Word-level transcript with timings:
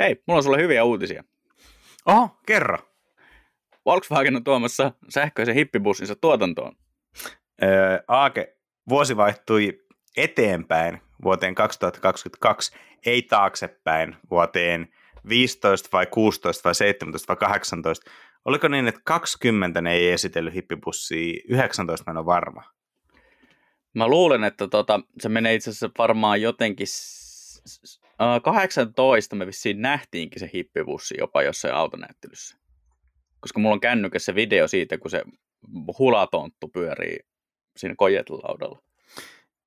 Hei, 0.00 0.22
mulla 0.26 0.38
on 0.38 0.42
sulle 0.42 0.58
hyviä 0.58 0.84
uutisia. 0.84 1.24
Oho, 2.06 2.40
kerro. 2.46 2.78
Volkswagen 3.86 4.36
on 4.36 4.44
tuomassa 4.44 4.92
sähköisen 5.08 5.54
hippibussinsa 5.54 6.16
tuotantoon. 6.16 6.76
Öö, 7.62 7.98
Aake, 8.08 8.56
vuosi 8.88 9.16
vaihtui 9.16 9.80
eteenpäin 10.16 11.00
vuoteen 11.24 11.54
2022, 11.54 12.72
ei 13.06 13.22
taaksepäin 13.22 14.16
vuoteen 14.30 14.88
15 15.28 15.88
vai 15.92 16.06
16 16.06 16.64
vai 16.64 16.74
17 16.74 17.28
vai 17.28 17.36
18. 17.36 18.10
Oliko 18.44 18.68
niin, 18.68 18.88
että 18.88 19.00
20 19.04 19.80
ne 19.80 19.92
ei 19.94 20.10
esitellyt 20.10 20.54
hippibussia, 20.54 21.40
19 21.48 22.04
mä 22.06 22.10
en 22.10 22.16
ole 22.16 22.26
varma. 22.26 22.62
Mä 23.94 24.08
luulen, 24.08 24.44
että 24.44 24.68
tota, 24.68 25.00
se 25.20 25.28
menee 25.28 25.54
itse 25.54 25.70
asiassa 25.70 25.90
varmaan 25.98 26.42
jotenkin... 26.42 26.86
s- 26.86 27.62
s- 27.66 27.99
18 28.42 29.36
me 29.36 29.46
vissiin 29.46 29.82
nähtiinkin 29.82 30.40
se 30.40 30.50
hippibussi 30.54 31.14
jopa 31.18 31.42
jossain 31.42 31.74
autonäyttelyssä. 31.74 32.56
Koska 33.40 33.60
mulla 33.60 33.74
on 33.74 33.80
kännykässä 33.80 34.34
video 34.34 34.68
siitä, 34.68 34.98
kun 34.98 35.10
se 35.10 35.22
hulatonttu 35.98 36.68
pyörii 36.68 37.18
siinä 37.76 37.94
kojetelaudalla. 37.98 38.82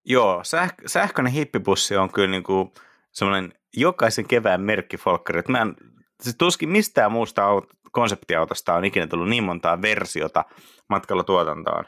Joo, 0.05 0.41
säh- 0.41 0.83
sähköinen 0.85 1.33
hippibussi 1.33 1.95
on 1.97 2.11
kyllä 2.11 2.27
niinku 2.27 2.73
semmoinen 3.11 3.53
jokaisen 3.77 4.27
kevään 4.27 4.61
merkki 4.61 4.97
folkkari. 4.97 5.41
Mä 5.47 5.61
en, 5.61 5.75
siis 6.21 6.35
tuskin 6.35 6.69
mistään 6.69 7.11
muusta 7.11 7.41
aut- 7.41 7.73
konseptiautosta 7.91 8.73
on 8.73 8.85
ikinä 8.85 9.07
tullut 9.07 9.29
niin 9.29 9.43
montaa 9.43 9.81
versiota 9.81 10.45
matkalla 10.89 11.23
tuotantoon. 11.23 11.85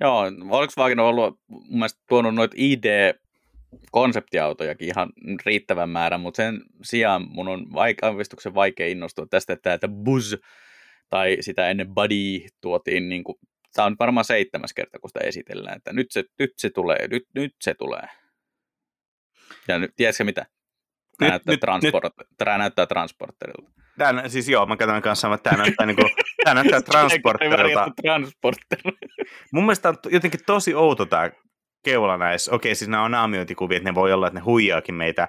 Joo, 0.00 0.22
Volkswagen 0.48 1.00
on 1.00 1.06
ollut 1.06 1.40
mun 1.48 1.66
mielestä 1.70 2.00
tuonut 2.08 2.34
noita 2.34 2.54
ID-konseptiautojakin 3.72 4.88
ihan 4.88 5.08
riittävän 5.46 5.88
määrän, 5.90 6.20
mutta 6.20 6.36
sen 6.36 6.60
sijaan 6.82 7.26
mun 7.28 7.48
on 7.48 7.66
vaik- 7.74 7.98
aavistuksen 8.02 8.54
vaikea 8.54 8.86
innostua 8.86 9.26
tästä, 9.30 9.52
että 9.52 9.78
tämä 9.78 9.94
Buzz 10.04 10.34
tai 11.08 11.36
sitä 11.40 11.68
ennen 11.68 11.94
Buddy 11.94 12.46
tuotiin, 12.60 13.08
niin 13.08 13.24
kuin, 13.24 13.36
tämä 13.74 13.86
on 13.86 13.96
varmaan 13.98 14.24
seitsemäs 14.24 14.72
kerta, 14.74 14.98
kun 14.98 15.10
sitä 15.10 15.20
esitellään, 15.20 15.76
että 15.76 15.92
nyt 15.92 16.06
se, 16.10 16.24
nyt 16.38 16.50
se 16.56 16.70
tulee, 16.70 17.08
nyt, 17.08 17.22
nyt 17.34 17.54
se 17.60 17.74
tulee. 17.74 18.08
Ja 19.68 19.78
nyt, 19.78 19.90
tiedätkö 19.96 20.24
mitä? 20.24 20.46
Tämä, 21.18 21.32
Nyt- 21.32 21.46
näyttää, 21.46 21.52
nyt- 21.52 21.60
transport, 21.60 22.14
tämä 22.38 22.58
näyttää 22.58 22.86
transporterilta. 22.86 23.72
Tää, 23.98 24.28
siis 24.28 24.48
joo, 24.48 24.66
mä 24.66 24.76
katson 24.76 25.02
kanssa 25.02 25.34
että 25.34 25.50
tämä 25.50 25.62
näyttää, 25.62 25.86
niinku, 25.86 26.02
tää 26.44 26.54
näyttää 26.54 26.80
transporterilta. 26.90 27.86
Transporter. 28.02 28.78
Mun 29.52 29.64
mielestä 29.64 29.88
on 29.88 29.96
jotenkin 30.10 30.40
tosi 30.46 30.74
outo 30.74 31.06
tämä 31.06 31.30
keula 31.82 32.16
näissä. 32.16 32.54
Okei, 32.54 32.74
siis 32.74 32.88
nämä 32.88 33.04
on 33.04 33.10
naamiointikuvia, 33.10 33.76
että 33.76 33.88
ne 33.88 33.94
voi 33.94 34.12
olla, 34.12 34.26
että 34.26 34.38
ne 34.38 34.44
huijaakin 34.44 34.94
meitä 34.94 35.28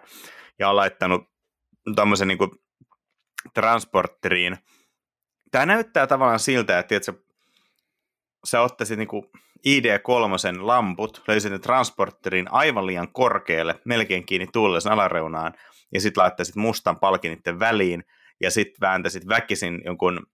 ja 0.60 0.70
on 0.70 0.76
laittanut 0.76 1.22
tämmöisen 1.95 2.28
niin 2.28 2.38
transporteriin. 3.54 4.58
Tämä 5.52 5.66
näyttää 5.66 6.08
tavallaan 6.08 6.40
siltä, 6.40 6.80
että 6.80 6.88
tiedätkö, 6.88 7.14
sä 8.45 8.62
ottaisit 8.62 8.98
niin 8.98 9.10
ID3 9.68 10.62
lamput, 10.62 11.23
löysit 11.28 11.52
ne 11.52 11.60
transporteriin 11.60 12.52
aivan 12.52 12.86
liian 12.86 13.14
korkealle, 13.14 13.80
melkein 13.86 14.26
kiinni 14.26 14.48
tuulellisen 14.54 14.92
alareunaan, 14.92 15.54
ja 15.94 16.02
sitten 16.02 16.22
laittaisit 16.22 16.56
mustan 16.56 17.00
palkin 17.00 17.32
niiden 17.32 17.60
väliin, 17.60 18.04
ja 18.42 18.52
sitten 18.52 18.82
vääntäisit 18.82 19.28
väkisin 19.28 19.82
jonkun 19.86 20.26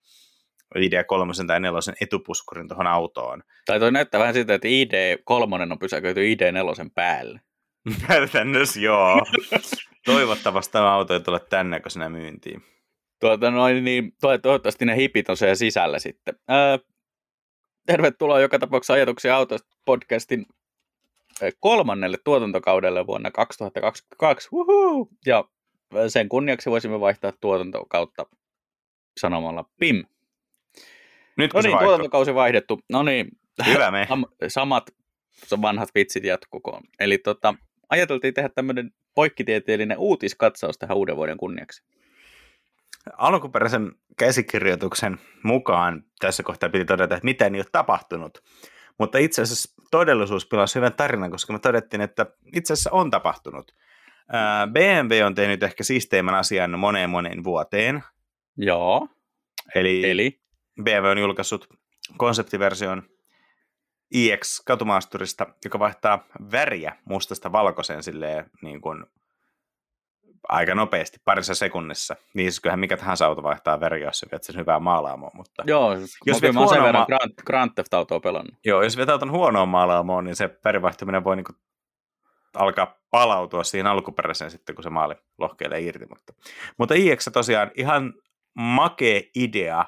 ID3 0.77 1.47
tai 1.47 1.59
4 1.59 1.79
etupuskurin 2.01 2.67
tuohon 2.67 2.87
autoon. 2.87 3.43
Tai 3.65 3.79
toi 3.79 3.91
näyttää 3.91 4.19
vähän 4.19 4.33
siltä, 4.33 4.53
että 4.53 4.67
ID3 4.67 5.71
on 5.71 5.79
pysäköity 5.79 6.21
ID4 6.21 6.89
päälle. 6.95 7.41
Käytännössä 8.07 8.79
joo. 8.79 9.25
Toivottavasti 10.05 10.71
tämä 10.71 10.93
auto 10.93 11.13
ei 11.13 11.19
tule 11.19 11.39
tänne 11.39 11.77
näköisenä 11.77 12.09
myyntiin. 12.09 12.63
Tuota 13.19 13.51
noin, 13.51 13.83
niin 13.83 14.11
to- 14.21 14.37
toivottavasti 14.37 14.85
ne 14.85 14.95
hipit 14.95 15.29
on 15.29 15.37
siellä 15.37 15.55
sisällä 15.55 15.99
sitten. 15.99 16.35
Ää, 16.47 16.79
tervetuloa 17.85 18.39
joka 18.39 18.59
tapauksessa 18.59 18.93
ajatuksia 18.93 19.35
autosta 19.35 19.69
podcastin 19.85 20.45
kolmannelle 21.59 22.17
tuotantokaudelle 22.23 23.07
vuonna 23.07 23.31
2022. 23.31 24.49
Uhu! 24.51 25.09
Ja 25.25 25.43
sen 26.07 26.29
kunniaksi 26.29 26.69
voisimme 26.69 26.99
vaihtaa 26.99 27.33
tuotantokautta 27.41 28.25
sanomalla 29.19 29.65
PIM. 29.79 30.03
Nyt 31.39 31.53
No 31.53 31.61
niin, 31.61 31.77
tuotantokausi 31.79 32.35
vaihdettu. 32.35 32.79
No 32.89 33.03
niin, 33.03 33.27
Hyvä 33.65 33.91
me. 33.91 34.07
sam- 34.09 34.35
samat 34.47 34.89
vanhat 35.61 35.89
vitsit 35.95 36.23
jatkukoon. 36.23 36.81
Eli 36.99 37.17
tota, 37.17 37.53
ajateltiin 37.89 38.33
tehdä 38.33 38.49
tämmöinen 38.49 38.91
poikkitieteellinen 39.15 39.97
uutiskatsaus 39.97 40.77
tähän 40.77 40.97
uuden 40.97 41.15
vuoden 41.15 41.37
kunniaksi. 41.37 41.83
Alkuperäisen 43.17 43.91
käsikirjoituksen 44.17 45.19
mukaan 45.43 46.03
tässä 46.19 46.43
kohtaa 46.43 46.69
piti 46.69 46.85
todeta, 46.85 47.15
että 47.15 47.25
mitä 47.25 47.45
ei 47.45 47.51
ole 47.55 47.65
tapahtunut. 47.71 48.43
Mutta 48.97 49.17
itse 49.17 49.41
asiassa 49.41 49.81
todellisuus 49.91 50.45
pilasi 50.45 50.75
hyvän 50.75 50.93
tarinan, 50.93 51.31
koska 51.31 51.53
me 51.53 51.59
todettiin, 51.59 52.01
että 52.01 52.25
itse 52.55 52.73
asiassa 52.73 52.91
on 52.91 53.09
tapahtunut. 53.11 53.75
BMW 54.71 55.25
on 55.25 55.35
tehnyt 55.35 55.63
ehkä 55.63 55.83
siisteimmän 55.83 56.35
asian 56.35 56.79
moneen 56.79 57.09
moneen 57.09 57.43
vuoteen. 57.43 58.03
Joo, 58.57 59.07
Eli, 59.75 60.09
eli 60.09 60.38
BMW 60.83 61.07
on 61.11 61.17
julkaissut 61.17 61.67
konseptiversion 62.17 63.03
iX 64.13 64.61
katumaasturista, 64.65 65.45
joka 65.65 65.79
vaihtaa 65.79 66.23
väriä 66.51 66.95
mustasta 67.05 67.51
valkoiseen 67.51 68.03
silleen 68.03 68.49
niin 68.61 68.81
kuin 68.81 69.05
aika 70.49 70.75
nopeasti, 70.75 71.17
parissa 71.25 71.55
sekunnissa. 71.55 72.15
Niin 72.33 72.51
siis 72.51 72.59
kyllähän 72.59 72.79
mikä 72.79 72.97
tahansa 72.97 73.25
auto 73.25 73.43
vaihtaa 73.43 73.79
väriä, 73.79 74.05
jos 74.05 74.19
se 74.19 74.27
viet 74.31 74.43
sen 74.43 74.55
hyvää 74.55 74.79
maalaamoa, 74.79 75.31
mutta 75.33 75.63
Joo, 75.67 75.93
Jos 76.25 76.41
viet 76.41 76.55
oon 76.55 76.69
sen 76.69 76.77
huonoa 76.77 76.83
verran 76.83 77.05
Grand, 77.07 77.33
Grand 77.45 77.71
Theft 77.75 77.93
Autoa 77.93 78.19
pelannut. 78.19 78.55
joo, 78.65 78.83
jos 78.83 78.97
viet 78.97 79.09
auton 79.09 79.31
huonoon 79.31 79.69
maalaamoon, 79.69 80.23
niin 80.23 80.35
se 80.35 80.57
värivaihtaminen 80.65 81.23
voi 81.23 81.35
niin 81.35 81.45
kuin 81.45 81.55
alkaa 82.53 82.97
palautua 83.11 83.63
siihen 83.63 83.87
alkuperäiseen 83.87 84.51
sitten, 84.51 84.75
kun 84.75 84.83
se 84.83 84.89
maali 84.89 85.15
lohkeilee 85.37 85.81
irti. 85.81 86.05
Mutta, 86.05 86.33
mutta 86.77 86.95
iX 86.97 87.27
tosiaan 87.33 87.71
ihan 87.75 88.13
makea 88.53 89.21
idea, 89.35 89.85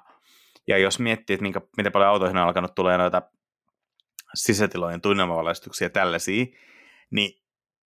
ja 0.68 0.78
jos 0.78 1.00
miettii, 1.00 1.34
että 1.34 1.42
minkä, 1.42 1.62
miten 1.78 1.92
paljon 1.92 2.10
autoihin 2.10 2.38
on 2.38 2.44
alkanut 2.44 2.76
tulee 2.76 2.98
noita 2.98 3.22
sisätilojen 4.34 5.02
tunnelmavalaistuksia 5.02 5.86
ja 5.86 5.90
tällaisia, 5.90 6.46
niin 7.12 7.42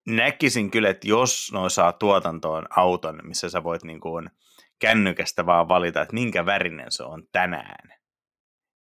näkisin 0.06 0.70
kyllä, 0.70 0.90
että 0.90 1.08
jos 1.08 1.50
noin 1.52 1.70
saa 1.70 1.92
tuotantoon 1.92 2.66
auton, 2.76 3.20
missä 3.22 3.48
sä 3.48 3.64
voit 3.64 3.84
niin 3.84 4.00
kuin 4.00 4.30
kännykästä 4.78 5.46
vaan 5.46 5.68
valita, 5.68 6.02
että 6.02 6.14
minkä 6.14 6.46
värinen 6.46 6.92
se 6.92 7.02
on 7.02 7.22
tänään, 7.32 7.98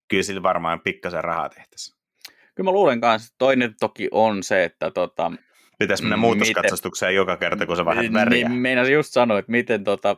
kyllä 0.08 0.22
sillä 0.22 0.42
varmaan 0.42 0.80
pikkasen 0.80 1.24
rahaa 1.24 1.48
tehtäisiin. 1.48 2.00
Kyllä 2.54 2.68
mä 2.68 2.72
luulen 2.72 3.00
kanssa, 3.00 3.34
toinen 3.38 3.74
toki 3.80 4.08
on 4.10 4.42
se, 4.42 4.64
että 4.64 4.90
tota, 4.90 5.32
Pitäisi 5.78 6.02
mennä 6.02 6.16
Mm, 6.16 6.20
muutoskatsastukseen 6.20 7.14
joka 7.14 7.36
kerta, 7.36 7.66
kun 7.66 7.76
sä 7.76 7.84
vaihdat 7.84 8.12
väriä. 8.12 8.48
Niin, 8.48 8.60
meinasin 8.60 8.94
just 8.94 9.12
sanoa, 9.12 9.38
että 9.38 9.52
miten 9.52 9.84
tota, 9.84 10.16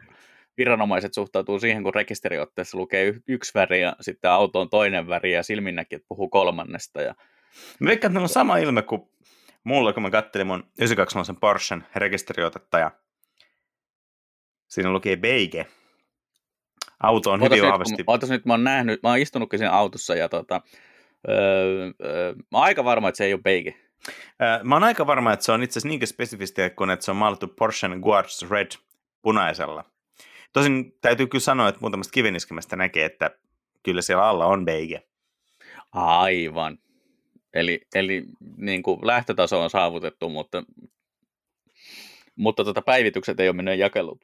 viranomaiset 0.58 1.14
suhtautuu 1.14 1.58
siihen, 1.60 1.82
kun 1.82 1.94
rekisteriotteessa 1.94 2.78
lukee 2.78 3.14
yksi 3.28 3.54
väri 3.54 3.80
ja 3.80 3.96
sitten 4.00 4.30
auto 4.30 4.60
on 4.60 4.70
toinen 4.70 5.08
väri 5.08 5.32
ja 5.32 5.42
silminnäkin 5.42 6.00
puhuu 6.08 6.28
kolmannesta. 6.28 7.02
Ja... 7.02 7.14
Mä 7.80 7.88
veikkaan, 7.88 8.12
että 8.12 8.22
on 8.22 8.28
sama 8.28 8.56
ilme 8.56 8.82
kuin 8.82 9.02
mulla, 9.64 9.92
kun 9.92 10.02
mä 10.02 10.10
kattelin 10.10 10.46
mun 10.46 10.64
920 10.78 11.40
Porschen 11.40 11.84
rekisteriotetta 11.96 12.78
ja 12.78 12.90
siinä 14.68 14.90
luki 14.92 15.16
Beige. 15.16 15.66
Auto 17.00 17.30
on 17.30 17.42
Ootas 17.42 17.56
hyvin 17.56 17.64
nyt, 17.64 17.72
vahvasti. 17.72 18.04
kun- 18.04 18.14
ootas 18.14 18.30
nyt, 18.30 18.46
mä 18.46 18.52
oon 18.52 18.64
nähnyt, 18.64 19.02
mä 19.02 19.08
oon 19.08 19.18
istunutkin 19.18 19.58
siinä 19.58 19.72
autossa 19.72 20.14
ja 20.14 20.28
tota, 20.28 20.60
öö, 21.28 21.90
öö, 22.04 22.34
mä 22.34 22.58
oon 22.58 22.64
aika 22.64 22.84
varma, 22.84 23.08
että 23.08 23.16
se 23.16 23.24
ei 23.24 23.32
ole 23.34 23.42
beige. 23.42 23.74
Mä 24.64 24.74
oon 24.74 24.84
aika 24.84 25.06
varma, 25.06 25.32
että 25.32 25.44
se 25.44 25.52
on 25.52 25.62
itse 25.62 25.72
asiassa 25.72 25.88
niinkin 25.88 26.08
spesifistiä, 26.08 26.70
kuin 26.70 26.90
että 26.90 27.04
se 27.04 27.10
on 27.10 27.16
maalattu 27.16 27.48
Porschen 27.48 27.98
Guards 28.00 28.50
Red 28.50 28.70
punaisella. 29.22 29.84
Tosin 30.52 30.98
täytyy 31.00 31.26
kyllä 31.26 31.42
sanoa, 31.42 31.68
että 31.68 31.80
muutamasta 31.80 32.12
kiviniskemästä 32.12 32.76
näkee, 32.76 33.04
että 33.04 33.30
kyllä 33.82 34.02
siellä 34.02 34.24
alla 34.24 34.46
on 34.46 34.64
beige. 34.64 35.02
Aivan. 35.92 36.78
Eli, 37.54 37.80
eli 37.94 38.24
niin 38.56 38.82
kuin 38.82 38.98
lähtötaso 39.02 39.62
on 39.62 39.70
saavutettu, 39.70 40.28
mutta, 40.28 40.62
mutta 42.36 42.64
tota, 42.64 42.82
päivitykset 42.82 43.40
ei 43.40 43.48
ole 43.48 43.56
mennyt 43.56 43.78
jakeluun. 43.78 44.20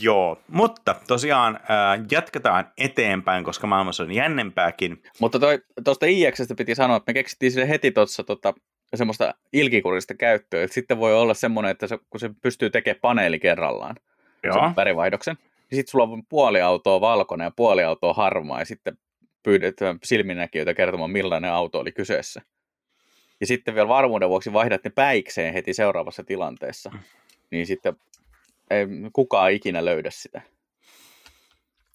Joo, 0.00 0.42
mutta 0.48 0.94
tosiaan 1.08 1.60
ää, 1.68 2.04
jatketaan 2.10 2.72
eteenpäin, 2.78 3.44
koska 3.44 3.66
maailmassa 3.66 4.02
on 4.02 4.12
jännempääkin. 4.12 5.02
Mutta 5.20 5.38
tuosta 5.84 6.06
IXstä 6.06 6.54
piti 6.54 6.74
sanoa, 6.74 6.96
että 6.96 7.10
me 7.10 7.14
keksittiin 7.14 7.52
sille 7.52 7.68
heti 7.68 7.90
tuossa 7.90 8.24
tota, 8.24 8.54
semmoista 8.96 9.34
ilkikurista 9.52 10.14
käyttöä, 10.14 10.62
että 10.62 10.74
sitten 10.74 10.98
voi 10.98 11.14
olla 11.14 11.34
semmoinen, 11.34 11.70
että 11.70 11.86
se, 11.86 11.98
kun 12.10 12.20
se 12.20 12.30
pystyy 12.42 12.70
tekemään 12.70 13.00
paneeli 13.00 13.38
kerrallaan, 13.38 13.96
sen 14.42 14.76
värivaihdoksen, 14.76 15.36
niin 15.42 15.76
sitten 15.76 15.90
sulla 15.90 16.04
on 16.04 16.26
puoli 16.28 16.60
autoa 16.60 17.00
valkoinen 17.00 17.44
ja 17.44 17.52
puoli 17.56 17.84
autoa 17.84 18.12
harmaa, 18.12 18.58
ja 18.58 18.64
sitten 18.64 18.98
pyydetään 19.42 19.98
silminnäkijöitä 20.04 20.74
kertomaan, 20.74 21.10
millainen 21.10 21.52
auto 21.52 21.78
oli 21.78 21.92
kyseessä. 21.92 22.42
Ja 23.40 23.46
sitten 23.46 23.74
vielä 23.74 23.88
varmuuden 23.88 24.28
vuoksi 24.28 24.52
vaihdat 24.52 24.84
ne 24.84 24.90
päikseen 24.90 25.54
heti 25.54 25.74
seuraavassa 25.74 26.24
tilanteessa. 26.24 26.92
Niin 27.50 27.66
sitten 27.66 27.96
ei 28.70 28.86
kukaan 29.12 29.52
ikinä 29.52 29.84
löydä 29.84 30.10
sitä. 30.10 30.42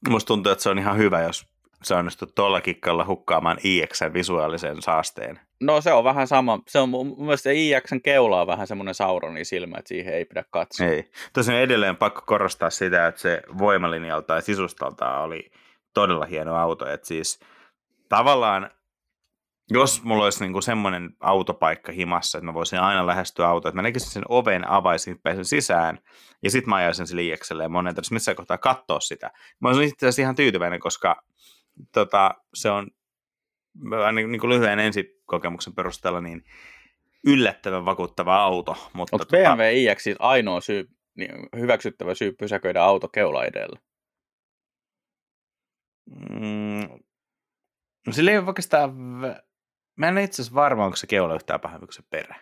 Musta 0.09 0.27
tuntuu, 0.27 0.51
että 0.51 0.63
se 0.63 0.69
on 0.69 0.79
ihan 0.79 0.97
hyvä, 0.97 1.21
jos 1.21 1.47
se 1.83 1.95
onnistuu 1.95 2.27
tuolla 2.35 2.61
kikkalla 2.61 3.05
hukkaamaan 3.05 3.57
IXn 3.63 4.13
visuaalisen 4.13 4.81
saasteen. 4.81 5.39
No 5.61 5.81
se 5.81 5.93
on 5.93 6.03
vähän 6.03 6.27
sama. 6.27 6.59
Se 6.67 6.79
on 6.79 6.89
mun 6.89 7.15
mielestä 7.17 7.49
IXn 7.51 8.01
keula 8.01 8.41
on 8.41 8.47
vähän 8.47 8.67
semmoinen 8.67 8.93
Sauronin 8.93 9.45
silmä, 9.45 9.77
että 9.77 9.87
siihen 9.89 10.13
ei 10.13 10.25
pidä 10.25 10.43
katsoa. 10.49 10.87
Ei. 10.87 11.11
Tosiaan 11.33 11.61
edelleen 11.61 11.95
pakko 11.95 12.21
korostaa 12.25 12.69
sitä, 12.69 13.07
että 13.07 13.21
se 13.21 13.41
voimalinjalta 13.57 14.35
ja 14.35 14.41
sisustalta 14.41 15.19
oli 15.19 15.51
todella 15.93 16.25
hieno 16.25 16.55
auto. 16.55 16.89
Että 16.89 17.07
siis 17.07 17.39
tavallaan, 18.09 18.71
jos 19.69 20.03
mulla 20.03 20.23
olisi 20.23 20.43
niinku 20.43 20.61
semmoinen 20.61 21.09
autopaikka 21.19 21.91
himassa, 21.91 22.37
että 22.37 22.45
mä 22.45 22.53
voisin 22.53 22.79
aina 22.79 23.07
lähestyä 23.07 23.47
autoa, 23.47 23.69
että 23.69 23.75
mä 23.75 23.81
näkisin 23.81 24.11
sen 24.11 24.23
oven, 24.29 24.69
avaisin, 24.69 25.19
pääsen 25.23 25.45
sisään 25.45 25.99
ja 26.43 26.51
sitten 26.51 26.69
mä 26.69 26.75
ajaisin 26.75 27.07
sille 27.07 27.23
IXlle 27.23 27.63
ja 27.63 27.69
monen 27.69 27.95
tarvitsisi 27.95 28.13
missään 28.13 28.37
kohtaa 28.37 28.57
katsoa 28.57 28.99
sitä. 28.99 29.31
Mä 29.59 29.69
olisin 29.69 29.87
itse 29.87 30.05
asiassa 30.05 30.21
ihan 30.21 30.35
tyytyväinen, 30.35 30.79
koska 30.79 31.23
tota, 31.93 32.35
se 32.53 32.69
on 32.69 32.87
niin, 34.15 34.31
niin 34.31 34.39
kuin 34.39 34.49
lyhyen 34.49 34.79
ensikokemuksen 34.79 35.73
perusteella 35.73 36.21
niin 36.21 36.43
yllättävän 37.27 37.85
vakuuttava 37.85 38.35
auto. 38.35 38.89
Mutta 38.93 39.15
Onko 39.15 39.25
tota, 39.25 39.37
BMW 39.37 39.63
iX 39.73 40.01
siis 40.03 40.17
ainoa 40.19 40.61
syy, 40.61 40.89
niin 41.15 41.31
hyväksyttävä 41.55 42.15
syy 42.15 42.31
pysäköidä 42.31 42.83
auto 42.83 43.07
keula 43.07 43.45
edellä? 43.45 43.79
Mm, 46.29 46.99
no 48.07 48.13
sillä 48.13 48.31
ei 48.31 48.37
ole 48.37 48.47
oikeastaan, 48.47 48.95
mä 49.95 50.07
en 50.07 50.17
itse 50.17 50.41
asiassa 50.41 50.55
varma, 50.55 50.85
onko 50.85 50.97
se 50.97 51.07
keula 51.07 51.35
yhtään 51.35 51.59
pahempi 51.59 51.85
kuin 51.85 51.93
se 51.93 52.03
perä. 52.09 52.35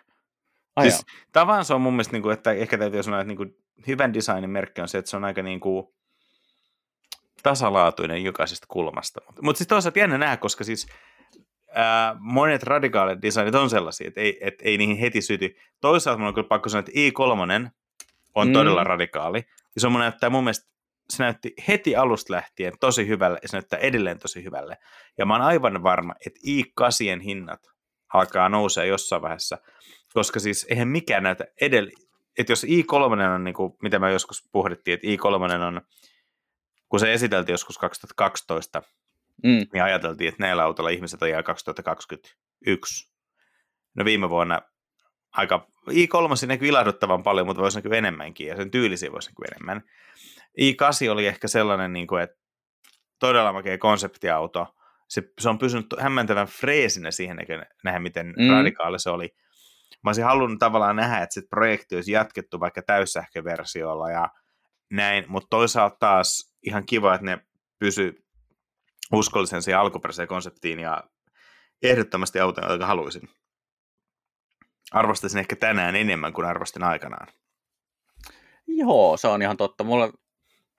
Ai 0.76 0.90
siis, 0.90 1.06
tavan 1.32 1.64
se 1.64 1.74
on 1.74 1.80
mun 1.80 1.92
mielestä, 1.92 2.12
niin 2.12 2.22
kuin, 2.22 2.32
että 2.32 2.52
ehkä 2.52 2.78
täytyy 2.78 3.02
sanoa, 3.02 3.20
että 3.20 3.28
niin 3.28 3.36
kuin, 3.36 3.56
hyvän 3.86 4.14
designin 4.14 4.50
merkki 4.50 4.80
on 4.80 4.88
se, 4.88 4.98
että 4.98 5.10
se 5.10 5.16
on 5.16 5.24
aika 5.24 5.42
niin 5.42 5.60
kuin, 5.60 5.86
tasalaatuinen 7.42 8.24
jokaisesta 8.24 8.66
kulmasta. 8.70 9.20
Mutta 9.26 9.42
mut 9.42 9.56
siis 9.56 9.68
toisaalta 9.68 9.98
jännä 9.98 10.18
nähdä, 10.18 10.36
koska 10.36 10.64
siis 10.64 10.86
ää, 11.76 12.16
monet 12.18 12.62
radikaalit 12.62 13.22
designit 13.22 13.54
on 13.54 13.70
sellaisia, 13.70 14.08
että 14.08 14.20
ei, 14.20 14.38
et, 14.40 14.54
ei 14.62 14.78
niihin 14.78 14.96
heti 14.96 15.22
syty. 15.22 15.56
Toisaalta 15.80 16.18
mun 16.18 16.28
on 16.28 16.34
kyllä 16.34 16.48
pakko 16.48 16.68
sanoa, 16.68 16.80
että 16.80 16.92
i3 16.92 17.70
on 18.34 18.46
mm. 18.48 18.52
todella 18.52 18.84
radikaali. 18.84 19.38
Ja 19.74 19.80
se 19.80 19.86
on 19.86 19.92
mun 19.92 20.00
näyttää 20.00 20.30
mun 20.30 20.44
mielestä, 20.44 20.70
se 21.10 21.22
näytti 21.22 21.54
heti 21.68 21.96
alusta 21.96 22.32
lähtien 22.32 22.72
tosi 22.80 23.06
hyvälle 23.06 23.38
ja 23.42 23.48
se 23.48 23.56
näyttää 23.56 23.78
edelleen 23.78 24.18
tosi 24.18 24.44
hyvälle. 24.44 24.76
Ja 25.18 25.26
mä 25.26 25.34
oon 25.34 25.42
aivan 25.42 25.82
varma, 25.82 26.14
että 26.26 26.40
i8 26.46 27.20
hinnat 27.20 27.60
alkaa 28.14 28.48
nousea 28.48 28.84
jossain 28.84 29.22
vaiheessa, 29.22 29.58
koska 30.12 30.40
siis 30.40 30.66
eihän 30.70 30.88
mikään 30.88 31.22
näytä 31.22 31.44
edellä, 31.60 31.90
että 32.38 32.52
jos 32.52 32.64
i3 32.64 33.34
on, 33.34 33.44
niin 33.44 33.54
kuin, 33.54 33.72
mitä 33.82 33.98
me 33.98 34.12
joskus 34.12 34.48
pohdittiin, 34.52 34.94
että 34.94 35.06
i3 35.06 35.64
on 35.66 35.80
kun 36.88 37.00
se 37.00 37.12
esiteltiin 37.12 37.54
joskus 37.54 37.78
2012, 37.78 38.82
mm. 39.42 39.66
niin 39.72 39.82
ajateltiin, 39.82 40.28
että 40.28 40.42
näillä 40.42 40.64
autoilla 40.64 40.90
ihmiset 40.90 41.22
ajaa 41.22 41.42
2021. 41.42 43.12
No 43.94 44.04
viime 44.04 44.30
vuonna 44.30 44.60
aika, 45.32 45.66
i3 45.90 46.46
näkyy 46.46 46.68
ilahduttavan 46.68 47.22
paljon, 47.22 47.46
mutta 47.46 47.62
voisi 47.62 47.78
näkyä 47.78 47.98
enemmänkin, 47.98 48.46
ja 48.46 48.56
sen 48.56 48.70
tyylisiä 48.70 49.12
voisi 49.12 49.30
näkyä 49.30 49.46
enemmän. 49.52 49.82
i8 50.60 51.10
oli 51.10 51.26
ehkä 51.26 51.48
sellainen, 51.48 51.92
niin 51.92 52.06
kuin, 52.06 52.22
että 52.22 52.36
todella 53.18 53.52
makea 53.52 53.78
konseptiauto. 53.78 54.74
Se, 55.08 55.22
se 55.40 55.48
on 55.48 55.58
pysynyt 55.58 55.86
hämmentävän 55.98 56.46
freesinä 56.46 57.10
siihen 57.10 57.38
nähdä, 57.84 57.98
miten 57.98 58.26
mm. 58.26 58.50
radikaali 58.50 58.98
se 58.98 59.10
oli. 59.10 59.34
Mä 60.04 60.08
olisin 60.08 60.24
halunnut 60.24 60.58
tavallaan 60.58 60.96
nähdä, 60.96 61.22
että 61.22 61.34
sit 61.34 61.50
projekti 61.50 61.94
olisi 61.94 62.12
jatkettu 62.12 62.60
vaikka 62.60 62.82
täyssähköversiolla 62.82 64.10
ja 64.10 64.28
näin, 64.90 65.24
mutta 65.28 65.46
toisaalta 65.50 65.96
taas 66.00 66.56
ihan 66.62 66.86
kiva, 66.86 67.14
että 67.14 67.26
ne 67.26 67.38
pysy 67.78 68.25
uskollisen 69.12 69.62
siihen 69.62 69.80
alkuperäiseen 69.80 70.28
konseptiin 70.28 70.80
ja 70.80 71.04
ehdottomasti 71.82 72.40
auton, 72.40 72.70
jota 72.70 72.86
haluaisin. 72.86 73.28
Arvostaisin 74.92 75.38
ehkä 75.38 75.56
tänään 75.56 75.96
enemmän 75.96 76.32
kuin 76.32 76.46
arvostin 76.46 76.82
aikanaan. 76.82 77.28
Joo, 78.66 79.16
se 79.16 79.28
on 79.28 79.42
ihan 79.42 79.56
totta. 79.56 79.84
Mulle 79.84 80.12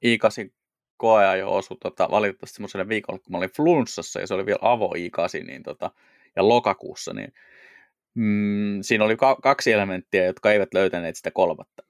i8 0.05 0.51
koea 0.97 1.35
jo 1.35 1.55
osui 1.55 1.77
tota, 1.83 2.07
valitettavasti 2.11 2.55
semmoiselle 2.55 2.87
viikolle, 2.87 3.19
kun 3.19 3.31
mä 3.31 3.37
olin 3.37 3.53
flunssassa 3.55 4.19
ja 4.19 4.27
se 4.27 4.33
oli 4.33 4.45
vielä 4.45 4.59
avo 4.61 4.93
i8 4.97 5.45
niin 5.45 5.63
tota, 5.63 5.91
ja 6.35 6.47
lokakuussa, 6.47 7.13
niin 7.13 7.33
mm, 8.13 8.79
siinä 8.81 9.05
oli 9.05 9.17
ka- 9.17 9.37
kaksi 9.43 9.71
elementtiä, 9.71 10.25
jotka 10.25 10.51
eivät 10.51 10.73
löytäneet 10.73 11.15
sitä 11.15 11.31
kolmatta. 11.31 11.83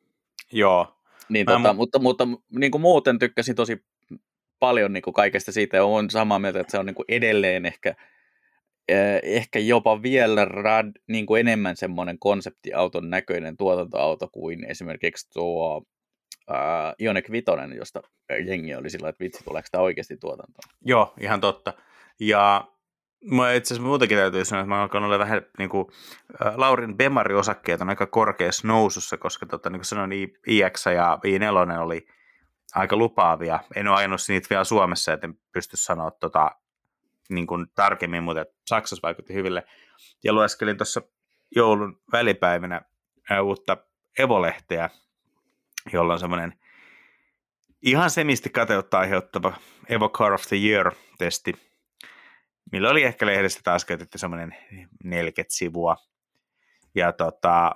Joo, 0.51 0.97
niin, 1.29 1.45
tota, 1.45 1.71
mu- 1.71 1.75
mutta, 1.75 1.99
mutta 1.99 2.27
niin 2.49 2.71
kuin 2.71 2.81
muuten 2.81 3.19
tykkäsin 3.19 3.55
tosi 3.55 3.85
paljon 4.59 4.93
niin 4.93 5.01
kuin 5.01 5.13
kaikesta 5.13 5.51
siitä 5.51 5.83
olen 5.83 6.09
samaa 6.09 6.39
mieltä, 6.39 6.59
että 6.59 6.71
se 6.71 6.79
on 6.79 6.85
niin 6.85 6.95
kuin 6.95 7.05
edelleen 7.07 7.65
ehkä, 7.65 7.95
eh, 8.87 9.19
ehkä 9.23 9.59
jopa 9.59 10.01
vielä 10.01 10.45
rad, 10.45 10.91
niin 11.07 11.25
kuin 11.25 11.39
enemmän 11.39 11.77
semmoinen 11.77 12.19
konseptiauton 12.19 13.09
näköinen 13.09 13.57
tuotantoauto 13.57 14.27
kuin 14.31 14.63
esimerkiksi 14.63 15.29
tuo 15.33 15.77
uh, 15.77 16.55
Ioniq 17.01 17.31
5, 17.31 17.45
josta 17.75 18.01
jengi 18.45 18.75
oli 18.75 18.89
sillä 18.89 19.09
että 19.09 19.23
vitsi, 19.23 19.43
tuleeko 19.43 19.67
tämä 19.71 19.81
oikeasti 19.81 20.17
tuotantoon? 20.17 20.73
Joo, 20.85 21.13
ihan 21.19 21.41
totta. 21.41 21.73
Ja 22.19 22.67
Mä 23.31 23.53
itse 23.53 23.73
asiassa 23.73 23.87
muutenkin 23.87 24.17
täytyy 24.17 24.45
sanoa, 24.45 24.61
että 24.61 24.69
mä 24.69 24.81
alkan 24.81 25.03
olla 25.03 25.19
vähän 25.19 25.41
niin 25.57 25.69
kuin, 25.69 25.87
äh, 26.45 26.53
Laurin 26.57 26.97
Bemari-osakkeet 26.97 27.81
on 27.81 27.89
aika 27.89 28.07
korkeassa 28.07 28.67
nousussa, 28.67 29.17
koska 29.17 29.45
tota, 29.45 29.69
niin 29.69 29.79
kuin 29.79 29.85
sanoin, 29.85 30.11
iX 30.47 30.85
ja 30.85 31.19
i4 31.27 31.79
oli 31.79 32.07
aika 32.75 32.95
lupaavia. 32.95 33.59
En 33.75 33.87
ole 33.87 33.97
ajanut 33.97 34.19
niitä 34.27 34.47
vielä 34.49 34.63
Suomessa, 34.63 35.11
joten 35.11 35.39
pysty 35.51 35.77
sanoa 35.77 36.11
tota, 36.11 36.51
niin 37.29 37.47
kuin 37.47 37.65
tarkemmin, 37.75 38.23
mutta 38.23 38.45
Saksassa 38.65 39.07
vaikutti 39.07 39.33
hyville. 39.33 39.63
Ja 40.23 40.33
lueskelin 40.33 40.77
tuossa 40.77 41.01
joulun 41.55 42.01
välipäivinä 42.11 42.81
ää, 43.29 43.41
uutta 43.41 43.77
Evo-lehteä, 44.19 44.89
jolla 45.93 46.13
on 46.13 46.19
semmoinen 46.19 46.53
ihan 47.81 48.09
semisti 48.09 48.49
kateutta 48.49 48.99
aiheuttava 48.99 49.53
Evo 49.89 50.09
Car 50.09 50.33
of 50.33 50.41
the 50.41 50.57
Year-testi, 50.57 51.53
millä 52.71 52.89
oli 52.89 53.03
ehkä 53.03 53.25
lehdessä 53.25 53.59
taas 53.63 53.85
käytetty 53.85 54.17
semmoinen 54.17 54.55
40 55.03 55.55
sivua. 55.55 55.97
Ja 56.95 57.11
tota, 57.11 57.75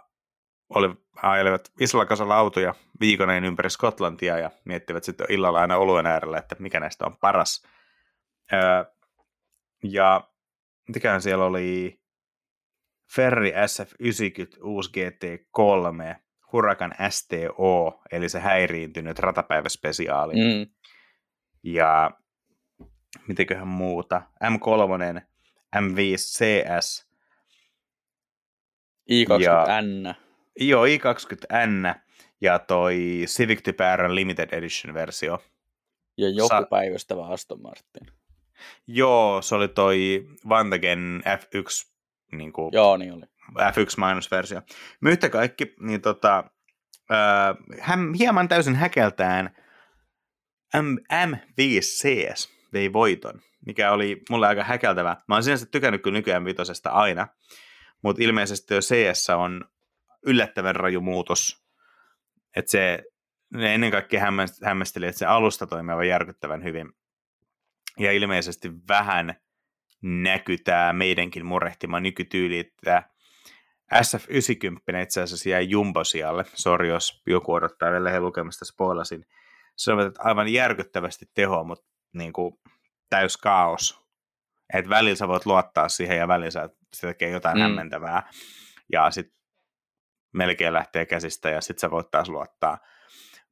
oli, 0.75 0.95
ajelevat 1.23 1.71
isolla 1.79 2.06
kasalla 2.06 2.35
autoja 2.35 2.75
viikoneen 3.00 3.45
ympäri 3.45 3.69
Skotlantia 3.69 4.38
ja 4.38 4.51
miettivät 4.65 5.03
sitten 5.03 5.27
illalla 5.29 5.62
aina 5.62 5.78
oluen 5.78 6.06
äärellä, 6.06 6.37
että 6.37 6.56
mikä 6.59 6.80
näistä 6.80 7.06
on 7.06 7.18
paras. 7.18 7.68
Öö, 8.54 8.85
ja 9.83 10.30
mitäkään 10.87 11.21
siellä 11.21 11.45
oli 11.45 12.01
Ferri 13.16 13.51
SF90 13.51 14.63
uusi 14.63 14.92
GT3, 14.97 16.16
Huracan 16.51 16.94
STO, 17.09 18.01
eli 18.11 18.30
se 18.30 18.40
häiriintynyt 18.40 19.19
ratapäiväspesiaali. 19.19 20.33
Mm. 20.33 20.71
Ja 21.63 22.11
mitenköhän 23.28 23.68
muuta, 23.68 24.21
M3, 24.44 25.21
M5 25.75 26.16
CS. 26.18 27.07
i20N. 29.11 30.31
Joo, 30.59 30.85
i20N 30.85 31.95
ja 32.41 32.59
toi 32.59 33.23
Civic 33.25 33.63
Type 33.63 33.95
R 33.95 34.15
Limited 34.15 34.49
Edition 34.51 34.93
versio. 34.93 35.43
Ja 36.17 36.29
joku 36.29 36.47
Sa- 36.47 36.67
päivystävä 36.69 37.27
Aston 37.27 37.61
Martin. 37.61 38.07
Joo, 38.87 39.41
se 39.41 39.55
oli 39.55 39.67
toi 39.67 40.27
Vantagen 40.49 41.23
F1 41.25 41.91
niin 42.31 42.53
kuin, 42.53 42.69
Joo, 42.73 42.97
niin 42.97 43.13
oli. 43.13 43.25
F1-versio. 43.51 44.61
Myyttä 45.01 45.29
kaikki, 45.29 45.73
niin 45.79 46.01
tota, 46.01 46.43
äh, 47.11 48.07
hieman 48.19 48.47
täysin 48.47 48.75
häkeltään 48.75 49.55
M- 50.75 50.97
M5CS 51.13 52.49
vei 52.73 52.93
voiton, 52.93 53.41
mikä 53.65 53.91
oli 53.91 54.21
mulle 54.29 54.47
aika 54.47 54.63
häkeltävä. 54.63 55.17
Mä 55.27 55.35
oon 55.35 55.43
sinänsä 55.43 55.65
tykännyt 55.65 56.03
kyllä 56.03 56.17
nykyään 56.17 56.45
vitosesta 56.45 56.89
aina, 56.89 57.27
mutta 58.03 58.23
ilmeisesti 58.23 58.73
jo 58.73 58.79
CS 58.81 59.29
on 59.29 59.65
yllättävän 60.25 60.75
raju 60.75 61.01
muutos. 61.01 61.66
Että 62.56 62.71
se 62.71 63.04
ne 63.54 63.75
ennen 63.75 63.92
kaikkea 63.92 64.21
hämmästeli, 64.63 65.07
että 65.07 65.19
se 65.19 65.25
alusta 65.25 65.68
toimii 65.68 65.92
aivan 65.92 66.07
järkyttävän 66.07 66.63
hyvin. 66.63 66.90
Ja 67.99 68.11
ilmeisesti 68.11 68.71
vähän 68.87 69.35
näkyy 70.01 70.57
tämä 70.57 70.94
meidänkin 70.94 71.45
murehtima 71.45 71.99
nykytyyli, 71.99 72.59
että 72.59 73.04
SF90 73.95 75.01
itse 75.04 75.21
asiassa 75.21 75.49
jäi 75.49 75.69
jumbosialle. 75.69 76.45
Sori, 76.54 76.87
jos 76.87 77.21
joku 77.28 77.54
odottaa 77.54 77.92
vielä 77.92 78.19
lukemasta 78.19 78.66
spoilasin. 78.66 79.25
Se 79.78 79.94
on 79.94 80.11
aivan 80.19 80.47
järkyttävästi 80.47 81.25
tehoa, 81.33 81.63
mutta 81.63 81.85
niin 82.13 82.33
kuin, 82.33 82.54
täys 83.09 83.37
kaos. 83.37 84.01
Että 84.73 84.90
välillä 84.90 85.16
sä 85.16 85.28
voit 85.28 85.45
luottaa 85.45 85.90
siihen 85.90 86.18
ja 86.18 86.28
välillä 86.28 86.69
se 86.94 87.07
tekee 87.07 87.30
jotain 87.30 87.57
mm. 87.57 87.61
hämmentävää. 87.61 88.30
Ja 88.92 89.11
sitten 89.11 89.41
melkein 90.33 90.73
lähtee 90.73 91.06
käsistä 91.06 91.50
ja 91.50 91.61
sitten 91.61 91.81
sä 91.81 91.92
voit 91.92 92.11
taas 92.11 92.30
luottaa. 92.30 92.78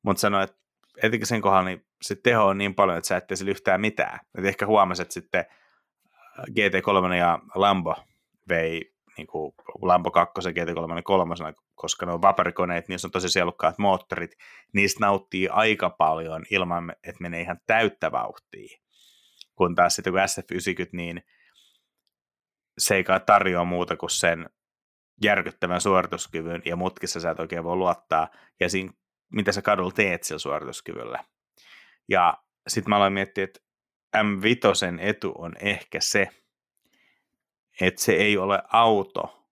mutta 0.03 0.21
sanoi, 0.21 0.43
että 0.43 0.57
etenkin 1.03 1.27
sen 1.27 1.41
kohdalla 1.41 1.65
niin 1.65 1.85
se 2.01 2.15
teho 2.15 2.45
on 2.45 2.57
niin 2.57 2.75
paljon, 2.75 2.97
että 2.97 3.07
sä 3.07 3.17
ette 3.17 3.35
sillä 3.35 3.51
yhtään 3.51 3.81
mitään. 3.81 4.19
Et 4.37 4.45
ehkä 4.45 4.65
huomasit 4.65 5.11
sitten 5.11 5.39
äh, 5.39 6.45
GT3 6.49 7.13
ja 7.13 7.39
Lambo 7.55 7.95
vei 8.49 8.93
niin 9.17 9.27
kuin 9.27 9.53
Lambo 9.81 10.11
2 10.11 10.49
GT3 10.49 11.01
3, 11.03 11.35
koska 11.75 12.05
ne 12.05 12.11
on 12.11 12.21
vaparikoneet, 12.21 12.87
niin 12.87 12.99
on 13.05 13.11
tosi 13.11 13.29
sielukkaat 13.29 13.77
moottorit, 13.77 14.35
niistä 14.73 14.99
nauttii 14.99 15.47
aika 15.47 15.89
paljon 15.89 16.43
ilman, 16.51 16.95
että 17.03 17.21
menee 17.21 17.41
ihan 17.41 17.59
täyttä 17.67 18.11
vauhtia. 18.11 18.77
Kun 19.55 19.75
taas 19.75 19.95
sitten 19.95 20.13
kun 20.13 20.21
SF90, 20.21 20.89
niin 20.91 21.21
se 22.77 22.95
ei 22.95 23.03
tarjoa 23.25 23.63
muuta 23.63 23.97
kuin 23.97 24.09
sen 24.09 24.49
järkyttävän 25.23 25.81
suorituskyvyn, 25.81 26.61
ja 26.65 26.75
mutkissa 26.75 27.19
sä 27.19 27.31
et 27.31 27.39
oikein 27.39 27.63
voi 27.63 27.75
luottaa, 27.75 28.27
ja 28.59 28.69
siinä, 28.69 28.93
mitä 29.33 29.51
sä 29.51 29.61
kadulla 29.61 29.91
teet 29.91 30.23
sillä 30.23 30.39
suorituskyvyllä. 30.39 31.23
Ja 32.09 32.37
sitten 32.67 32.89
mä 32.89 32.95
aloin 32.95 33.13
miettiä, 33.13 33.43
että 33.43 33.59
M5 34.17 34.99
etu 34.99 35.33
on 35.37 35.53
ehkä 35.59 35.99
se, 36.01 36.29
että 37.81 38.01
se 38.01 38.11
ei 38.11 38.37
ole 38.37 38.61
auto, 38.73 39.47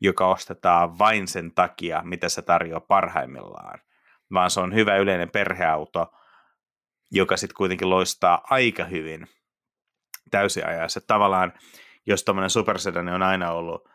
joka 0.00 0.28
ostetaan 0.28 0.98
vain 0.98 1.28
sen 1.28 1.54
takia, 1.54 2.02
mitä 2.04 2.28
se 2.28 2.42
tarjoaa 2.42 2.80
parhaimmillaan, 2.80 3.78
vaan 4.32 4.50
se 4.50 4.60
on 4.60 4.74
hyvä 4.74 4.96
yleinen 4.96 5.30
perheauto, 5.30 6.12
joka 7.10 7.36
sitten 7.36 7.56
kuitenkin 7.56 7.90
loistaa 7.90 8.40
aika 8.50 8.84
hyvin 8.84 9.26
täysiajassa. 10.30 11.00
Tavallaan, 11.00 11.52
jos 12.06 12.24
tuommoinen 12.24 12.50
supersedani 12.50 13.12
on 13.12 13.22
aina 13.22 13.52
ollut 13.52 13.88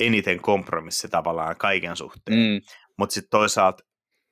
eniten 0.00 0.40
kompromissi 0.40 1.08
tavallaan 1.08 1.56
kaiken 1.56 1.96
suhteen, 1.96 2.38
mm. 2.38 2.60
mutta 2.98 3.14
sitten 3.14 3.30
toisaalta 3.30 3.84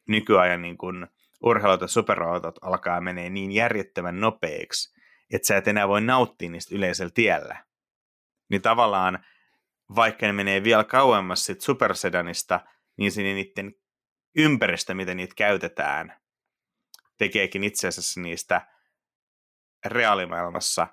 nykyajan 0.09 0.62
niin 0.62 0.78
kun 0.78 1.09
urheilut 1.42 1.81
ja 1.81 1.88
superautot 1.88 2.59
alkaa 2.62 3.00
menee 3.00 3.31
niin 3.31 3.52
järjettömän 3.52 4.21
nopeiksi, 4.21 5.00
että 5.33 5.47
sä 5.47 5.57
et 5.57 5.69
enää 5.69 5.88
voi 5.88 6.00
nauttia 6.00 6.50
niistä 6.50 6.75
yleisellä 6.75 7.12
tiellä. 7.14 7.64
Niin 8.50 8.62
tavallaan, 8.62 9.25
vaikka 9.97 10.26
ne 10.26 10.33
menee 10.33 10.64
vielä 10.64 10.85
kauemmas 10.85 11.47
sit 11.47 11.61
supersedanista, 11.61 12.61
niin 12.97 13.12
sinne 13.12 13.35
niiden 13.35 13.75
ympäristö, 14.37 14.95
miten 14.95 15.16
niitä 15.16 15.35
käytetään, 15.37 16.21
tekeekin 17.19 17.64
itse 17.64 17.88
asiassa 17.88 18.21
niistä 18.21 18.66
reaalimaailmassa 19.87 20.87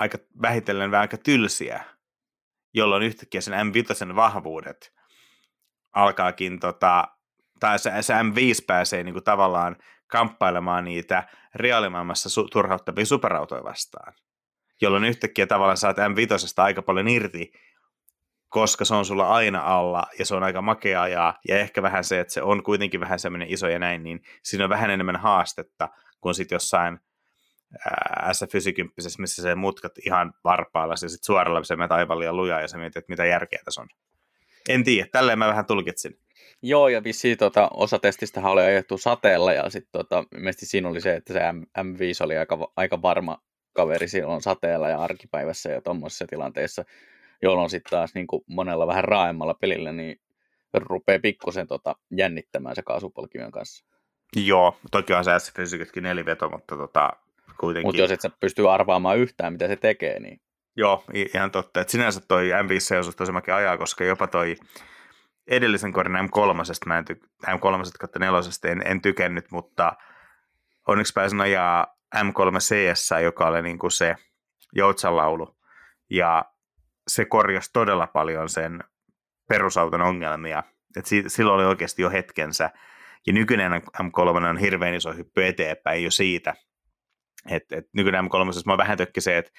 aika 0.00 0.18
vähitellen 0.42 0.90
vähän 0.90 1.02
aika 1.02 1.16
tylsiä, 1.16 1.84
jolloin 2.74 3.02
yhtäkkiä 3.02 3.40
sen 3.40 3.54
M5 3.54 4.16
vahvuudet 4.16 4.92
alkaakin 5.94 6.60
tota, 6.60 7.08
tai 7.60 7.78
se, 7.78 7.92
se 8.00 8.14
M5 8.14 8.64
pääsee 8.66 9.02
niin 9.02 9.12
kuin 9.12 9.24
tavallaan 9.24 9.76
kamppailemaan 10.06 10.84
niitä 10.84 11.28
reaalimaailmassa 11.54 12.42
su- 12.42 12.48
turhauttavia 12.52 13.06
superautoja 13.06 13.64
vastaan, 13.64 14.12
jolloin 14.82 15.04
yhtäkkiä 15.04 15.46
tavallaan 15.46 15.76
saat 15.76 15.96
M5 15.96 16.62
aika 16.62 16.82
paljon 16.82 17.08
irti, 17.08 17.52
koska 18.48 18.84
se 18.84 18.94
on 18.94 19.04
sulla 19.04 19.28
aina 19.28 19.60
alla 19.60 20.06
ja 20.18 20.26
se 20.26 20.34
on 20.34 20.42
aika 20.42 20.62
makea 20.62 21.08
ja, 21.08 21.34
ja 21.48 21.58
ehkä 21.58 21.82
vähän 21.82 22.04
se, 22.04 22.20
että 22.20 22.32
se 22.32 22.42
on 22.42 22.62
kuitenkin 22.62 23.00
vähän 23.00 23.18
semmoinen 23.18 23.50
iso 23.50 23.68
ja 23.68 23.78
näin, 23.78 24.02
niin 24.02 24.20
siinä 24.42 24.64
on 24.64 24.70
vähän 24.70 24.90
enemmän 24.90 25.16
haastetta 25.16 25.88
kuin 26.20 26.34
sitten 26.34 26.56
jossain 26.56 27.00
S90, 28.28 29.18
missä 29.18 29.42
se 29.42 29.54
mutkat 29.54 29.92
ihan 30.06 30.34
varpaalla 30.44 30.92
ja 30.92 30.96
sitten 30.96 31.24
suoralla 31.26 31.64
se 31.64 31.76
menee 31.76 31.96
aivan 31.96 32.18
liian 32.18 32.36
lujaa 32.36 32.60
ja 32.60 32.68
sä 32.68 32.78
mietit, 32.78 32.96
että 32.96 33.12
mitä 33.12 33.24
järkeä 33.24 33.58
tässä 33.64 33.80
on. 33.80 33.88
En 34.68 34.84
tiedä, 34.84 35.08
tälleen 35.12 35.38
mä 35.38 35.48
vähän 35.48 35.66
tulkitsin. 35.66 36.18
Joo, 36.62 36.88
ja 36.88 37.04
vissiin 37.04 37.38
tota, 37.38 37.68
osa 37.72 37.98
testistä 37.98 38.40
oli 38.44 38.62
ajettu 38.62 38.98
sateella, 38.98 39.52
ja 39.52 39.70
sitten 39.70 39.92
tota, 39.92 40.24
mielestäni 40.34 40.66
siinä 40.68 40.88
oli 40.88 41.00
se, 41.00 41.14
että 41.14 41.32
se 41.32 41.52
M- 41.52 41.62
M5 41.78 42.24
oli 42.24 42.36
aika, 42.36 42.72
aika 42.76 43.02
varma 43.02 43.42
kaveri 43.72 44.08
silloin 44.08 44.42
sateella 44.42 44.88
ja 44.88 44.98
arkipäivässä 44.98 45.70
ja 45.70 45.80
tuommoisessa 45.80 46.26
tilanteessa, 46.26 46.84
jolloin 47.42 47.70
sitten 47.70 47.90
taas 47.90 48.14
niin 48.14 48.26
kuin 48.26 48.44
monella 48.46 48.86
vähän 48.86 49.04
raaemmalla 49.04 49.54
pelillä, 49.54 49.92
niin 49.92 50.20
rupeaa 50.74 51.18
pikkusen 51.18 51.66
tota, 51.66 51.94
jännittämään 52.10 52.74
se 52.74 52.82
kaasupolkimen 52.82 53.50
kanssa. 53.50 53.84
Joo, 54.36 54.76
toki 54.90 55.12
on 55.12 55.24
se 55.24 55.38
s 55.38 55.52
neliveto, 56.00 56.50
mutta 56.50 56.76
tota, 56.76 57.12
kuitenkin. 57.60 57.86
Mutta 57.86 58.00
jos 58.00 58.10
et 58.10 58.20
sä 58.20 58.30
pysty 58.40 58.70
arvaamaan 58.70 59.18
yhtään, 59.18 59.52
mitä 59.52 59.68
se 59.68 59.76
tekee, 59.76 60.20
niin... 60.20 60.40
Joo, 60.76 61.04
ihan 61.34 61.50
totta. 61.50 61.80
Et 61.80 61.88
sinänsä 61.88 62.20
toi 62.28 62.50
M5 62.50 63.06
on 63.06 63.12
tosi 63.16 63.32
makea 63.32 63.56
ajaa, 63.56 63.78
koska 63.78 64.04
jopa 64.04 64.26
toi 64.26 64.56
edellisen 65.50 65.92
korin 65.92 66.16
M3, 66.16 66.86
mä 66.86 66.98
en 66.98 67.04
ty- 67.10 67.28
M3 67.46 67.92
kautta 67.98 68.18
4 68.18 68.40
en, 68.70 68.82
en 68.86 69.00
tykännyt, 69.00 69.50
mutta 69.50 69.92
onneksi 70.88 71.12
pääsin 71.12 71.40
ajaa 71.40 71.86
M3 72.16 72.58
CS, 72.58 73.10
joka 73.22 73.46
oli 73.46 73.62
niin 73.62 73.78
kuin 73.78 73.90
se 73.90 74.16
joutsanlaulu, 74.72 75.56
ja 76.10 76.44
se 77.08 77.24
korjasi 77.24 77.70
todella 77.72 78.06
paljon 78.06 78.48
sen 78.48 78.84
perusauton 79.48 80.02
ongelmia. 80.02 80.62
Et 80.96 81.06
si- 81.06 81.24
silloin 81.26 81.56
oli 81.56 81.64
oikeasti 81.64 82.02
jo 82.02 82.10
hetkensä, 82.10 82.70
ja 83.26 83.32
nykyinen 83.32 83.72
M3 83.72 84.48
on 84.48 84.56
hirveän 84.56 84.94
iso 84.94 85.12
hyppy 85.12 85.46
eteenpäin 85.46 86.04
jo 86.04 86.10
siitä, 86.10 86.54
että 87.50 87.76
et 87.76 87.84
nykyinen 87.92 88.24
M3, 88.24 88.62
mä 88.66 88.78
vähän 88.78 88.98
tökki 88.98 89.20
se, 89.20 89.38
että 89.38 89.50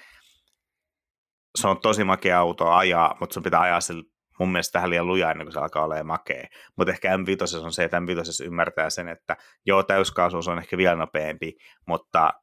se 1.58 1.68
on 1.68 1.82
tosi 1.82 2.04
makea 2.04 2.40
auto 2.40 2.72
ajaa, 2.72 3.18
mutta 3.20 3.34
sun 3.34 3.44
pitää 3.44 3.62
ajaa 3.62 3.82
sillä 3.82 4.04
mun 4.40 4.52
mielestä 4.52 4.72
tähän 4.72 4.90
liian 4.90 5.08
luja 5.08 5.32
ennen 5.32 5.46
kuin 5.46 5.54
se 5.54 5.60
alkaa 5.60 5.84
olemaan 5.84 6.06
makea. 6.06 6.48
Mutta 6.78 6.92
ehkä 6.92 7.18
M5 7.18 7.64
on 7.64 7.74
se, 7.74 7.84
että 7.84 8.00
M5 8.00 8.46
ymmärtää 8.46 8.90
sen, 8.90 9.08
että 9.08 9.38
joo, 9.66 9.84
täyskaasuus 9.84 10.48
on 10.48 10.58
ehkä 10.58 10.78
vielä 10.78 10.96
nopeampi, 10.96 11.54
mutta 11.88 12.34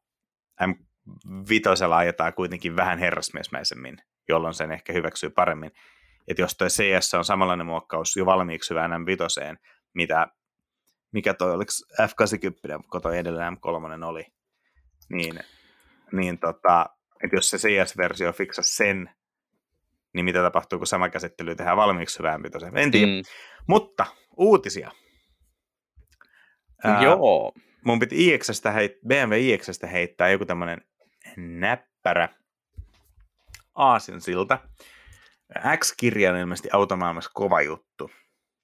M5 0.62 1.93
ajetaan 1.95 2.35
kuitenkin 2.35 2.76
vähän 2.76 2.99
herrasmiesmäisemmin, 2.99 3.97
jolloin 4.28 4.55
sen 4.55 4.73
ehkä 4.73 4.93
hyväksyy 4.93 5.31
paremmin. 5.31 5.71
Että 6.28 6.43
jos 6.43 6.57
toi 6.57 6.69
CS 6.69 7.14
on 7.14 7.25
samanlainen 7.25 7.66
muokkaus 7.66 8.16
jo 8.16 8.26
valmiiksi 8.26 8.71
hyvään 8.71 8.90
M5, 8.90 9.57
mitä, 9.95 10.26
mikä 11.12 11.35
toi 11.35 11.52
oliko 11.52 11.71
F80, 12.02 12.83
kun 12.90 13.02
toi 13.02 13.19
edellinen 13.19 13.57
M3 13.57 14.05
oli, 14.05 14.25
niin, 15.08 15.40
niin 16.12 16.38
tota, 16.38 16.86
että 17.25 17.36
jos 17.36 17.50
se 17.50 17.56
CS-versio 17.56 18.32
fiksasi 18.32 18.76
sen, 18.76 19.10
niin 20.14 20.25
mitä 20.25 20.42
tapahtuu, 20.42 20.78
kun 20.78 20.86
sama 20.86 21.08
käsittely 21.08 21.54
tehdään 21.54 21.76
valmiiksi 21.76 22.18
hyvänpitoisen. 22.18 22.76
En 22.76 22.90
tiedä. 22.90 23.06
Mm. 23.06 23.22
Mutta 23.66 24.06
uutisia. 24.36 24.90
Ää, 26.84 27.02
Joo. 27.02 27.52
Mun 27.84 27.98
piti 27.98 28.28
iX-stä 28.28 28.70
heit, 28.70 28.92
BMW 29.06 29.34
iX-stä 29.40 29.86
heittää 29.86 30.28
joku 30.28 30.44
tämmöinen 30.44 30.84
näppärä 31.36 32.28
aasinsilta. 33.75 34.58
X-kirja 35.76 36.30
on 36.30 36.36
ilmeisesti 36.36 36.68
automaailmassa 36.72 37.30
kova 37.34 37.62
juttu. 37.62 38.10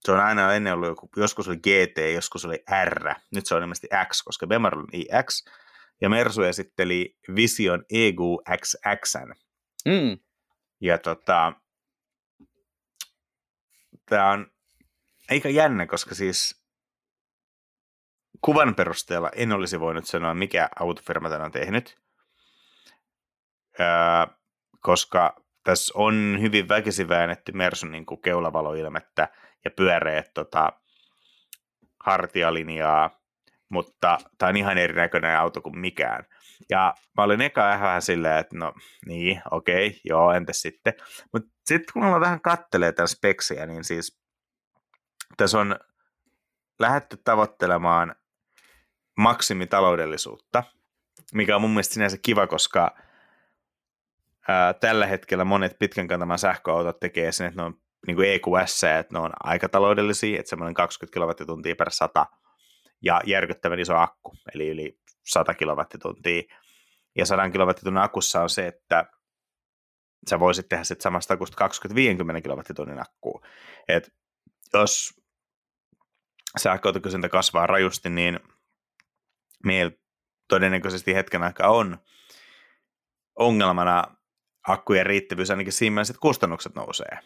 Se 0.01 0.13
on 0.13 0.21
aina 0.21 0.55
ennen 0.55 0.73
ollut 0.73 0.89
joku, 0.89 1.09
joskus 1.17 1.49
oli 1.49 1.57
GT, 1.57 2.15
joskus 2.15 2.45
oli 2.45 2.65
R, 2.85 3.15
nyt 3.35 3.47
se 3.47 3.55
on 3.55 3.63
ilmeisesti 3.63 3.89
X, 4.09 4.23
koska 4.25 4.47
BMW 4.47 4.79
on 4.79 4.87
iX, 4.93 5.45
ja 6.03 6.09
Mersu 6.09 6.43
esitteli 6.43 7.17
Vision 7.37 7.85
EGU 7.91 8.43
XX. 8.61 9.15
Mm. 9.87 10.19
Ja 10.81 10.99
tota, 10.99 11.53
tämä 14.09 14.31
on 14.31 14.51
aika 15.31 15.49
jännä, 15.49 15.87
koska 15.87 16.15
siis 16.15 16.65
kuvan 18.41 18.75
perusteella 18.75 19.31
en 19.37 19.53
olisi 19.53 19.81
voinut 19.81 20.07
sanoa, 20.07 20.35
mikä 20.35 20.69
autofirma 20.81 21.29
tämän 21.29 21.45
on 21.45 21.53
tehnyt, 21.53 21.99
öö, 23.81 23.87
koska 24.81 25.37
tässä 25.65 25.93
on 25.97 26.39
hyvin 26.41 26.69
väkisin 26.69 27.09
väännetty 27.09 27.53
Mersun 27.53 27.93
niin 27.93 28.07
kuin 28.07 28.23
keulavaloilmettä 28.23 29.29
ja 29.65 29.71
pyöreät 29.71 30.35
tota, 30.35 30.73
hartialinjaa, 32.05 33.22
mutta 33.73 34.19
tämä 34.39 34.51
on 34.51 34.57
ihan 34.57 34.79
erinäköinen 34.79 35.39
auto 35.39 35.61
kuin 35.61 35.79
mikään. 35.79 36.25
Ja 36.71 36.95
mä 37.17 37.25
olin 37.25 37.41
eka 37.41 37.63
vähän 37.63 38.03
silleen, 38.03 38.39
että 38.39 38.57
no 38.57 38.73
niin, 39.07 39.43
okei, 39.51 39.87
okay, 39.87 40.01
joo, 40.05 40.33
entäs 40.33 40.63
sitten. 40.63 40.95
Mutta 41.33 41.51
sitten 41.67 41.93
kun 41.93 42.05
mä 42.05 42.21
vähän 42.21 42.41
kattelee 42.41 42.93
tämän 42.93 43.09
speksiä, 43.09 43.67
niin 43.67 43.85
siis 43.85 44.21
tässä 45.37 45.59
on 45.59 45.77
lähdetty 46.79 47.17
tavoittelemaan 47.25 48.15
maksimitaloudellisuutta, 49.17 50.63
mikä 51.35 51.57
on 51.57 51.63
mun 51.63 51.71
mielestä 51.71 51.95
sinänsä 51.95 52.17
kiva, 52.23 52.47
koska 52.47 52.97
ää, 54.49 54.75
tällä 54.75 55.07
hetkellä 55.07 55.45
monet 55.45 55.77
pitkän 55.79 56.09
kantaman 56.09 56.39
sähköautot 56.39 57.01
tekee 57.01 57.33
sen, 57.33 57.47
että 57.47 57.61
ne 57.61 57.67
on 57.67 57.81
niin 58.07 58.17
kuin 58.17 58.29
EQS, 58.29 58.85
että 58.85 59.15
ne 59.15 59.19
on 59.19 59.33
aika 59.41 59.69
taloudellisia, 59.69 60.41
että 60.41 60.51
semmoinen 60.51 60.75
20 60.75 61.15
kilowattituntia 61.15 61.77
per 61.77 61.91
100 61.91 62.27
ja 63.03 63.21
järkyttävän 63.27 63.81
iso 63.81 63.97
akku, 63.97 64.37
eli 64.55 64.69
yli 64.69 64.99
100 65.25 65.55
kilowattituntia. 65.55 66.43
Ja 67.19 67.27
100 67.27 67.51
kilowattitunnin 67.51 68.03
akussa 68.03 68.43
on 68.43 68.51
se, 68.51 68.67
että 68.67 69.05
sä 70.31 70.41
voisit 70.41 70.69
tehdä 70.69 70.85
sitten 70.85 71.03
samasta 71.03 71.35
akusta 71.35 71.69
20-50 72.39 72.43
kilowattitunnin 72.43 73.03
akkuu. 73.03 73.45
Et 73.89 74.15
jos 74.75 75.23
sähköautokysyntä 76.59 77.29
kasvaa 77.29 77.67
rajusti, 77.67 78.11
niin 78.11 78.41
meillä 79.65 79.93
todennäköisesti 80.49 81.15
hetken 81.15 81.43
aikaa 81.43 81.71
on 81.71 81.99
ongelmana 83.39 84.05
akkujen 84.69 85.07
riittävyys, 85.07 85.51
ainakin 85.51 85.73
siinä 85.73 85.95
mielessä, 85.95 86.13
että 86.13 86.21
kustannukset 86.21 86.75
nousee. 86.75 87.19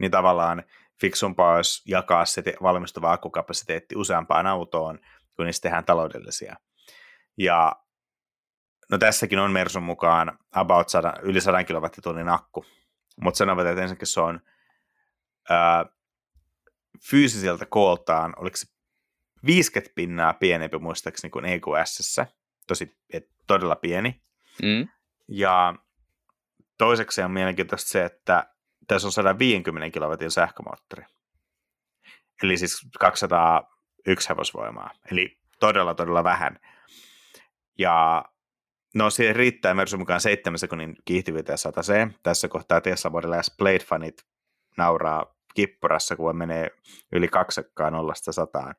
Niin 0.00 0.10
tavallaan 0.10 0.64
fiksumpaa 1.04 1.56
olisi 1.56 1.82
jakaa 1.86 2.24
se 2.24 2.42
valmistuva 2.62 3.12
akkukapasiteetti 3.12 3.96
useampaan 3.96 4.46
autoon, 4.46 4.98
kun 5.36 5.46
niistä 5.46 5.62
tehdään 5.62 5.84
taloudellisia. 5.84 6.56
Ja 7.38 7.76
no 8.90 8.98
tässäkin 8.98 9.38
on 9.38 9.52
Mersun 9.52 9.82
mukaan 9.82 10.38
about 10.52 10.88
100, 10.88 11.12
yli 11.22 11.40
100 11.40 11.64
kilowattitunnin 11.64 12.28
akku, 12.28 12.64
mutta 13.20 13.38
sanovat, 13.38 13.66
että 13.66 13.82
ensinnäkin 13.82 14.06
se 14.06 14.20
on 14.20 14.40
ää, 15.50 15.86
fyysiseltä 17.10 17.66
kooltaan, 17.66 18.34
oliko 18.36 18.56
se 18.56 18.66
50 19.46 19.94
pinnaa 19.94 20.32
pienempi 20.32 20.78
muistaakseni 20.78 21.30
kuin 21.30 21.44
EQS, 21.44 22.20
tosi 22.66 22.96
et, 23.12 23.28
todella 23.46 23.76
pieni. 23.76 24.22
Mm. 24.62 24.88
Ja 25.28 25.74
toiseksi 26.78 27.22
on 27.22 27.30
mielenkiintoista 27.30 27.88
se, 27.88 28.04
että 28.04 28.53
tässä 28.86 29.08
on 29.08 29.12
150 29.12 29.90
kilowatin 29.90 30.30
sähkömoottori. 30.30 31.04
Eli 32.42 32.56
siis 32.56 32.88
201 32.98 34.28
hevosvoimaa. 34.28 34.90
Eli 35.10 35.38
todella, 35.60 35.94
todella 35.94 36.24
vähän. 36.24 36.58
Ja 37.78 38.24
no 38.94 39.10
siihen 39.10 39.36
riittää 39.36 39.74
Mersun 39.74 39.98
mukaan 39.98 40.20
7 40.20 40.58
sekunnin 40.58 40.96
kiihtyvyyteen 41.04 41.58
100 41.58 41.82
c. 41.82 41.92
Tässä 42.22 42.48
kohtaa 42.48 42.80
Tesla 42.80 43.10
Model 43.10 43.42
S 43.42 43.56
Blade-fanit 43.62 44.26
nauraa 44.76 45.34
kippurassa, 45.54 46.16
kun 46.16 46.36
menee 46.36 46.70
yli 47.12 47.28
kaksekkaan 47.28 47.92
nollasta 47.92 48.32
sataan. 48.32 48.74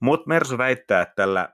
Mutta 0.00 0.28
Mersu 0.28 0.58
väittää, 0.58 1.02
että 1.02 1.14
tällä, 1.16 1.48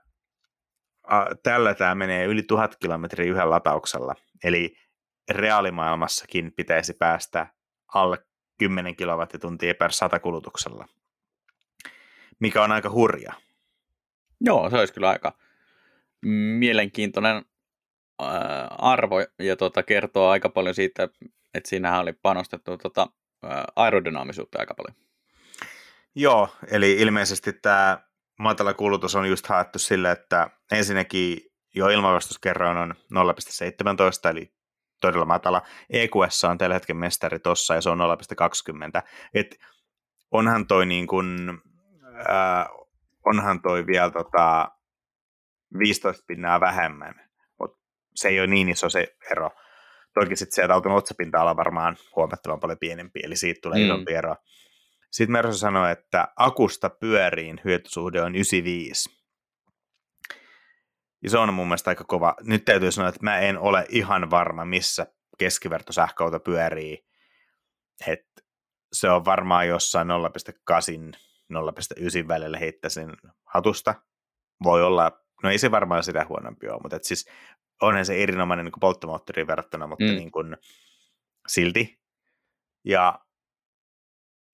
tällä 1.43 1.73
tämä 1.73 1.95
menee 1.95 2.25
yli 2.25 2.43
tuhat 2.43 2.75
kilometriä 2.75 3.31
yhden 3.31 3.49
latauksella. 3.49 4.15
Eli 4.43 4.77
reaalimaailmassakin 5.31 6.51
pitäisi 6.55 6.93
päästä 6.93 7.47
alle 7.93 8.17
10 8.57 8.95
kilowattituntia 8.95 9.75
per 9.75 9.91
sata 9.91 10.19
kulutuksella, 10.19 10.87
mikä 12.39 12.63
on 12.63 12.71
aika 12.71 12.89
hurja. 12.89 13.33
Joo, 14.41 14.69
se 14.69 14.77
olisi 14.77 14.93
kyllä 14.93 15.09
aika 15.09 15.37
mielenkiintoinen 16.59 17.45
arvo 18.69 19.15
ja 19.39 19.55
tota, 19.55 19.83
kertoo 19.83 20.29
aika 20.29 20.49
paljon 20.49 20.75
siitä, 20.75 21.03
että 21.53 21.69
siinähän 21.69 22.01
oli 22.01 22.13
panostettu 22.13 22.77
tota, 22.77 23.07
aerodynaamisuutta 23.75 24.59
aika 24.59 24.73
paljon. 24.73 24.95
Joo, 26.15 26.49
eli 26.71 26.93
ilmeisesti 26.93 27.53
tämä 27.53 27.99
matala 28.39 28.73
kulutus 28.73 29.15
on 29.15 29.29
just 29.29 29.47
haettu 29.47 29.79
sille, 29.79 30.11
että 30.11 30.49
ensinnäkin 30.71 31.39
jo 31.75 31.89
ilmavastuskerroin 31.89 32.77
on 32.77 32.95
0,17, 33.13 34.29
eli 34.29 34.53
todella 35.01 35.25
matala. 35.25 35.61
EQS 35.89 36.43
on 36.43 36.57
tällä 36.57 36.73
hetkellä 36.73 36.99
mestari 36.99 37.39
tossa 37.39 37.75
ja 37.75 37.81
se 37.81 37.89
on 37.89 37.99
0,20. 37.99 39.01
Et 39.33 39.55
onhan 40.31 40.67
toi 40.67 40.85
niin 40.85 41.07
kun, 41.07 41.61
äh, 42.29 42.65
onhan 43.25 43.61
toi 43.61 43.87
vielä 43.87 44.11
tota 44.11 44.71
15 45.79 46.23
pinnaa 46.27 46.59
vähemmän, 46.59 47.15
mutta 47.59 47.77
se 48.15 48.27
ei 48.27 48.39
ole 48.39 48.47
niin 48.47 48.69
iso 48.69 48.89
se 48.89 49.15
ero. 49.31 49.49
Toki 50.13 50.35
sitten 50.35 50.55
sieltä 50.55 50.73
auton 50.73 50.91
otsapinta-ala 50.91 51.49
on 51.49 51.57
varmaan 51.57 51.97
huomattavan 52.15 52.59
paljon 52.59 52.79
pienempi, 52.79 53.19
eli 53.23 53.35
siitä 53.35 53.59
tulee 53.63 53.79
mm. 53.79 53.85
isompi 53.85 54.13
ero. 54.13 54.35
Sitten 55.11 55.31
Mersu 55.31 55.57
sanoi, 55.57 55.91
että 55.91 56.27
akusta 56.35 56.89
pyöriin 56.89 57.61
hyötysuhde 57.65 58.21
on 58.21 58.35
95. 58.35 59.24
Ja 61.23 61.29
se 61.29 61.37
on 61.37 61.53
mun 61.53 61.67
mielestä 61.67 61.89
aika 61.89 62.03
kova. 62.03 62.35
Nyt 62.41 62.65
täytyy 62.65 62.91
sanoa, 62.91 63.09
että 63.09 63.23
mä 63.23 63.39
en 63.39 63.57
ole 63.57 63.85
ihan 63.89 64.29
varma, 64.29 64.65
missä 64.65 65.07
keskiverto 65.37 65.93
sähköauto 65.93 66.39
pyörii. 66.39 67.05
Et 68.07 68.25
se 68.93 69.09
on 69.09 69.25
varmaan 69.25 69.67
jossain 69.67 70.07
0,8 70.07 71.19
0,9 71.53 72.27
välillä 72.27 72.57
heittäisin 72.57 73.11
hatusta. 73.45 73.95
Voi 74.63 74.83
olla, 74.83 75.11
no 75.43 75.49
ei 75.49 75.57
se 75.57 75.71
varmaan 75.71 76.03
sitä 76.03 76.25
huonompi 76.29 76.69
ole, 76.69 76.79
mutta 76.81 76.95
et 76.95 77.03
siis 77.03 77.29
onhan 77.81 78.05
se 78.05 78.23
erinomainen 78.23 78.65
niin 78.65 78.73
polttomoottoriin 78.79 79.47
verrattuna, 79.47 79.87
mutta 79.87 80.05
mm. 80.05 80.11
niin 80.11 80.31
kuin, 80.31 80.57
silti. 81.47 81.99
Ja 82.83 83.24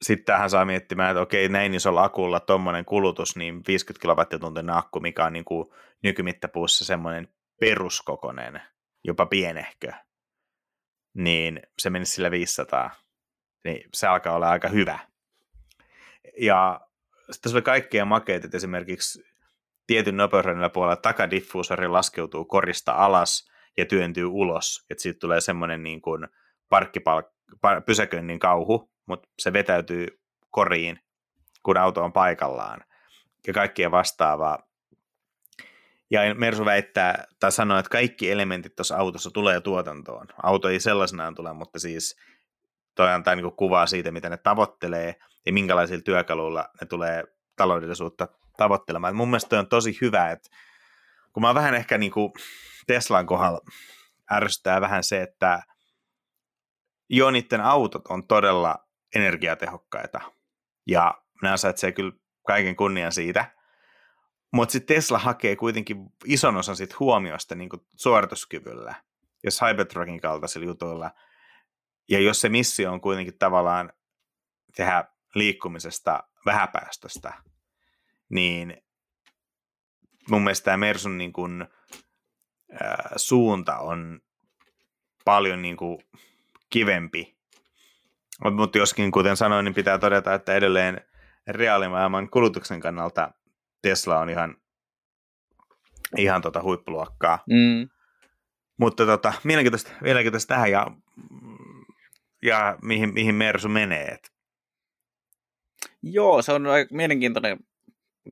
sitten 0.01 0.25
tähän 0.25 0.49
saa 0.49 0.65
miettimään, 0.65 1.11
että 1.11 1.21
okei, 1.21 1.49
näin 1.49 1.73
isolla 1.73 2.03
akulla 2.03 2.39
tuommoinen 2.39 2.85
kulutus, 2.85 3.35
niin 3.35 3.61
50 3.67 4.01
kilowattituntia 4.01 4.77
akku, 4.77 4.99
mikä 4.99 5.25
on 5.25 5.33
niin 5.33 5.45
kuin 5.45 5.69
nykymittapuussa 6.03 6.85
semmoinen 6.85 7.27
peruskokoinen, 7.59 8.61
jopa 9.03 9.25
pienehkö, 9.25 9.91
niin 11.13 11.61
se 11.79 11.89
menisi 11.89 12.11
sillä 12.11 12.31
500. 12.31 12.91
Niin 13.63 13.89
se 13.93 14.07
alkaa 14.07 14.35
olla 14.35 14.49
aika 14.49 14.67
hyvä. 14.67 14.99
Ja 16.39 16.81
sitten 17.31 17.53
oli 17.53 17.61
kaikkia 17.61 18.05
makeita, 18.05 18.47
että 18.47 18.57
esimerkiksi 18.57 19.23
tietyn 19.87 20.17
nopeusrajoilla 20.17 20.69
puolella 20.69 20.95
takadiffuusori 20.95 21.87
laskeutuu 21.87 22.45
korista 22.45 22.91
alas 22.91 23.51
ja 23.77 23.85
työntyy 23.85 24.25
ulos, 24.25 24.85
että 24.89 25.01
siitä 25.01 25.19
tulee 25.19 25.41
semmoinen 25.41 25.83
niin 25.83 26.01
kuin 26.01 26.27
parkkipal- 26.75 27.31
par- 27.55 27.81
pysäköinnin 27.85 28.39
kauhu, 28.39 28.90
mutta 29.11 29.29
se 29.39 29.53
vetäytyy 29.53 30.07
koriin, 30.49 30.99
kun 31.63 31.77
auto 31.77 32.03
on 32.03 32.13
paikallaan 32.13 32.83
ja 33.47 33.53
kaikkia 33.53 33.91
vastaavaa. 33.91 34.59
Ja 36.11 36.35
Mersu 36.35 36.65
väittää 36.65 37.27
tai 37.39 37.51
sanoo, 37.51 37.79
että 37.79 37.89
kaikki 37.89 38.31
elementit 38.31 38.75
tuossa 38.75 38.97
autossa 38.97 39.31
tulee 39.31 39.61
tuotantoon. 39.61 40.27
Auto 40.43 40.69
ei 40.69 40.79
sellaisenaan 40.79 41.35
tule, 41.35 41.53
mutta 41.53 41.79
siis 41.79 42.15
toi 42.95 43.11
antaa 43.11 43.35
niin 43.35 43.55
kuvaa 43.55 43.87
siitä, 43.87 44.11
mitä 44.11 44.29
ne 44.29 44.37
tavoittelee 44.37 45.15
ja 45.45 45.53
minkälaisilla 45.53 46.01
työkaluilla 46.01 46.69
ne 46.81 46.87
tulee 46.87 47.23
taloudellisuutta 47.55 48.27
tavoittelemaan. 48.57 49.11
Et 49.11 49.17
mun 49.17 49.27
mielestä 49.27 49.59
on 49.59 49.67
tosi 49.67 49.97
hyvä, 50.01 50.31
että 50.31 50.49
kun 51.33 51.43
mä 51.43 51.53
vähän 51.53 51.75
ehkä 51.75 51.97
niin 51.97 52.11
kuin 52.11 52.31
Teslan 52.87 53.25
kohdalla 53.25 53.59
ärsyttää 54.31 54.81
vähän 54.81 55.03
se, 55.03 55.21
että 55.21 55.63
jo 57.09 57.31
niiden 57.31 57.61
autot 57.61 58.07
on 58.09 58.27
todella 58.27 58.87
energiatehokkaita. 59.15 60.21
Ja 60.87 61.23
ne 61.41 61.49
ansaitsee 61.49 61.91
kyllä 61.91 62.11
kaiken 62.47 62.75
kunnian 62.75 63.11
siitä. 63.11 63.55
Mutta 64.53 64.71
sitten 64.71 64.95
Tesla 64.95 65.19
hakee 65.19 65.55
kuitenkin 65.55 65.97
ison 66.25 66.57
osan 66.57 66.75
siitä 66.75 66.95
huomiosta 66.99 67.55
niin 67.55 67.69
suorituskyvyllä, 67.95 68.95
jos 69.43 69.59
Cybertruckin 69.59 70.21
kaltaisilla 70.21 70.65
jutuilla. 70.65 71.11
Ja 72.09 72.19
jos 72.19 72.41
se 72.41 72.49
missio 72.49 72.93
on 72.93 73.01
kuitenkin 73.01 73.37
tavallaan 73.37 73.93
tehdä 74.75 75.05
liikkumisesta 75.35 76.23
vähäpäästöstä, 76.45 77.33
niin 78.29 78.83
mun 80.29 80.41
mielestä 80.41 80.65
tämä 80.65 80.77
Mersun 80.77 81.17
niin 81.17 81.33
kuin, 81.33 81.67
ää, 82.81 83.11
suunta 83.15 83.77
on 83.77 84.21
paljon 85.25 85.61
niin 85.61 85.77
kuin, 85.77 85.99
kivempi. 86.69 87.40
Mutta 88.49 88.77
joskin, 88.77 89.11
kuten 89.11 89.37
sanoin, 89.37 89.65
niin 89.65 89.73
pitää 89.73 89.97
todeta, 89.97 90.33
että 90.33 90.55
edelleen 90.55 91.01
reaalimaailman 91.47 92.29
kulutuksen 92.29 92.79
kannalta 92.79 93.31
Tesla 93.81 94.19
on 94.19 94.29
ihan, 94.29 94.55
ihan 96.17 96.41
tota 96.41 96.61
huippuluokkaa. 96.61 97.43
Mm. 97.49 97.89
Mutta 98.79 99.05
tota, 99.05 99.33
mielenkiintoista, 99.43 99.91
mielenkiintoista 100.01 100.53
tähän 100.53 100.71
ja, 100.71 100.87
ja 102.43 102.77
mihin, 102.81 103.13
mihin 103.13 103.35
Mersu 103.35 103.69
menee. 103.69 104.17
Joo, 106.03 106.41
se 106.41 106.53
on 106.53 106.67
aika 106.67 106.95
mielenkiintoinen 106.95 107.57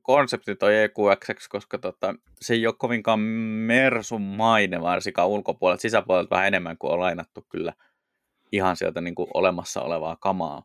konsepti 0.02 0.54
toi 0.54 0.76
EQX, 0.76 1.48
koska 1.48 1.78
tota, 1.78 2.14
se 2.40 2.54
ei 2.54 2.66
ole 2.66 2.74
kovinkaan 2.78 3.20
Mersun-maine 3.20 4.80
varsinkaan 4.80 5.28
ulkopuolelta, 5.28 5.82
sisäpuolelta 5.82 6.30
vähän 6.30 6.46
enemmän 6.46 6.78
kuin 6.78 6.92
on 6.92 7.00
lainattu 7.00 7.46
kyllä– 7.48 7.72
ihan 8.52 8.76
sieltä 8.76 9.00
niin 9.00 9.14
kuin 9.14 9.28
olemassa 9.34 9.82
olevaa 9.82 10.16
kamaa. 10.16 10.62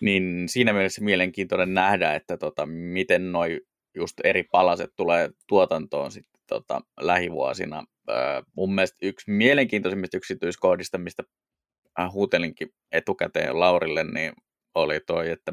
Niin 0.00 0.48
siinä 0.48 0.72
mielessä 0.72 1.04
mielenkiintoinen 1.04 1.74
nähdä, 1.74 2.14
että 2.14 2.36
tota, 2.36 2.66
miten 2.66 3.32
noi 3.32 3.60
just 3.94 4.20
eri 4.24 4.42
palaset 4.42 4.90
tulee 4.96 5.30
tuotantoon 5.46 6.12
sitten 6.12 6.40
tota, 6.46 6.80
lähivuosina. 7.00 7.84
Öö, 8.10 8.42
mun 8.56 8.74
mielestä 8.74 8.98
yksi 9.02 9.30
mielenkiintoisimmista 9.30 10.16
yksityiskohdista, 10.16 10.98
mistä 10.98 11.22
huutelinkin 12.12 12.68
etukäteen 12.92 13.60
Laurille, 13.60 14.04
niin 14.04 14.32
oli 14.74 15.00
toi, 15.00 15.30
että, 15.30 15.52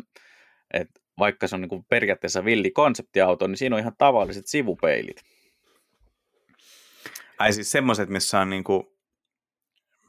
että 0.73 1.01
vaikka 1.19 1.47
se 1.47 1.55
on 1.55 1.61
niin 1.61 1.69
kuin 1.69 1.85
periaatteessa 1.89 2.45
villi 2.45 2.71
konseptiauto, 2.71 3.47
niin 3.47 3.57
siinä 3.57 3.75
on 3.75 3.79
ihan 3.79 3.95
tavalliset 3.97 4.47
sivupeilit. 4.47 5.21
Ai 7.39 7.53
siis 7.53 7.71
semmoiset, 7.71 8.09
missä 8.09 8.39
on 8.39 8.49
niin 8.49 8.63
kuin 8.63 8.96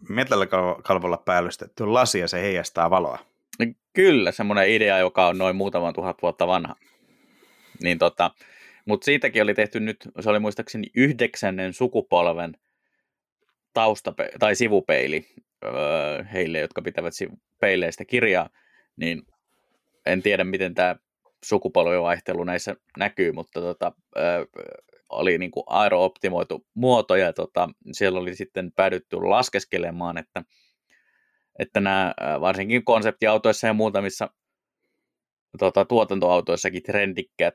metallikalvolla 0.09 1.23
päällystetty 1.25 1.87
lasi 1.87 2.19
ja 2.19 2.29
se 2.29 2.43
heijastaa 2.43 2.91
valoa. 2.91 3.19
Kyllä, 3.93 4.33
semmoinen 4.33 4.69
idea, 4.69 4.99
joka 4.99 5.27
on 5.27 5.39
noin 5.39 5.57
muutaman 5.57 5.95
tuhat 5.95 6.23
vuotta 6.23 6.47
vanha. 6.47 6.77
Niin 7.83 7.99
tota, 7.99 8.31
mutta 8.85 9.05
siitäkin 9.05 9.43
oli 9.43 9.55
tehty 9.55 9.81
nyt, 9.81 10.09
se 10.21 10.31
oli 10.31 10.39
muistaakseni 10.39 10.87
yhdeksännen 10.95 11.73
sukupolven 11.73 12.55
taustape- 13.75 14.39
tai 14.39 14.55
sivupeili 14.55 15.27
öö, 15.65 16.25
heille, 16.33 16.59
jotka 16.59 16.83
pitävät 16.83 17.13
peileistä 17.61 18.05
kirjaa, 18.05 18.51
niin 18.97 19.23
en 20.07 20.23
tiedä, 20.23 20.45
miten 20.45 20.75
tämä 20.75 20.97
sukupolvivaihtelu 21.45 22.45
näissä 22.45 22.77
näkyy, 22.99 23.33
mutta 23.33 23.61
tota, 23.61 23.93
öö, 24.17 24.45
oli 25.09 25.39
niin 25.39 25.51
kuin 25.51 25.65
aerooptimoitu 25.67 26.67
muoto 26.75 27.17
ja 27.17 27.33
tota, 27.33 27.69
siellä 27.93 28.21
oli 28.21 28.37
sitten 28.37 28.73
päädytty 28.73 29.17
laskeskelemaan, 29.17 30.19
että, 30.19 30.43
että 31.59 31.81
nämä 31.81 32.15
varsinkin 32.41 32.85
konseptiautoissa 32.85 33.67
ja 33.67 33.73
muutamissa 33.73 34.31
tota, 35.59 35.85
tuotantoautoissakin 35.85 36.83
trendikkäät 36.83 37.55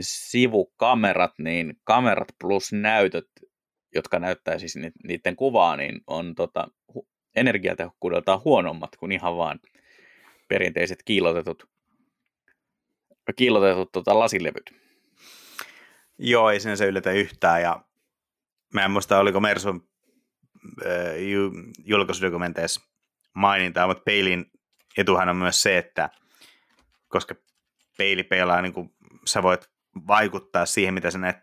sivukamerat, 0.00 1.32
niin 1.38 1.74
kamerat 1.84 2.28
plus 2.40 2.72
näytöt, 2.72 3.28
jotka 3.94 4.18
näyttää 4.18 4.58
siis 4.58 4.74
niiden 5.08 5.36
kuvaa, 5.36 5.76
niin 5.76 6.00
on 6.06 6.34
tota, 6.34 6.68
energiatehokkuudeltaan 7.36 8.40
huonommat 8.44 8.96
kuin 8.96 9.12
ihan 9.12 9.36
vaan 9.36 9.60
perinteiset 10.48 10.98
kiilotetut, 11.04 11.68
kiilotetut 13.36 13.92
tota, 13.92 14.18
lasilevyt. 14.18 14.85
Joo, 16.18 16.50
ei 16.50 16.60
sinne 16.60 16.76
se 16.76 16.86
yllätä 16.86 17.10
yhtään. 17.10 17.62
Ja 17.62 17.84
mä 18.74 18.84
en 18.84 18.90
muista, 18.90 19.18
oliko 19.18 19.40
Mersun 19.40 19.88
äh, 20.86 20.92
julkaisudokumenteissa 21.84 22.80
mainintaa, 23.34 23.86
mutta 23.86 24.02
peilin 24.02 24.50
etuhan 24.96 25.28
on 25.28 25.36
myös 25.36 25.62
se, 25.62 25.78
että 25.78 26.10
koska 27.08 27.34
peili 27.98 28.22
peilaa, 28.22 28.62
niin 28.62 28.72
kuin 28.72 28.94
sä 29.26 29.42
voit 29.42 29.70
vaikuttaa 30.06 30.66
siihen, 30.66 30.94
mitä 30.94 31.10
sä 31.10 31.18
näet 31.18 31.36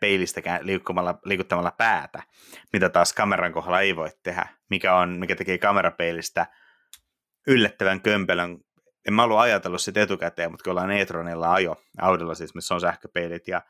liikkumalla, 0.61 1.19
liikuttamalla 1.25 1.71
päätä, 1.71 2.23
mitä 2.73 2.89
taas 2.89 3.13
kameran 3.13 3.53
kohdalla 3.53 3.81
ei 3.81 3.95
voi 3.95 4.09
tehdä, 4.23 4.47
mikä, 4.69 4.95
on, 4.95 5.09
mikä 5.09 5.35
tekee 5.35 5.57
kamerapeilistä 5.57 6.47
yllättävän 7.47 8.01
kömpelön. 8.01 8.57
En 9.07 9.13
mä 9.13 9.23
ollut 9.23 9.39
ajatellut 9.39 9.81
sitä 9.81 10.01
etukäteen, 10.01 10.51
mutta 10.51 10.63
kun 10.63 10.71
ollaan 10.71 10.91
e-tronilla 10.91 11.53
ajo, 11.53 11.81
Audilla 12.01 12.35
siis, 12.35 12.55
missä 12.55 12.73
on 12.73 12.81
sähköpeilit, 12.81 13.47
ja 13.47 13.61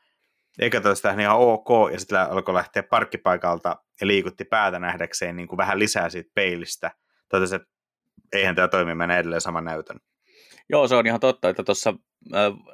eikä 0.59 0.81
tästä 0.81 1.15
ihan 1.19 1.37
ok, 1.37 1.67
ja 1.91 1.99
sitten 1.99 2.19
alkoi 2.19 2.53
lähteä 2.53 2.83
parkkipaikalta 2.83 3.75
ja 4.01 4.07
liikutti 4.07 4.45
päätä 4.45 4.79
nähdäkseen 4.79 5.35
niin 5.35 5.47
kuin 5.47 5.57
vähän 5.57 5.79
lisää 5.79 6.09
siitä 6.09 6.31
peilistä. 6.35 6.91
Totesi, 7.29 7.55
että 7.55 7.67
eihän 8.33 8.55
tämä 8.55 8.67
toimi, 8.67 8.95
mennä 8.95 9.17
edelleen 9.17 9.41
saman 9.41 9.65
näytön. 9.65 9.99
Joo, 10.69 10.87
se 10.87 10.95
on 10.95 11.07
ihan 11.07 11.19
totta, 11.19 11.49
että 11.49 11.63
tuossa 11.63 11.93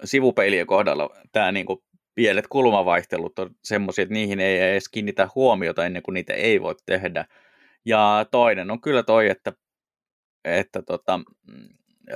sivupeilien 0.04 0.68
kohdalla 0.68 1.10
tämä 1.32 1.52
niin 1.52 1.66
kuin 1.66 1.80
pienet 2.16 2.48
kulmavaihtelut 2.48 3.40
on 3.40 3.50
semmoisia, 3.64 4.04
että 4.04 4.14
niihin 4.14 4.40
ei 4.40 4.60
edes 4.60 4.90
kiinnitä 4.90 5.30
huomiota 5.36 5.86
ennen 5.86 6.04
kuin 6.04 6.14
niitä 6.14 6.34
ei 6.34 6.62
voi 6.62 6.76
tehdä. 6.86 7.26
Ja 7.86 8.26
toinen 8.32 8.72
on 8.72 8.82
kyllä 8.82 9.04
toi, 9.04 9.30
että, 9.30 9.54
että 10.46 10.82
tota, 10.82 11.20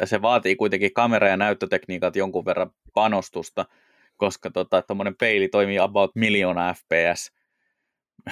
se 0.05 0.21
vaatii 0.21 0.55
kuitenkin 0.55 0.93
kamera- 0.93 1.27
ja 1.27 1.37
näyttötekniikat 1.37 2.15
jonkun 2.15 2.45
verran 2.45 2.71
panostusta, 2.93 3.65
koska 4.17 4.51
tota, 4.51 4.83
peili 5.19 5.47
toimii 5.47 5.79
about 5.79 6.11
miljoona 6.15 6.73
fps 6.73 7.31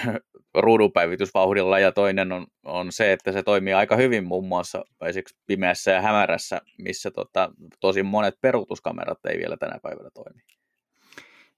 ruudunpäivitysvauhdilla 0.54 1.78
ja 1.78 1.92
toinen 1.92 2.32
on, 2.32 2.46
on 2.64 2.92
se, 2.92 3.12
että 3.12 3.32
se 3.32 3.42
toimii 3.42 3.72
aika 3.72 3.96
hyvin 3.96 4.24
muun 4.24 4.48
muassa 4.48 4.84
esimerkiksi 5.06 5.38
pimeässä 5.46 5.90
ja 5.90 6.00
hämärässä, 6.00 6.60
missä 6.78 7.10
tota, 7.10 7.50
tosi 7.80 8.02
monet 8.02 8.34
peruutuskamerat 8.40 9.26
ei 9.26 9.38
vielä 9.38 9.56
tänä 9.56 9.78
päivänä 9.82 10.10
toimi. 10.14 10.42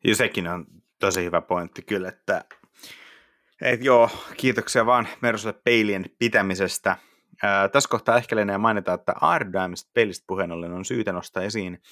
Ja 0.05 0.17
sekin 0.17 0.49
on 0.49 0.67
tosi 1.01 1.25
hyvä 1.25 1.41
pointti 1.41 1.83
kyllä, 1.83 2.09
että 2.09 2.45
et 3.63 3.85
joo, 3.85 4.11
kiitoksia 4.37 4.87
vaan 4.87 5.09
Mersulle 5.23 5.55
peilien 5.65 6.05
pitämisestä. 6.19 6.97
Ää, 7.43 7.69
tässä 7.69 7.89
kohtaa 7.89 8.17
ehkä 8.17 8.37
lienee 8.37 8.59
mainita, 8.59 8.93
että 8.93 9.13
aerodynamista 9.21 9.91
peilistä 9.95 10.25
puheen 10.27 10.53
ollen 10.53 10.73
on 10.73 10.85
syytä 10.85 11.13
nostaa 11.13 11.43
esiin 11.43 11.83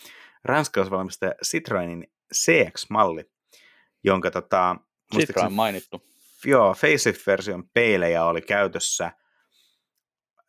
ranskalaisvalmistaja 0.45 1.33
Citroenin 1.45 2.13
CX-malli, 2.33 3.31
jonka 4.05 4.31
tota, 4.31 4.77
Citroen 5.17 5.53
mainittu. 5.53 6.03
Joo, 6.45 6.75
facelift-version 6.75 7.69
peilejä 7.75 8.25
oli 8.25 8.43
käytössä, 8.43 9.13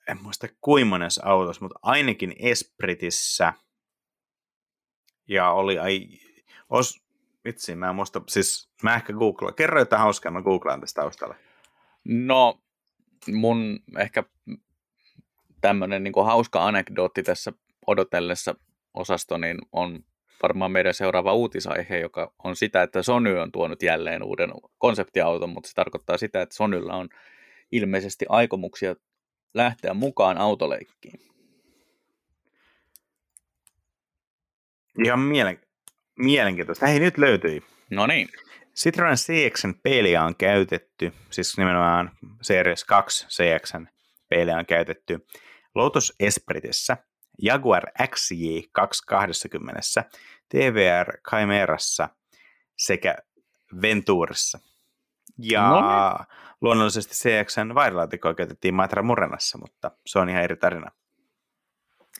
en 0.07 0.21
muista 0.21 0.47
kuinka 0.61 0.89
monessa 0.89 1.21
autossa, 1.25 1.61
mutta 1.61 1.79
ainakin 1.81 2.35
Espritissä. 2.39 3.53
Ja 5.27 5.51
oli, 5.51 5.79
ai, 5.79 6.07
os, 6.69 7.03
Vitsi, 7.45 7.75
mä 7.75 7.89
en 7.89 7.95
muista, 7.95 8.21
siis 8.27 8.69
mä 8.83 8.95
ehkä 8.95 9.13
googlaan. 9.13 9.55
Kerro 9.55 9.79
jotain 9.79 10.01
hauskaa, 10.01 10.31
mä 10.31 10.41
googlaan 10.41 10.81
tästä 10.81 11.01
taustalla. 11.01 11.35
No, 12.03 12.61
mun 13.31 13.79
ehkä 13.99 14.23
tämmöinen 15.61 16.03
niin 16.03 16.13
hauska 16.25 16.65
anekdootti 16.65 17.23
tässä 17.23 17.53
odotellessa 17.87 18.55
osasto, 18.93 19.37
niin 19.37 19.57
on 19.71 20.05
varmaan 20.43 20.71
meidän 20.71 20.93
seuraava 20.93 21.33
uutisaihe, 21.33 21.99
joka 21.99 22.33
on 22.43 22.55
sitä, 22.55 22.83
että 22.83 23.03
Sony 23.03 23.39
on 23.39 23.51
tuonut 23.51 23.83
jälleen 23.83 24.23
uuden 24.23 24.51
konseptiauton, 24.77 25.49
mutta 25.49 25.67
se 25.67 25.73
tarkoittaa 25.73 26.17
sitä, 26.17 26.41
että 26.41 26.55
Sonylla 26.55 26.93
on 26.93 27.09
ilmeisesti 27.71 28.25
aikomuksia 28.29 28.95
lähteä 29.53 29.93
mukaan 29.93 30.37
autoleikkiin. 30.37 31.19
Ihan 35.05 35.19
mielen, 35.19 35.59
Mielenkiintoista. 36.19 36.87
Hei, 36.87 36.99
nyt 36.99 37.17
löytyi. 37.17 37.63
No 37.89 38.07
niin. 38.07 38.29
Citroen 38.75 39.15
CXn 39.15 39.73
peliä 39.83 40.23
on 40.23 40.35
käytetty, 40.35 41.13
siis 41.29 41.57
nimenomaan 41.57 42.11
Series 42.41 42.83
2 42.83 43.27
CXn 43.27 43.87
peliä 44.29 44.57
on 44.57 44.65
käytetty 44.65 45.27
Lotus 45.75 46.13
Espritessä, 46.19 46.97
Jaguar 47.41 47.83
XJ 48.07 48.59
220, 48.71 49.79
TVR 50.49 51.17
Chimerassa 51.29 52.09
sekä 52.77 53.15
Venturissa. 53.81 54.59
Ja 55.37 55.69
no 55.69 55.81
niin. 55.81 56.27
luonnollisesti 56.61 57.13
CXn 57.13 57.75
vaihdelaatikkoa 57.75 58.33
käytettiin 58.33 58.73
Matra 58.73 59.03
Murenassa, 59.03 59.57
mutta 59.57 59.91
se 60.05 60.19
on 60.19 60.29
ihan 60.29 60.43
eri 60.43 60.55
tarina. 60.55 60.91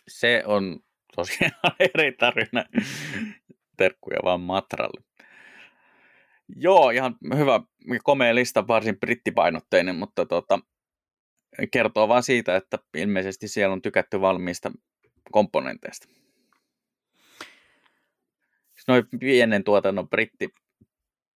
Se 0.08 0.43
on 0.45 0.80
tosiaan 1.15 1.52
eri 1.95 2.12
tarina 2.12 2.65
terkkuja 3.78 4.19
vaan 4.23 4.41
Matralle. 4.41 5.04
Joo, 6.56 6.89
ihan 6.89 7.15
hyvä, 7.38 7.60
komea 8.04 8.36
lista, 8.36 8.67
varsin 8.67 8.99
brittipainotteinen, 8.99 9.95
mutta 9.95 10.26
tota, 10.26 10.60
kertoo 11.71 12.08
vaan 12.08 12.23
siitä, 12.23 12.56
että 12.56 12.80
ilmeisesti 12.93 13.47
siellä 13.47 13.73
on 13.73 13.82
tykätty 13.82 14.21
valmiista 14.21 14.71
komponenteista. 15.31 16.07
Siis 18.73 18.88
noin 18.88 19.07
pienen 19.19 19.63
tuotannon 19.63 20.09
britti 20.09 20.49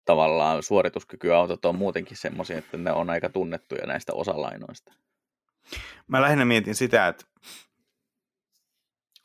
tavallaan 0.04 0.62
suorituskykyautot 0.62 1.64
on 1.64 1.76
muutenkin 1.76 2.16
semmoisia, 2.16 2.58
että 2.58 2.76
ne 2.76 2.92
on 2.92 3.10
aika 3.10 3.28
tunnettuja 3.28 3.86
näistä 3.86 4.12
osalainoista. 4.14 4.92
Mä 6.08 6.22
lähinnä 6.22 6.44
mietin 6.44 6.74
sitä, 6.74 7.08
että 7.08 7.24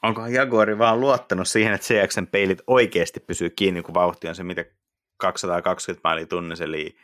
onkohan 0.03 0.33
Jaguari 0.33 0.77
vaan 0.77 0.99
luottanut 0.99 1.47
siihen, 1.47 1.73
että 1.73 1.87
CXn 1.87 2.27
peilit 2.27 2.61
oikeasti 2.67 3.19
pysyy 3.19 3.49
kiinni, 3.49 3.81
kun 3.81 3.93
vauhti 3.93 4.27
on 4.27 4.35
se, 4.35 4.43
mitä 4.43 4.65
220 5.17 6.01
mailia 6.03 6.25
tunnissa, 6.25 6.63
eli 6.63 6.95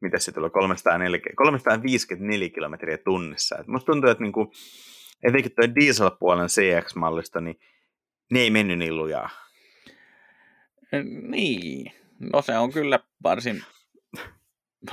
mitä 0.00 0.18
se 0.18 0.32
tulee, 0.32 0.50
340, 0.50 1.36
354 1.36 2.48
kilometriä 2.48 2.98
tunnissa. 2.98 3.58
Et 3.58 3.66
musta 3.66 3.86
tuntuu, 3.86 4.10
että 4.10 4.22
niinku, 4.24 4.52
etenkin 5.24 5.52
tuo 5.54 5.74
dieselpuolen 5.74 6.48
CX-mallista, 6.48 7.40
niin 7.40 7.60
ne 8.30 8.40
ei 8.40 8.50
mennyt 8.50 8.78
niin 8.78 8.96
lujaa. 8.96 9.30
Niin, 11.22 11.92
no 12.32 12.42
se 12.42 12.58
on 12.58 12.72
kyllä 12.72 13.00
varsin... 13.22 13.64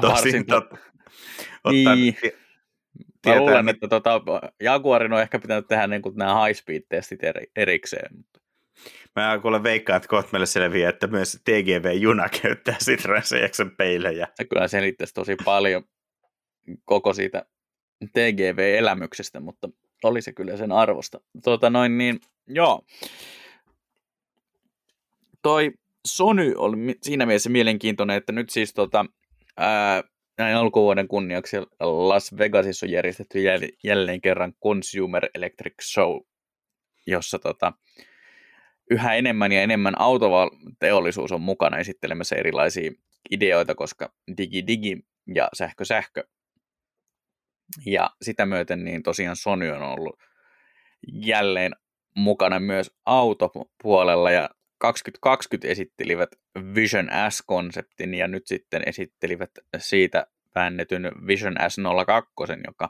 Tosin 0.02 0.12
varsin 0.12 0.46
totta. 0.46 0.78
Niin. 1.72 2.16
Mä 3.26 3.36
luulen, 3.36 3.70
että 3.70 3.88
tota, 3.88 4.22
Jaguarin 4.62 5.14
on 5.14 5.22
ehkä 5.22 5.40
pitänyt 5.40 5.68
tehdä 5.68 5.88
niin 5.88 6.02
kuin 6.02 6.16
nämä 6.16 6.46
high 6.46 6.60
speed-testit 6.60 7.24
eri, 7.24 7.46
erikseen. 7.56 8.26
Mä 9.16 9.40
kuulen 9.42 9.64
veikkaan, 9.64 9.98
että 9.98 10.10
kohta 10.10 10.30
meille 10.32 10.46
selviää, 10.46 10.90
että 10.90 11.08
myös 11.08 11.42
TGV-juna 11.44 12.30
käyttää 12.42 12.76
Citroen 12.84 13.22
CXn 13.24 13.72
peilejä. 13.78 14.28
Se 14.36 14.46
kyllä 14.46 14.68
selittäisi 14.68 15.14
tosi 15.14 15.36
paljon 15.46 15.84
koko 16.86 17.14
siitä 17.14 17.46
TGV-elämyksestä, 18.14 19.40
mutta 19.40 19.70
oli 20.08 20.22
se 20.22 20.34
kyllä 20.34 20.58
sen 20.58 20.72
arvosta. 20.72 21.22
Tuota 21.44 21.70
noin 21.70 21.98
niin, 21.98 22.20
joo. 22.48 22.82
Toi 25.42 25.72
Sony 26.08 26.54
oli 26.58 26.78
siinä 27.02 27.26
mielessä 27.26 27.50
mielenkiintoinen, 27.50 28.18
että 28.18 28.32
nyt 28.32 28.50
siis 28.50 28.74
tota, 28.74 29.06
ää, 29.58 30.04
näin 30.38 30.56
alkuvuoden 30.56 31.08
kunniaksi 31.08 31.58
Las 31.80 32.38
Vegasissa 32.38 32.86
on 32.86 32.92
järjestetty 32.92 33.40
jälleen 33.84 34.22
kerran 34.22 34.54
Consumer 34.64 35.30
Electric 35.36 35.74
Show, 35.82 36.20
jossa 37.08 37.40
tota, 37.40 37.74
yhä 38.92 39.16
enemmän 39.16 39.52
ja 39.52 39.62
enemmän 39.62 40.02
autoteollisuus 40.02 41.32
on 41.32 41.42
mukana 41.42 41.78
esittelemässä 41.78 42.36
erilaisia 42.36 42.92
ideoita, 43.32 43.76
koska 43.76 44.14
digi 44.38 44.68
digi 44.68 45.06
ja 45.36 45.50
sähkö 45.54 45.86
sähkö. 45.86 46.24
Ja 47.86 48.10
sitä 48.22 48.46
myöten 48.46 48.84
niin 48.84 49.04
tosiaan 49.04 49.36
Sony 49.36 49.70
on 49.70 49.82
ollut 49.82 50.20
jälleen 51.14 51.76
mukana 52.16 52.60
myös 52.60 52.92
autopuolella 53.06 54.32
ja 54.32 54.50
2020 54.78 55.68
esittelivät 55.68 56.30
Vision 56.76 57.10
S-konseptin 57.30 58.14
ja 58.14 58.28
nyt 58.28 58.48
sitten 58.48 58.84
esittelivät 58.86 59.52
siitä 59.78 60.28
väännetyn 60.56 61.12
Vision 61.28 61.56
S02, 61.58 62.62
joka 62.68 62.90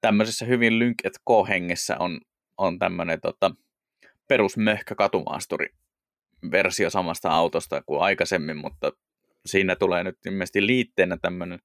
tämmöisessä 0.00 0.44
hyvin 0.44 0.78
lynk 0.78 0.98
hengessä 1.48 1.96
on, 1.98 2.20
on 2.58 2.78
tämmöinen 2.78 3.20
tota, 3.20 3.50
perusmöhkä 4.28 4.94
katumaasturi 4.94 5.66
versio 6.50 6.90
samasta 6.90 7.30
autosta 7.30 7.82
kuin 7.82 8.02
aikaisemmin, 8.02 8.56
mutta 8.56 8.92
siinä 9.46 9.76
tulee 9.76 10.04
nyt 10.04 10.18
ilmeisesti 10.26 10.66
liitteenä 10.66 11.16
tämmöinen 11.16 11.58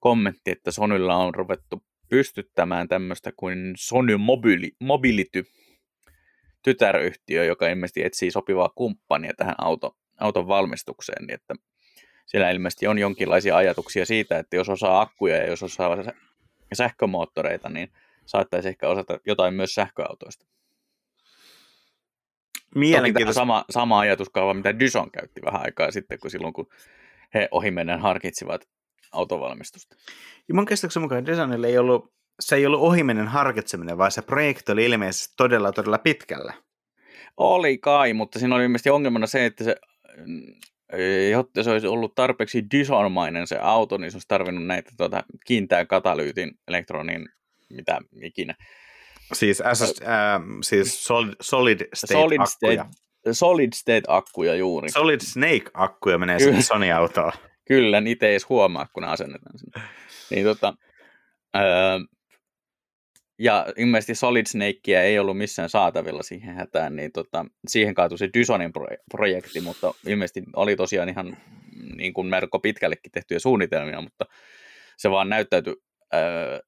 kommentti, 0.00 0.50
että 0.50 0.70
Sonylla 0.70 1.16
on 1.16 1.34
ruvettu 1.34 1.82
pystyttämään 2.08 2.88
tämmöistä 2.88 3.32
kuin 3.36 3.72
Sony 3.76 4.16
Mobili, 4.16 4.72
Mobility 4.80 5.44
tytäryhtiö, 6.62 7.44
joka 7.44 7.68
ilmeisesti 7.68 8.04
etsii 8.04 8.30
sopivaa 8.30 8.70
kumppania 8.74 9.32
tähän 9.36 9.54
auto, 9.58 9.96
auton 10.20 10.48
valmistukseen, 10.48 11.26
niin 11.26 11.34
että 11.34 11.54
siellä 12.26 12.50
ilmeisesti 12.50 12.86
on 12.86 12.98
jonkinlaisia 12.98 13.56
ajatuksia 13.56 14.06
siitä, 14.06 14.38
että 14.38 14.56
jos 14.56 14.68
osaa 14.68 15.00
akkuja 15.00 15.36
ja 15.36 15.46
jos 15.46 15.62
osaa 15.62 15.96
sähkömoottoreita, 16.72 17.68
niin 17.68 17.92
saattaisi 18.26 18.68
ehkä 18.68 18.88
osata 18.88 19.18
jotain 19.26 19.54
myös 19.54 19.74
sähköautoista. 19.74 20.46
Mielenkiintoista. 22.74 23.40
sama, 23.40 23.64
sama 23.70 23.98
ajatuskaava, 23.98 24.54
mitä 24.54 24.78
Dyson 24.78 25.10
käytti 25.10 25.40
vähän 25.44 25.62
aikaa 25.64 25.90
sitten, 25.90 26.18
kun 26.18 26.30
silloin 26.30 26.52
kun 26.52 26.68
he 27.34 27.48
ohimennen 27.50 28.00
harkitsivat 28.00 28.68
autovalmistusta. 29.12 29.96
Ja 30.48 30.54
mun 30.54 30.66
käsityksen 30.66 31.02
mukaan 31.02 31.26
Dysonille 31.26 31.66
ei 31.66 31.78
ollut, 31.78 32.12
se 32.40 32.56
ei 32.56 32.66
ollut 32.66 32.80
ohimennen 32.80 33.28
harkitseminen, 33.28 33.98
vaan 33.98 34.12
se 34.12 34.22
projekti 34.22 34.72
oli 34.72 34.84
ilmeisesti 34.84 35.34
todella, 35.36 35.72
todella 35.72 35.98
pitkällä. 35.98 36.54
Oli 37.36 37.78
kai, 37.78 38.12
mutta 38.12 38.38
siinä 38.38 38.54
oli 38.54 38.64
ilmeisesti 38.64 38.90
ongelmana 38.90 39.26
se, 39.26 39.46
että 39.46 39.64
se, 39.64 39.76
jotta 41.30 41.62
se 41.62 41.70
olisi 41.70 41.86
ollut 41.86 42.14
tarpeeksi 42.14 42.64
Dyson-mainen 42.70 43.46
se 43.46 43.58
auto, 43.62 43.96
niin 43.96 44.10
se 44.10 44.16
olisi 44.16 44.28
tarvinnut 44.28 44.66
näitä 44.66 44.90
tuota, 44.96 45.24
kiinteän 45.46 45.86
katalyytin 45.86 46.52
elektronin, 46.68 47.28
mitä 47.70 47.98
ikinä. 48.22 48.54
Siis, 49.32 49.62
SS, 49.72 50.02
äh, 50.02 50.42
siis 50.62 51.04
solid, 51.04 51.34
solid 51.40 51.88
state 51.94 52.14
solid 52.14 52.40
akkuja. 52.40 52.84
State, 52.84 53.34
solid 53.34 53.72
state 53.74 54.02
akkuja 54.08 54.54
juuri. 54.54 54.90
Solid 54.90 55.20
snake 55.20 55.70
akkuja 55.74 56.18
menee 56.18 56.38
sinne 56.38 56.62
Sony-autoon. 56.62 57.32
Kyllä, 57.70 58.00
niitä 58.00 58.26
ei 58.26 58.32
edes 58.32 58.48
huomaa, 58.48 58.86
kun 58.92 59.02
ne 59.02 59.08
asennetaan 59.08 59.58
sinne. 59.58 59.80
Niin, 60.30 60.44
tota, 60.44 60.74
öö, 61.56 61.98
ja 63.38 63.66
ilmeisesti 63.76 64.14
Solid 64.14 64.46
Snakea 64.46 65.02
ei 65.02 65.18
ollut 65.18 65.38
missään 65.38 65.68
saatavilla 65.68 66.22
siihen 66.22 66.54
hätään, 66.54 66.96
niin 66.96 67.12
tota, 67.12 67.46
siihen 67.68 67.94
kaatui 67.94 68.18
se 68.18 68.28
Dysonin 68.34 68.72
projekti, 69.10 69.60
mutta 69.60 69.94
ilmeisesti 70.06 70.42
oli 70.56 70.76
tosiaan 70.76 71.08
ihan 71.08 71.36
niin 71.96 72.14
kuin 72.14 72.26
merkko 72.26 72.58
pitkällekin 72.58 73.12
tehtyjä 73.12 73.38
suunnitelmia, 73.38 74.00
mutta 74.00 74.24
se 74.96 75.10
vaan 75.10 75.28
näyttäytyi 75.28 75.74
öö, 76.14 76.60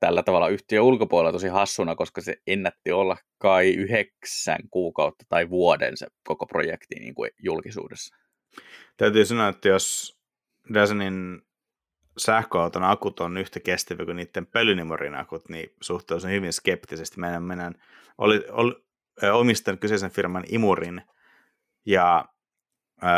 tällä 0.00 0.22
tavalla 0.22 0.48
yhtiö 0.48 0.82
ulkopuolella 0.82 1.32
tosi 1.32 1.48
hassuna, 1.48 1.94
koska 1.94 2.20
se 2.20 2.36
ennätti 2.46 2.92
olla 2.92 3.16
kai 3.38 3.70
yhdeksän 3.70 4.60
kuukautta 4.70 5.24
tai 5.28 5.50
vuoden 5.50 5.96
se 5.96 6.06
koko 6.24 6.46
projekti 6.46 6.94
niin 6.94 7.14
kuin 7.14 7.30
julkisuudessa. 7.38 8.16
Täytyy 8.96 9.24
sanoa, 9.24 9.48
että 9.48 9.68
jos 9.68 10.13
Dasenin 10.74 11.42
sähköauton 12.18 12.84
akut 12.84 13.20
on 13.20 13.36
yhtä 13.36 13.60
kestäviä 13.60 14.04
kuin 14.04 14.16
niiden 14.16 14.46
pölynimorin 14.46 15.14
akut, 15.14 15.48
niin 15.48 15.74
suhtautuisin 15.80 16.30
hyvin 16.30 16.52
skeptisesti. 16.52 17.20
Meidän, 17.20 17.42
meidän 17.42 17.74
oli, 18.18 18.44
oli, 18.50 18.84
omistan 19.32 19.78
kyseisen 19.78 20.10
firman 20.10 20.44
imurin 20.48 21.02
ja 21.86 22.24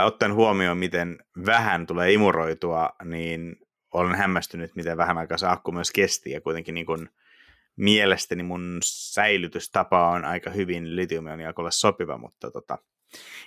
ottaen 0.05 0.35
huomioon, 0.35 0.79
miten 0.79 1.19
vähän 1.47 1.87
tulee 1.87 2.13
imuroitua, 2.13 2.91
niin 3.05 3.57
olen 3.95 4.15
hämmästynyt, 4.15 4.75
miten 4.75 4.97
vähän 4.97 5.19
aikaa 5.19 5.39
se 5.39 5.47
akku 5.47 5.73
myös 5.73 5.91
kesti, 5.91 6.31
ja 6.31 6.41
kuitenkin 6.41 6.75
niin 6.75 6.87
kuin 6.87 7.09
mielestäni 7.77 8.43
mun 8.43 8.79
säilytystapa 8.85 10.11
on 10.11 10.25
aika 10.25 10.51
hyvin 10.51 10.97
litiumioniakulle 10.97 11.71
sopiva, 11.71 12.19
mutta 12.19 12.51
tota, 12.51 12.79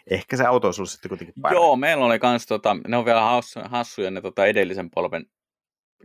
ehkä 0.10 0.38
se 0.38 0.44
auto 0.44 0.68
on 0.68 0.74
sulla 0.74 0.90
sitten 0.90 1.10
kuitenkin 1.10 1.34
parempi. 1.42 1.64
Joo, 1.64 1.76
meillä 1.76 2.06
oli 2.06 2.20
kans, 2.20 2.46
tota, 2.46 2.78
ne 2.88 2.98
on 2.98 3.06
vielä 3.06 3.42
hassuja 3.70 4.12
ne 4.12 4.22
tota, 4.22 4.46
edellisen 4.46 4.90
polven, 4.90 5.26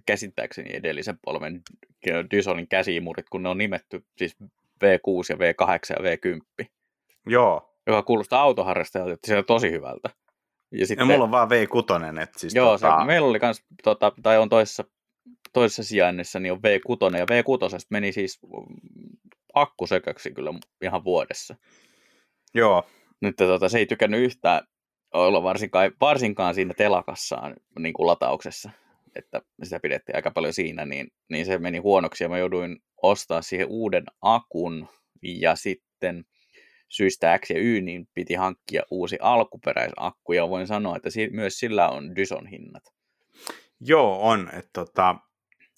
käsittääkseni 0.06 0.76
edellisen 0.76 1.18
polven 1.24 1.62
Dysonin 2.30 2.68
käsiimurit, 2.68 3.28
kun 3.30 3.42
ne 3.42 3.48
on 3.48 3.58
nimetty 3.58 4.04
siis 4.18 4.36
V6 4.84 5.26
ja 5.28 5.36
V8 5.36 6.04
ja 6.04 6.10
V10. 6.10 6.66
Joo. 7.26 7.70
Joka 7.86 8.02
kuulostaa 8.02 8.42
autoharrastajalta, 8.42 9.12
että 9.12 9.26
se 9.26 9.38
on 9.38 9.44
tosi 9.44 9.70
hyvältä. 9.70 10.10
Ja, 10.72 10.86
sitten, 10.86 11.08
ja 11.08 11.12
mulla 11.12 11.24
on 11.24 11.30
vaan 11.30 11.48
V6, 11.48 12.22
että 12.22 12.38
siis 12.38 12.54
Joo, 12.54 12.78
tota... 12.78 12.98
se, 13.00 13.04
meillä 13.04 13.28
oli 13.28 13.40
kans, 13.40 13.64
tota, 13.82 14.12
tai 14.22 14.38
on 14.38 14.48
toisessa, 14.48 14.84
toisessa 15.52 15.84
sijainnissa, 15.84 16.40
niin 16.40 16.52
on 16.52 16.58
V6, 16.58 17.18
ja 17.18 17.24
V6 17.24 17.86
meni 17.90 18.12
siis 18.12 18.40
akkusököksi 19.54 20.32
kyllä 20.32 20.50
ihan 20.82 21.04
vuodessa. 21.04 21.56
Joo. 22.54 22.84
Nyt 23.24 23.36
tota, 23.36 23.68
se 23.68 23.78
ei 23.78 23.86
tykännyt 23.86 24.20
yhtään 24.20 24.66
olla 25.14 25.42
varsinkaan, 25.42 25.92
varsinkaan 26.00 26.54
siinä 26.54 26.74
telakassaan 26.74 27.56
niin 27.78 27.94
kuin 27.94 28.06
latauksessa, 28.06 28.70
että 29.16 29.42
sitä 29.62 29.80
pidettiin 29.80 30.16
aika 30.16 30.30
paljon 30.30 30.52
siinä, 30.52 30.84
niin, 30.84 31.08
niin 31.30 31.46
se 31.46 31.58
meni 31.58 31.78
huonoksi 31.78 32.24
ja 32.24 32.28
mä 32.28 32.38
jouduin 32.38 32.78
ostaa 33.02 33.42
siihen 33.42 33.66
uuden 33.70 34.04
akun 34.22 34.88
ja 35.22 35.56
sitten 35.56 36.24
syistä 36.88 37.38
X 37.38 37.50
ja 37.50 37.58
Y, 37.58 37.80
niin 37.80 38.08
piti 38.14 38.34
hankkia 38.34 38.82
uusi 38.90 39.18
alkuperäisakku, 39.20 40.32
ja 40.32 40.48
voin 40.48 40.66
sanoa, 40.66 40.96
että 40.96 41.10
si- 41.10 41.30
myös 41.30 41.58
sillä 41.58 41.88
on 41.88 42.16
Dyson 42.16 42.46
hinnat. 42.46 42.82
Joo, 43.80 44.28
on. 44.28 44.50
Että 44.52 44.70
tota... 44.72 45.16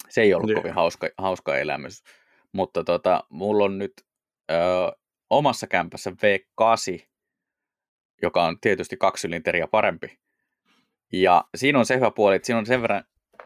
Se 0.09 0.23
ei 0.23 0.35
ollut 0.35 0.55
kovin 0.55 0.75
hauska, 0.75 1.09
hauska 1.19 1.59
elämys, 1.59 2.03
mutta 2.53 2.85
tota, 2.85 3.25
mulla 3.31 3.65
on 3.65 3.79
nyt 3.79 3.93
ö, 4.51 4.55
omassa 5.31 5.67
kämpässä 5.67 6.11
V8, 6.11 7.07
joka 8.23 8.45
on 8.45 8.61
tietysti 8.61 8.97
kaksisylinteriä 8.97 9.67
parempi. 9.67 10.19
Ja 11.13 11.45
siinä 11.55 11.79
on 11.79 11.87
se 11.87 11.97
hyvä 11.97 12.11
puoli, 12.11 12.37
että 12.37 12.47
siinä 12.47 12.59
on 12.59 12.67
sen 12.67 12.83
verran 12.83 13.05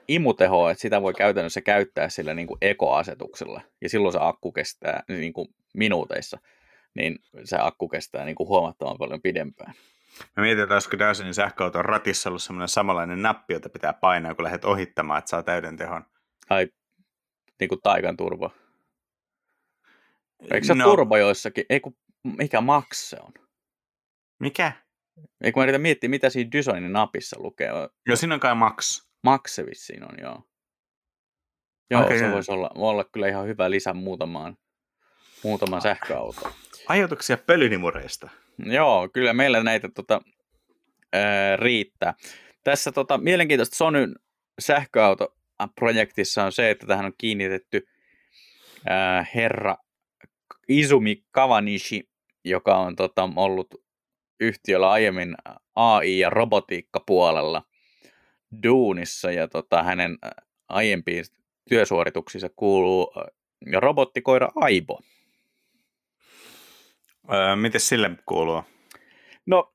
imutehoa, 0.09 0.71
että 0.71 0.83
sitä 0.83 1.03
voi 1.03 1.15
käytännössä 1.15 1.61
käyttää 1.61 2.09
sillä 2.09 2.35
niin 2.35 2.47
kuin 2.47 2.59
ekoasetuksella. 2.61 3.61
Ja 3.81 3.89
silloin 3.89 4.13
se 4.13 4.19
akku 4.23 4.53
kestää 4.53 5.03
niin 5.09 5.33
kuin 5.33 5.49
minuuteissa 5.75 6.39
niin 6.95 7.19
se 7.45 7.57
akku 7.61 7.89
kestää 7.89 8.25
niin 8.25 8.35
kuin 8.35 8.49
huomattavan 8.49 8.99
paljon 8.99 9.23
pidempään. 9.23 9.75
Mä 10.37 10.43
mietin, 10.43 10.63
että 10.63 10.75
olisiko 10.75 10.99
Dysonin 10.99 11.35
sähköauton 11.35 11.85
ratissa 11.85 12.29
ollut 12.29 12.43
semmoinen 12.43 12.69
samanlainen 12.69 13.23
nappi, 13.23 13.55
jota 13.55 13.69
pitää 13.69 13.93
painaa, 13.93 14.35
kun 14.35 14.45
lähdet 14.45 14.65
ohittamaan, 14.65 15.19
että 15.19 15.29
saa 15.29 15.43
täyden 15.43 15.77
tehon. 15.77 16.05
Ai, 16.51 16.69
niin 17.61 17.69
kuin 17.69 17.81
taikan 17.83 18.17
turbo. 18.17 18.53
Eikö 20.51 20.67
se 20.67 20.75
no. 20.75 20.85
turbo 20.85 21.17
joissakin? 21.17 21.65
Ei 21.71 21.81
kun, 21.81 21.97
mikä 22.23 22.61
Max 22.61 22.87
se 22.93 23.17
on? 23.23 23.33
Mikä? 24.40 24.72
Ei 25.40 25.53
kun 25.53 25.61
mä 25.61 25.64
yritän 25.64 25.81
miettiä, 25.81 26.11
mitä 26.11 26.31
siinä 26.31 26.53
Dysonin 26.53 26.92
napissa 26.92 27.37
lukee. 27.40 27.70
Joo, 28.07 28.16
siinä 28.16 28.35
on 28.35 28.40
kai 28.40 28.55
Max. 28.55 29.07
Max 29.24 29.50
se 29.50 29.66
vissiin 29.66 30.05
on, 30.05 30.14
joo. 30.22 30.42
Joo, 31.90 32.03
okay, 32.03 32.18
se 32.18 32.33
voisi 32.33 32.53
olla, 32.53 32.70
olla 32.74 33.05
kyllä 33.05 33.29
ihan 33.29 33.46
hyvä 33.46 33.70
lisä 33.70 33.92
muutamaan, 33.92 34.57
muutamaan 35.42 35.83
sähköautoon. 35.83 36.53
Ajatuksia 36.88 37.37
pölynimureista. 37.37 38.31
Joo, 38.59 39.09
kyllä 39.12 39.33
meillä 39.33 39.62
näitä 39.62 39.88
tota, 39.94 40.20
ää, 41.12 41.57
riittää. 41.57 42.14
Tässä 42.64 42.92
tota, 42.92 43.18
mielenkiintoista 43.18 43.76
Sonyn 43.76 44.14
sähköautoprojektissa 44.61 46.44
on 46.44 46.53
se, 46.53 46.70
että 46.70 46.87
tähän 46.87 47.07
on 47.07 47.12
kiinnitetty 47.18 47.87
ää, 48.88 49.26
herra 49.35 49.76
Izumi 50.68 51.24
Kawanishi, 51.31 52.09
joka 52.44 52.76
on 52.76 52.96
tota, 52.96 53.29
ollut 53.37 53.89
yhtiöllä 54.40 54.90
aiemmin 54.90 55.35
AI- 55.74 56.18
ja 56.18 56.31
robotiikkapuolella 56.31 57.62
duunissa, 58.62 59.33
ja 59.33 59.48
tota, 59.48 59.83
hänen 59.83 60.18
aiempiin 60.68 61.24
työsuorituksissa 61.68 62.48
kuuluu 62.57 63.12
robottikoira 63.76 64.48
Aibo. 64.55 65.00
Öö, 67.33 67.57
miten 67.57 67.81
sille 67.81 68.11
kuuluu? 68.26 68.62
No, 69.46 69.74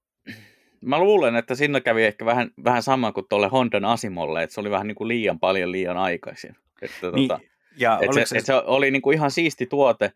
mä 0.81 0.99
luulen, 0.99 1.35
että 1.35 1.55
siinä 1.55 1.81
kävi 1.81 2.03
ehkä 2.03 2.25
vähän, 2.25 2.51
vähän 2.63 2.83
sama 2.83 3.11
kuin 3.11 3.25
tuolle 3.29 3.47
Hondan 3.47 3.85
Asimolle, 3.85 4.43
että 4.43 4.53
se 4.53 4.59
oli 4.61 4.71
vähän 4.71 4.87
niin 4.87 4.95
kuin 4.95 5.07
liian 5.07 5.39
paljon 5.39 5.71
liian 5.71 5.97
aikaisin. 5.97 6.55
Että, 6.81 7.11
niin, 7.11 7.27
tota, 7.27 7.41
ja 7.77 7.99
että 8.01 8.13
se, 8.13 8.25
se... 8.25 8.37
Että 8.37 8.45
se 8.45 8.53
oli 8.65 8.91
niin 8.91 9.01
kuin 9.01 9.13
ihan 9.17 9.31
siisti 9.31 9.65
tuote, 9.65 10.11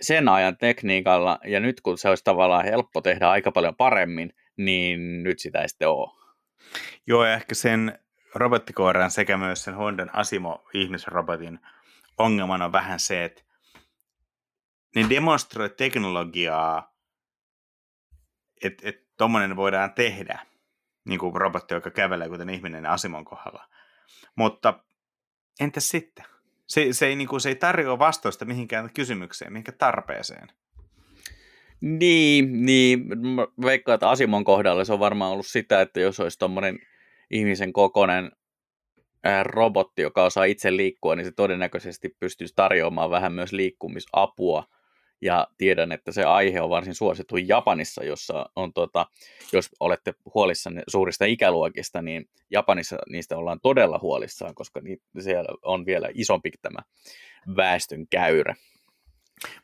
sen 0.00 0.28
ajan 0.28 0.56
tekniikalla, 0.56 1.38
ja 1.44 1.60
nyt 1.60 1.80
kun 1.80 1.98
se 1.98 2.08
olisi 2.08 2.24
tavallaan 2.24 2.64
helppo 2.64 3.00
tehdä 3.00 3.30
aika 3.30 3.52
paljon 3.52 3.76
paremmin, 3.76 4.32
niin 4.56 5.22
nyt 5.22 5.38
sitä 5.38 5.62
ei 5.62 5.68
sitten 5.68 5.88
ole. 5.88 6.20
Joo, 7.06 7.24
ja 7.24 7.34
ehkä 7.34 7.54
sen 7.54 7.98
robottikoiran 8.34 9.10
sekä 9.10 9.36
myös 9.36 9.64
sen 9.64 9.74
Hondan 9.74 10.14
Asimo 10.14 10.68
ihmisrobotin 10.74 11.58
ongelmana 12.18 12.64
on 12.64 12.72
vähän 12.72 13.00
se, 13.00 13.24
että 13.24 13.42
ne 14.96 15.06
demonstroi 15.10 15.70
teknologiaa, 15.70 16.94
että 18.64 18.88
et 18.88 18.96
tuommoinen 19.16 19.56
voidaan 19.56 19.94
tehdä, 19.94 20.46
niin 21.04 21.20
kuin 21.20 21.36
robotti, 21.36 21.74
joka 21.74 21.90
kävelee 21.90 22.28
kuten 22.28 22.50
ihminen 22.50 22.86
Asimon 22.86 23.24
kohdalla. 23.24 23.68
Mutta 24.36 24.84
entäs 25.60 25.88
sitten? 25.88 26.24
Se, 26.70 26.92
se, 26.92 27.06
ei, 27.06 27.16
niin 27.16 27.28
kuin, 27.28 27.40
se 27.40 27.48
ei 27.48 27.54
tarjoa 27.54 27.98
vastausta 27.98 28.44
mihinkään 28.44 28.90
kysymykseen, 28.94 29.52
mihinkään 29.52 29.78
tarpeeseen. 29.78 30.48
Niin, 31.80 32.66
niin. 32.66 33.06
veikkaan, 33.62 33.94
että 33.94 34.10
Asimon 34.10 34.44
kohdalla 34.44 34.84
se 34.84 34.92
on 34.92 35.00
varmaan 35.00 35.32
ollut 35.32 35.46
sitä, 35.46 35.80
että 35.80 36.00
jos 36.00 36.20
olisi 36.20 36.38
tuommoinen 36.38 36.78
ihmisen 37.30 37.72
kokoinen 37.72 38.32
robotti, 39.42 40.02
joka 40.02 40.24
osaa 40.24 40.44
itse 40.44 40.76
liikkua, 40.76 41.16
niin 41.16 41.24
se 41.24 41.32
todennäköisesti 41.32 42.16
pystyisi 42.20 42.54
tarjoamaan 42.56 43.10
vähän 43.10 43.32
myös 43.32 43.52
liikkumisapua. 43.52 44.64
Ja 45.22 45.46
tiedän, 45.58 45.92
että 45.92 46.12
se 46.12 46.24
aihe 46.24 46.60
on 46.60 46.70
varsin 46.70 46.94
suosittu 46.94 47.36
Japanissa, 47.36 48.04
jossa 48.04 48.46
on, 48.56 48.72
tota, 48.72 49.06
jos 49.52 49.68
olette 49.80 50.14
huolissanne 50.34 50.82
suurista 50.88 51.24
ikäluokista, 51.24 52.02
niin 52.02 52.30
Japanissa 52.50 52.96
niistä 53.08 53.36
ollaan 53.36 53.60
todella 53.62 53.98
huolissaan, 54.02 54.54
koska 54.54 54.80
siellä 55.20 55.48
on 55.62 55.86
vielä 55.86 56.08
isompi 56.14 56.50
tämä 56.62 56.78
väestön 57.56 58.06
käyrä. 58.10 58.54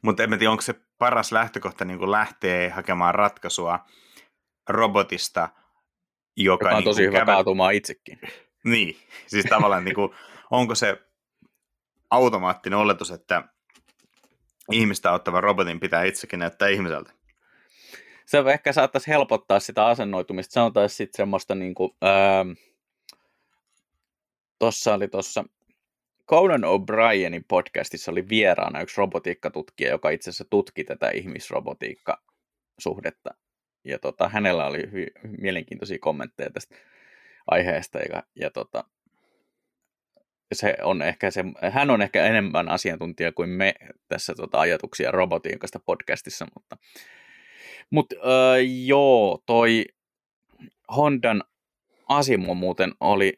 Mutta 0.03 0.23
en 0.23 0.31
tiedä, 0.31 0.51
onko 0.51 0.63
se 0.63 0.75
paras 0.99 1.33
lähtökohta 1.33 1.85
niin 1.85 2.11
lähtee 2.11 2.69
hakemaan 2.69 3.15
ratkaisua 3.15 3.79
robotista, 4.69 5.49
joka, 6.37 6.65
joka 6.65 6.77
on 6.77 6.83
niin 6.83 6.85
tosi 6.85 7.03
hyvä 7.03 7.19
kävel... 7.19 7.35
kaatumaan 7.35 7.75
itsekin. 7.75 8.21
Niin, 8.65 8.97
siis 9.27 9.45
tavallaan 9.45 9.85
niin 9.85 9.95
kuin, 9.95 10.11
onko 10.51 10.75
se 10.75 10.99
automaattinen 12.11 12.79
oletus, 12.79 13.11
että 13.11 13.43
ihmistä 14.73 15.13
ottava 15.13 15.41
robotin 15.41 15.81
pitää 15.81 16.05
itsekin 16.05 16.39
näyttää 16.39 16.69
ihmiseltä? 16.69 17.13
Se 18.27 18.39
ehkä 18.53 18.73
saattaisi 18.73 19.09
helpottaa 19.09 19.61
sitä 19.61 19.87
asennoitumista. 19.87 20.53
Sanotaan 20.53 20.89
sitten 20.89 21.17
semmoista 21.17 21.55
niin 21.55 21.75
kuin, 21.75 21.91
ähm, 22.05 22.51
tossa 24.59 24.95
oli 24.95 25.09
tuossa 25.09 25.45
Conan 26.29 26.65
O'Brienin 26.65 27.45
podcastissa 27.49 28.13
oli 28.13 28.29
vieraana 28.29 28.81
yksi 28.81 28.99
robotiikkatutkija, 28.99 29.91
joka 29.91 30.11
itse 30.11 30.31
asiassa 30.31 30.45
tutki 30.51 30.85
tätä 30.85 31.11
ihmisrobotiikka-suhdetta. 31.11 33.31
Ja 33.85 33.99
tota, 33.99 34.29
hänellä 34.29 34.67
oli 34.67 34.83
hy- 34.83 35.21
mielenkiintoisia 35.39 35.99
kommentteja 36.01 36.51
tästä 36.51 36.77
aiheesta. 37.47 37.99
Ja, 37.99 38.23
ja 38.35 38.51
tota, 38.51 38.85
se 40.53 40.77
on 40.83 41.03
ehkä 41.03 41.31
se, 41.31 41.45
hän 41.73 41.91
on 41.91 42.03
ehkä 42.03 42.25
enemmän 42.25 42.69
asiantuntija 42.69 43.33
kuin 43.33 43.51
me 43.51 43.75
tässä 44.09 44.35
tota, 44.35 44.61
ajatuksia 44.61 45.11
robotiikasta 45.11 45.81
podcastissa, 45.87 46.47
mutta, 46.55 46.77
mutta 47.91 48.17
äh, 48.17 48.59
joo, 48.87 49.43
toi 49.47 49.85
Hondan 50.97 51.43
Asimo 52.09 52.55
muuten 52.55 52.93
oli, 53.01 53.35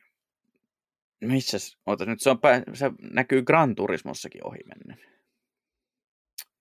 missä, 1.21 1.59
oota 1.87 2.05
nyt, 2.05 2.21
se, 2.21 2.31
on, 2.31 2.39
se 2.75 2.91
näkyy 3.13 3.43
Gran 3.43 3.75
Turismossakin 3.75 4.47
ohi 4.47 4.59
mennä. 4.65 5.05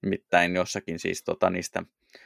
Nimittäin 0.04 0.56
jossakin 0.56 1.00
siis 1.00 1.24
tota, 1.24 1.50
niistä, 1.50 1.84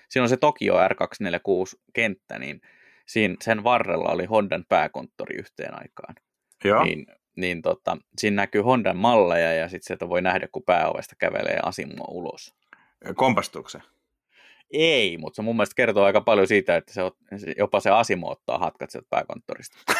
siinä 0.10 0.24
on 0.24 0.30
se 0.30 0.38
Tokio 0.38 0.74
R246 0.74 1.82
kenttä, 1.94 2.40
niin 2.40 2.62
siinä, 3.08 3.36
sen 3.42 3.64
varrella 3.64 4.10
oli 4.10 4.26
Hondan 4.26 4.66
pääkonttori 4.70 5.36
yhteen 5.36 5.74
aikaan. 5.74 6.16
Joo. 6.64 6.84
Niin, 6.84 7.06
niin 7.36 7.62
tota, 7.62 7.98
siinä 8.18 8.36
näkyy 8.36 8.62
Hondan 8.62 8.98
malleja 8.98 9.54
ja 9.54 9.70
sitten 9.70 9.88
sieltä 9.88 10.10
voi 10.10 10.22
nähdä, 10.22 10.48
kun 10.52 10.64
pääovesta 10.64 11.16
kävelee 11.20 11.60
Asimo 11.64 12.06
ulos. 12.08 12.56
Kompastuuko 13.16 13.70
se? 13.70 13.80
Ei, 14.74 15.18
mutta 15.18 15.36
se 15.36 15.42
mun 15.42 15.56
mielestä 15.56 15.76
kertoo 15.76 16.04
aika 16.04 16.22
paljon 16.22 16.48
siitä, 16.48 16.76
että 16.76 16.94
se, 16.94 17.02
jopa 17.58 17.80
se 17.80 17.90
Asimo 17.90 18.32
ottaa 18.32 18.58
hatkat 18.58 18.90
sieltä 18.90 19.08
pääkonttorista. 19.10 19.78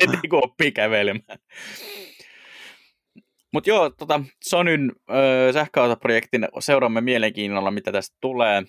Heti 0.00 0.28
kun 0.28 0.44
oppii 0.44 0.72
kävelemään. 0.72 1.38
Mutta 3.52 3.70
joo, 3.70 3.90
tota, 3.90 4.20
Sonyn 4.44 4.92
ö, 5.10 5.52
sähköautoprojektin 5.52 6.48
seuraamme 6.58 7.00
mielenkiinnolla, 7.00 7.70
mitä 7.70 7.92
tästä 7.92 8.16
tulee 8.20 8.62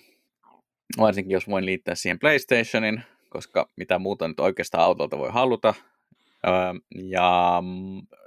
varsinkin 0.98 1.32
jos 1.32 1.48
voin 1.48 1.66
liittää 1.66 1.94
siihen 1.94 2.18
PlayStationin, 2.18 3.02
koska 3.30 3.68
mitä 3.76 3.98
muuta 3.98 4.28
nyt 4.28 4.40
oikeastaan 4.40 4.84
autolta 4.84 5.18
voi 5.18 5.30
haluta. 5.32 5.74
Ja 6.92 7.62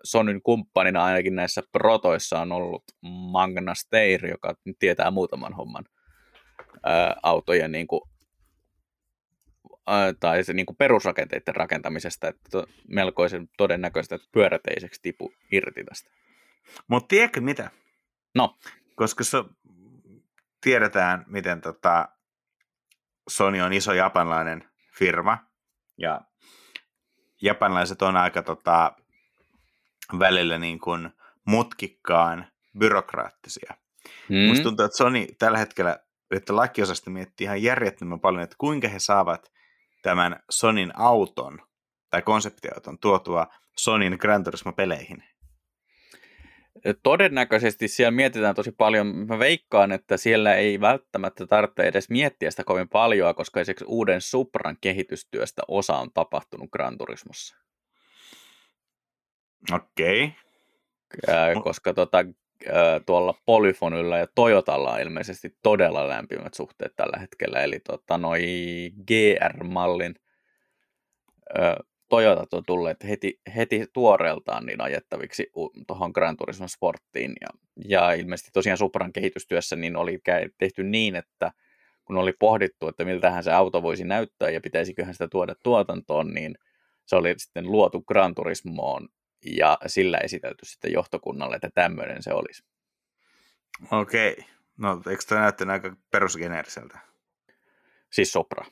Sonyn 0.04 0.42
kumppanina 0.42 1.04
ainakin 1.04 1.36
näissä 1.36 1.64
protoissa 1.72 2.40
on 2.40 2.52
ollut 2.52 2.84
Magna 3.32 3.76
Steyr, 3.76 4.28
joka 4.28 4.56
tietää 4.80 5.12
muutaman 5.12 5.54
homman 5.54 5.86
autojen 7.24 7.72
niin 7.72 7.88
kuin, 7.88 8.02
tai 10.20 10.44
se 10.44 10.54
niin 10.54 10.66
kuin 10.66 10.78
perusrakenteiden 10.78 11.56
rakentamisesta, 11.56 12.28
että 12.28 12.64
melkoisen 12.88 13.50
todennäköistä, 13.58 14.16
että 14.16 14.28
pyörät 14.32 14.62
ei 14.68 14.90
tipu 15.02 15.34
irti 15.52 15.84
tästä. 15.84 16.10
Mutta 16.88 17.08
tiedätkö 17.08 17.42
mitä? 17.42 17.72
No. 18.36 18.58
Koska 18.96 19.24
se 19.24 19.38
tiedetään, 20.62 21.26
miten 21.28 21.62
tota, 21.62 22.10
Sony 23.30 23.62
on 23.62 23.74
iso 23.74 23.94
japanlainen 23.94 24.70
firma 24.98 25.38
ja 25.98 26.22
japanilaiset 27.46 28.02
on 28.02 28.18
aika 28.18 28.44
tota, 28.44 28.92
välillä 30.20 30.58
niin 30.58 30.80
kuin 30.80 31.10
mutkikkaan 31.46 32.48
byrokraattisia. 32.78 33.74
Mm. 34.30 34.38
Musta 34.38 34.64
tuntuu, 34.64 34.86
että 34.86 34.98
Sony 34.98 35.28
tällä 35.40 35.58
hetkellä, 35.58 36.00
että 36.32 36.56
lakiosasta 36.56 37.10
miettii 37.10 37.46
ihan 37.46 37.64
järjettömän 37.64 38.20
paljon, 38.20 38.44
että 38.44 38.56
kuinka 38.60 38.88
he 38.88 39.00
saavat 39.00 39.52
tämän 40.02 40.40
Sonin 40.50 40.92
auton 40.96 41.60
tai 42.10 42.22
konseptiauton 42.22 43.00
tuotua 43.00 43.48
Sonin 43.78 44.18
Gran 44.20 44.44
Turismo-peleihin. 44.44 45.24
Todennäköisesti 47.04 47.88
siellä 47.88 48.12
mietitään 48.12 48.56
tosi 48.56 48.72
paljon. 48.72 49.08
Mä 49.08 49.40
veikkaan, 49.40 49.92
että 49.92 50.18
siellä 50.18 50.56
ei 50.56 50.82
välttämättä 50.82 51.48
tarvitse 51.48 51.84
edes 51.84 52.10
miettiä 52.10 52.52
sitä 52.52 52.64
kovin 52.64 52.90
paljon, 52.90 53.36
koska 53.36 53.62
esimerkiksi 53.62 53.86
uuden 53.88 54.22
Supran 54.22 54.78
kehitystyöstä 54.82 55.62
osa 55.68 55.98
on 55.98 56.12
tapahtunut 56.14 56.70
Gran 56.72 56.98
Turismossa. 56.98 57.56
Okei. 59.74 60.32
Okay. 61.24 61.56
Koska 61.64 61.94
tota, 61.94 62.26
tuolla 63.06 63.34
Polyfonilla 63.46 64.18
ja 64.18 64.28
Toyotalla 64.36 64.94
on 64.94 65.02
ilmeisesti 65.02 65.58
todella 65.64 66.08
lämpimät 66.08 66.54
suhteet 66.54 66.96
tällä 66.96 67.20
hetkellä. 67.20 67.60
Eli 67.64 67.80
tota, 67.80 68.18
noi 68.18 68.44
GR-mallin 69.08 70.16
Toyotat 72.16 72.54
on 72.54 72.64
tulleet 72.66 73.04
heti, 73.04 73.40
heti 73.56 73.86
tuoreeltaan 73.94 74.66
niin 74.66 74.82
ajettaviksi 74.82 75.52
tuohon 75.88 76.12
Gran 76.12 76.38
Turismo 76.38 76.68
Sporttiin. 76.68 77.34
Ja, 77.42 77.48
ja 77.88 78.14
ilmeisesti 78.14 78.52
tosiaan 78.54 78.78
Supran 78.78 79.14
kehitystyössä 79.14 79.76
niin 79.76 79.96
oli 79.96 80.20
tehty 80.58 80.84
niin, 80.84 81.16
että 81.16 81.52
kun 82.06 82.18
oli 82.18 82.34
pohdittu, 82.40 82.88
että 82.88 83.06
miltähän 83.06 83.44
se 83.44 83.52
auto 83.52 83.84
voisi 83.84 84.04
näyttää 84.04 84.50
ja 84.50 84.62
pitäisiköhän 84.62 85.14
sitä 85.14 85.28
tuoda 85.28 85.56
tuotantoon, 85.64 86.34
niin 86.34 86.56
se 87.06 87.16
oli 87.16 87.34
sitten 87.38 87.72
luotu 87.72 88.02
Gran 88.02 88.36
Turismoon 88.36 89.08
ja 89.46 89.78
sillä 89.88 90.18
esitelty 90.18 90.66
sitten 90.66 90.94
johtokunnalle, 90.94 91.56
että 91.56 91.70
tämmöinen 91.74 92.24
se 92.24 92.34
olisi. 92.34 92.64
Okei. 93.92 94.46
No 94.78 95.02
eikö 95.10 95.24
tämä 95.28 95.42
näyttänyt 95.42 95.74
aika 95.74 95.96
perusgeneeriseltä? 96.12 97.00
Siis 98.12 98.32
Sopra. 98.32 98.66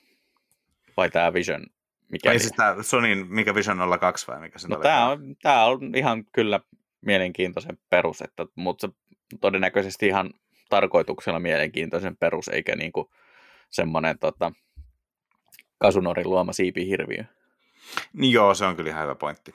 Vai 0.97 1.09
tämä 1.09 1.34
Vision 1.34 1.65
mikä 2.14 2.32
Ei 2.32 2.39
siis 2.39 2.51
tämä 2.51 2.76
Sonin, 2.82 3.28
mikä 3.30 3.55
Vision 3.55 3.99
02 3.99 4.28
vai 4.28 4.39
mikä 4.39 4.59
se 4.59 4.68
no, 4.68 4.76
tämä 4.76 5.09
on, 5.09 5.36
tämä 5.41 5.66
on 5.66 5.95
ihan 5.95 6.26
kyllä 6.32 6.59
mielenkiintoisen 7.01 7.78
perus, 7.89 8.22
että, 8.22 8.45
mutta 8.55 8.88
se 8.88 8.93
todennäköisesti 9.41 10.07
ihan 10.07 10.34
tarkoituksella 10.70 11.39
mielenkiintoisen 11.39 12.18
perus, 12.18 12.47
eikä 12.47 12.76
niin 12.76 12.91
kuin 12.91 13.07
semmoinen 13.70 14.20
tota, 14.20 14.51
Kasunorin 15.78 16.30
luoma 16.30 16.53
siipihirviö. 16.53 17.24
Niin 18.14 18.34
joo, 18.34 18.53
se 18.53 18.66
on 18.66 18.76
kyllä 18.76 18.89
ihan 18.89 19.03
hyvä 19.03 19.16
pointti. 19.16 19.53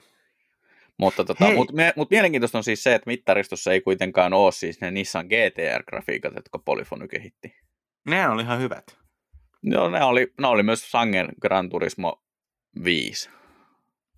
Mutta 0.97 1.23
tota, 1.23 1.53
mut, 1.53 1.71
mut 1.95 2.09
mielenkiintoista 2.09 2.57
on 2.57 2.63
siis 2.63 2.83
se, 2.83 2.95
että 2.95 3.09
mittaristossa 3.09 3.71
ei 3.71 3.81
kuitenkaan 3.81 4.33
ole 4.33 4.51
siis 4.51 4.81
ne 4.81 4.91
Nissan 4.91 5.25
GTR-grafiikat, 5.25 6.35
jotka 6.35 6.59
Polyphony 6.59 7.07
kehitti. 7.07 7.55
Ne 8.05 8.29
oli 8.29 8.41
ihan 8.41 8.59
hyvät. 8.59 8.97
Joo, 9.63 9.89
ne 9.89 10.03
oli, 10.03 10.33
ne 10.41 10.47
oli 10.47 10.63
myös 10.63 10.91
Sangen 10.91 11.29
Gran 11.41 11.69
Turismo 11.69 12.23
viisi. 12.83 13.29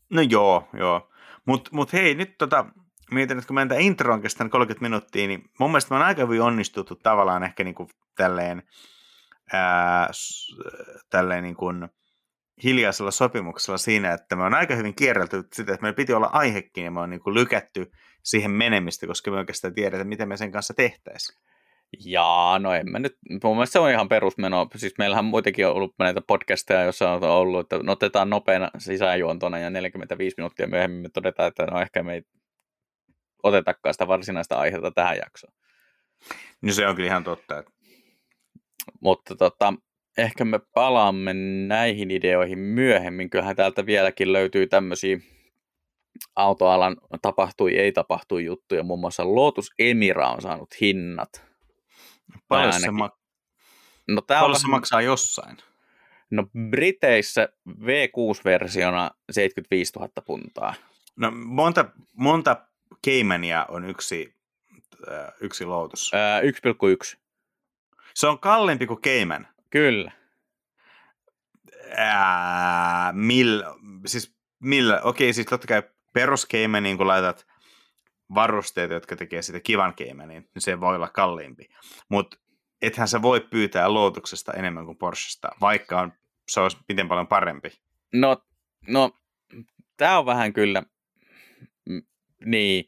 No 0.09 0.21
joo, 0.21 0.69
joo. 0.73 1.09
Mutta 1.45 1.69
mut 1.73 1.93
hei, 1.93 2.15
nyt 2.15 2.37
tota, 2.37 2.65
mietin, 3.11 3.37
että 3.37 3.47
kun 3.47 3.55
meidän 3.55 3.81
intro 3.81 4.13
on 4.13 4.21
kestänyt 4.21 4.51
30 4.51 4.85
minuuttia, 4.85 5.27
niin 5.27 5.49
mun 5.59 5.71
mielestä 5.71 5.93
me 5.93 5.95
on 5.95 6.05
aika 6.05 6.21
hyvin 6.21 6.41
onnistuttu 6.41 6.95
tavallaan 6.95 7.43
ehkä 7.43 7.63
niin 7.63 7.75
kuin 7.75 7.89
tälleen, 8.15 8.63
ää, 9.53 10.09
tälleen 11.09 11.43
niin 11.43 11.55
kuin 11.55 11.89
hiljaisella 12.63 13.11
sopimuksella 13.11 13.77
siinä, 13.77 14.13
että 14.13 14.35
me 14.35 14.43
on 14.43 14.53
aika 14.53 14.75
hyvin 14.75 14.95
kierrelty 14.95 15.43
sitä, 15.53 15.73
että 15.73 15.81
meillä 15.81 15.95
piti 15.95 16.13
olla 16.13 16.29
aihekin 16.31 16.83
ja 16.83 16.91
me 16.91 16.99
on 16.99 17.09
niin 17.09 17.21
kuin 17.21 17.33
lykätty 17.33 17.91
siihen 18.23 18.51
menemistä, 18.51 19.07
koska 19.07 19.31
me 19.31 19.37
oikeastaan 19.37 19.73
tiedetä, 19.73 20.03
miten 20.03 20.27
me 20.27 20.37
sen 20.37 20.51
kanssa 20.51 20.73
tehtäisiin. 20.73 21.41
Jaa, 21.99 22.59
no 22.59 22.73
en 22.73 22.91
mä 22.91 22.99
nyt, 22.99 23.17
mun 23.43 23.55
mielestä 23.55 23.73
se 23.73 23.79
on 23.79 23.91
ihan 23.91 24.09
perusmeno. 24.09 24.67
Siis 24.75 24.93
meillähän 24.97 25.25
muitakin 25.25 25.67
on 25.67 25.73
ollut 25.73 25.95
näitä 25.99 26.21
podcasteja, 26.27 26.83
joissa 26.83 27.11
on 27.11 27.23
ollut, 27.23 27.59
että 27.59 27.79
no 27.83 27.91
otetaan 27.91 28.29
nopeana 28.29 28.69
sisäjuontona 28.77 29.59
ja 29.59 29.69
45 29.69 30.35
minuuttia 30.37 30.67
myöhemmin 30.67 31.01
me 31.01 31.09
todetaan, 31.09 31.47
että 31.47 31.65
no 31.65 31.81
ehkä 31.81 32.03
me 32.03 32.13
ei 32.13 32.21
otetakaan 33.43 33.93
sitä 33.93 34.07
varsinaista 34.07 34.59
aihetta 34.59 34.91
tähän 34.91 35.17
jaksoon. 35.17 35.53
No 36.61 36.73
se 36.73 36.87
on 36.87 36.95
kyllä 36.95 37.07
ihan 37.07 37.23
totta. 37.23 37.59
Että... 37.59 37.71
Mutta 39.01 39.35
tota, 39.35 39.73
ehkä 40.17 40.45
me 40.45 40.59
palaamme 40.73 41.33
näihin 41.67 42.11
ideoihin 42.11 42.59
myöhemmin. 42.59 43.29
Kyllähän 43.29 43.55
täältä 43.55 43.85
vieläkin 43.85 44.33
löytyy 44.33 44.67
tämmöisiä 44.67 45.19
autoalan 46.35 46.97
tapahtui, 47.21 47.77
ei 47.77 47.91
tapahtui 47.91 48.45
juttuja. 48.45 48.83
Muun 48.83 48.99
muassa 48.99 49.35
Lotus 49.35 49.69
Emira 49.79 50.29
on 50.29 50.41
saanut 50.41 50.81
hinnat. 50.81 51.50
Paljon 52.47 52.73
se, 52.73 52.91
ma- 52.91 53.17
no, 54.07 54.21
tää 54.21 54.39
Paljon 54.39 54.55
on... 54.55 54.61
se 54.61 54.67
maksaa 54.67 55.01
jossain? 55.01 55.57
No 56.31 56.43
Briteissä 56.69 57.49
V6-versiona 57.69 59.09
75 59.31 59.93
000 59.99 60.09
puntaa. 60.25 60.73
No 61.15 61.31
monta, 61.31 61.85
monta 62.13 62.67
Caymania 63.05 63.65
on 63.69 63.85
yksi, 63.85 64.35
äh, 65.11 65.33
yksi 65.41 65.65
Lotus? 65.65 66.11
Äh, 66.13 66.41
1,1. 67.13 67.17
Se 68.13 68.27
on 68.27 68.39
kalliimpi 68.39 68.87
kuin 68.87 69.01
Cayman? 69.01 69.47
Kyllä. 69.69 70.11
Äh, 71.99 73.13
millä, 73.13 73.65
siis 74.05 74.35
millä, 74.59 75.01
okei, 75.01 75.33
siis 75.33 75.47
totta 75.47 75.67
kai 75.67 75.83
perus 76.13 76.47
Caymaniin, 76.47 76.97
kun 76.97 77.07
laitat 77.07 77.47
varusteet, 78.35 78.91
jotka 78.91 79.15
tekee 79.15 79.41
sitä 79.41 79.59
kivan 79.59 79.93
Caymanin, 79.95 80.41
niin 80.41 80.61
se 80.61 80.79
voi 80.79 80.95
olla 80.95 81.09
kalliimpi. 81.09 81.69
Mutta 82.09 82.37
ethän 82.81 83.07
se 83.07 83.21
voi 83.21 83.39
pyytää 83.39 83.93
Lotuksesta 83.93 84.53
enemmän 84.53 84.85
kuin 84.85 84.97
Porschesta, 84.97 85.49
vaikka 85.61 86.01
on, 86.01 86.13
se 86.47 86.59
olisi 86.59 86.77
miten 86.87 87.07
paljon 87.07 87.27
parempi. 87.27 87.69
No, 88.13 88.37
no 88.87 89.11
tämä 89.97 90.19
on 90.19 90.25
vähän 90.25 90.53
kyllä, 90.53 90.83
niin, 92.45 92.85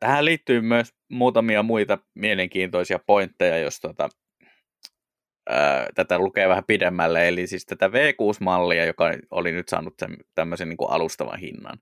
tähän 0.00 0.24
liittyy 0.24 0.60
myös 0.60 0.94
muutamia 1.08 1.62
muita 1.62 1.98
mielenkiintoisia 2.14 2.98
pointteja, 3.06 3.58
jos 3.58 3.80
tota, 3.80 4.08
ää, 5.48 5.88
tätä 5.94 6.18
lukee 6.18 6.48
vähän 6.48 6.64
pidemmälle. 6.64 7.28
Eli 7.28 7.46
siis 7.46 7.66
tätä 7.66 7.86
V6-mallia, 7.86 8.84
joka 8.86 9.04
oli 9.30 9.52
nyt 9.52 9.68
saanut 9.68 9.94
sen, 9.98 10.16
tämmöisen 10.34 10.68
niin 10.68 10.76
kuin 10.76 10.90
alustavan 10.90 11.38
hinnan, 11.38 11.78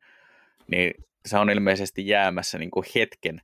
niin 0.71 0.95
se 1.27 1.39
on 1.39 1.51
ilmeisesti 1.51 2.07
jäämässä 2.07 2.59
niin 2.59 2.71
kuin 2.71 2.87
hetken 2.95 3.41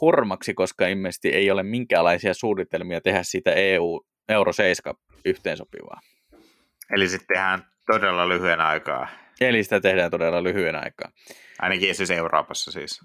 hurmaksi, 0.00 0.54
koska 0.54 0.86
ilmeisesti 0.86 1.28
ei 1.28 1.50
ole 1.50 1.62
minkäänlaisia 1.62 2.34
suunnitelmia 2.34 3.00
tehdä 3.00 3.22
siitä 3.22 3.52
EU, 3.52 4.00
Euro 4.28 4.52
7 4.52 4.94
yhteensopivaa. 5.24 6.00
Eli 6.90 7.08
sitten 7.08 7.36
tehdään 7.36 7.66
todella 7.86 8.28
lyhyen 8.28 8.60
aikaa. 8.60 9.08
Eli 9.40 9.62
sitä 9.62 9.80
tehdään 9.80 10.10
todella 10.10 10.42
lyhyen 10.42 10.74
aikaa. 10.74 11.12
Ainakin 11.58 11.94
siis 11.94 12.10
Euroopassa 12.10 12.72
siis. 12.72 13.00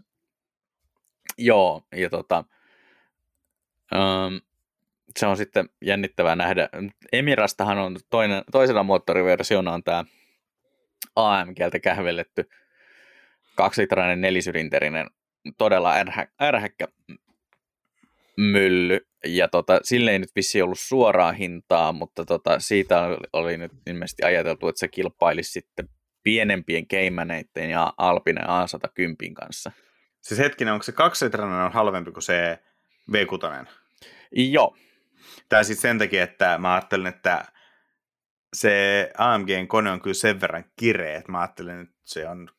Joo, 1.38 1.82
ja 1.96 2.10
tota, 2.10 2.44
um, 3.96 4.42
se 5.20 5.26
on 5.28 5.38
sitten 5.38 5.70
jännittävää 5.82 6.36
nähdä. 6.36 6.70
Emirastahan 7.12 7.78
on 7.78 7.98
toinen, 8.10 8.44
toisena 8.52 8.84
moottoriversiona 8.84 9.74
on 9.74 9.84
tämä 9.84 10.06
AMGltä 11.16 11.80
kähvelletty 11.80 12.50
kaksilitrainen 13.56 14.22
nelisylinterinen, 14.22 15.08
todella 15.58 15.94
ärhä, 15.94 16.28
ärhäkkä 16.42 16.88
mylly, 18.38 19.00
ja 19.26 19.48
tota, 19.48 19.80
sille 19.84 20.12
ei 20.12 20.20
nyt 20.20 20.36
vissi 20.36 20.62
ollut 20.62 20.80
suoraa 20.80 21.32
hintaa, 21.32 21.92
mutta 21.92 22.26
tota, 22.26 22.60
siitä 22.60 23.04
oli 23.34 23.58
nyt 23.58 23.72
ilmeisesti 23.88 24.24
ajateltu, 24.24 24.68
että 24.68 24.80
se 24.80 24.88
kilpailisi 24.88 25.52
sitten 25.52 25.90
pienempien 26.24 26.88
keimäneiden 26.88 27.70
ja 27.70 27.94
Alpine 27.98 28.42
A110 28.42 29.34
kanssa. 29.34 29.72
Siis 30.22 30.40
hetkinen, 30.40 30.74
onko 30.74 30.84
se 30.84 30.92
kaksilitrainen 30.92 31.58
on 31.58 31.72
halvempi 31.72 32.12
kuin 32.12 32.24
se 32.24 32.60
V6? 33.12 33.68
Joo. 34.32 34.78
Tai 35.50 35.66
siis 35.66 35.82
sen 35.82 35.98
takia, 35.98 36.24
että 36.24 36.58
mä 36.58 36.74
ajattelin, 36.74 37.08
että 37.08 37.46
se 38.54 39.12
AMGn 39.18 39.68
kone 39.68 39.92
on 39.92 40.02
kyllä 40.02 40.14
sen 40.14 40.42
verran 40.42 40.66
kireä, 40.80 41.18
että 41.18 41.32
mä 41.32 41.40
ajattelin, 41.40 41.80
että 41.80 41.96
se 42.04 42.28
on 42.28 42.50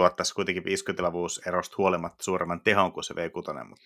tuottaisi 0.00 0.34
kuitenkin 0.34 0.64
50 0.64 1.02
erosta 1.46 1.74
huolimatta 1.78 2.24
suuremman 2.24 2.60
tehon 2.60 2.92
kuin 2.92 3.04
se 3.04 3.14
V6. 3.14 3.64
Mutta... 3.64 3.84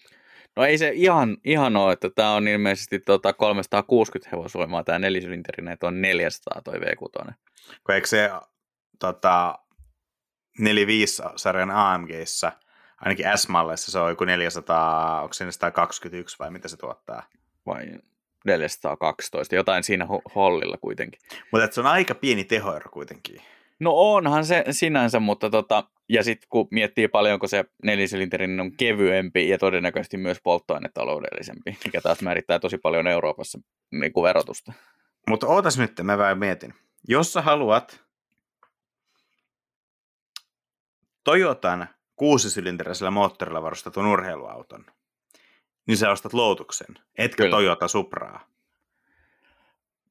No 0.57 0.65
ei 0.65 0.79
se 0.79 0.91
ihan, 0.95 1.37
ihan 1.45 1.77
ole, 1.77 1.93
että 1.93 2.11
tämä 2.11 2.35
on 2.35 2.49
ilmeisesti 2.49 2.99
tota 2.99 3.33
360 3.33 4.37
hevosvoimaa 4.37 4.85
tämä 4.85 4.99
nelisylinterinen, 4.99 5.73
että 5.73 5.87
on 5.87 6.01
400 6.01 6.63
toi 6.63 6.75
V6. 6.75 7.33
Kun 7.87 7.95
eikö 7.95 8.07
se 8.07 8.31
tota, 8.99 9.59
4-5-sarjan 10.61 11.71
AMGissa, 11.71 12.53
ainakin 13.01 13.27
S-malleissa 13.39 13.93
se 13.93 13.99
on 13.99 14.11
joku 14.11 14.25
400, 14.25 15.23
onko 15.23 15.33
se 15.33 15.53
121 15.53 16.37
vai 16.39 16.51
mitä 16.51 16.69
se 16.69 16.77
tuottaa? 16.77 17.23
Vai 17.67 17.87
412, 18.45 19.55
jotain 19.55 19.85
siinä 19.85 20.07
hollilla 20.35 20.77
kuitenkin. 20.77 21.21
Mutta 21.53 21.75
se 21.75 21.81
on 21.81 21.87
aika 21.87 22.15
pieni 22.15 22.45
tehoero 22.45 22.91
kuitenkin. 22.91 23.43
No 23.81 23.93
onhan 23.95 24.47
se 24.47 24.65
sinänsä, 24.71 25.21
mutta 25.21 25.51
tota, 25.51 25.85
ja 26.09 26.25
sitten 26.25 26.49
kun 26.49 26.69
miettii 26.71 27.09
paljonko 27.09 27.47
se 27.47 27.65
nelisylinterinen 27.83 28.61
on 28.61 28.77
kevyempi 28.77 29.49
ja 29.49 29.59
todennäköisesti 29.59 30.17
myös 30.17 30.39
polttoainetaloudellisempi, 30.43 31.79
mikä 31.85 32.01
taas 32.01 32.23
määrittää 32.23 32.59
tosi 32.59 32.79
paljon 32.79 33.07
Euroopassa 33.07 33.59
niin 33.93 34.13
kuin 34.13 34.25
verotusta. 34.25 34.73
Mutta 35.29 35.47
ootas 35.47 35.79
nyt, 35.79 35.93
mä 36.03 36.19
vähän 36.19 36.39
mietin. 36.39 36.75
Jos 37.09 37.33
sä 37.33 37.43
haluat 37.43 38.05
Toyotan 41.25 41.89
kuusisylinterisellä 42.17 43.11
moottorilla 43.11 43.63
varustetun 43.63 44.07
urheiluauton, 44.07 44.87
niin 45.87 45.97
sä 45.97 46.11
ostat 46.11 46.33
Lotuksen, 46.33 46.95
etkä 47.19 47.43
Kyllä. 47.43 47.57
Toyota 47.57 47.89
Supraa. 47.89 48.49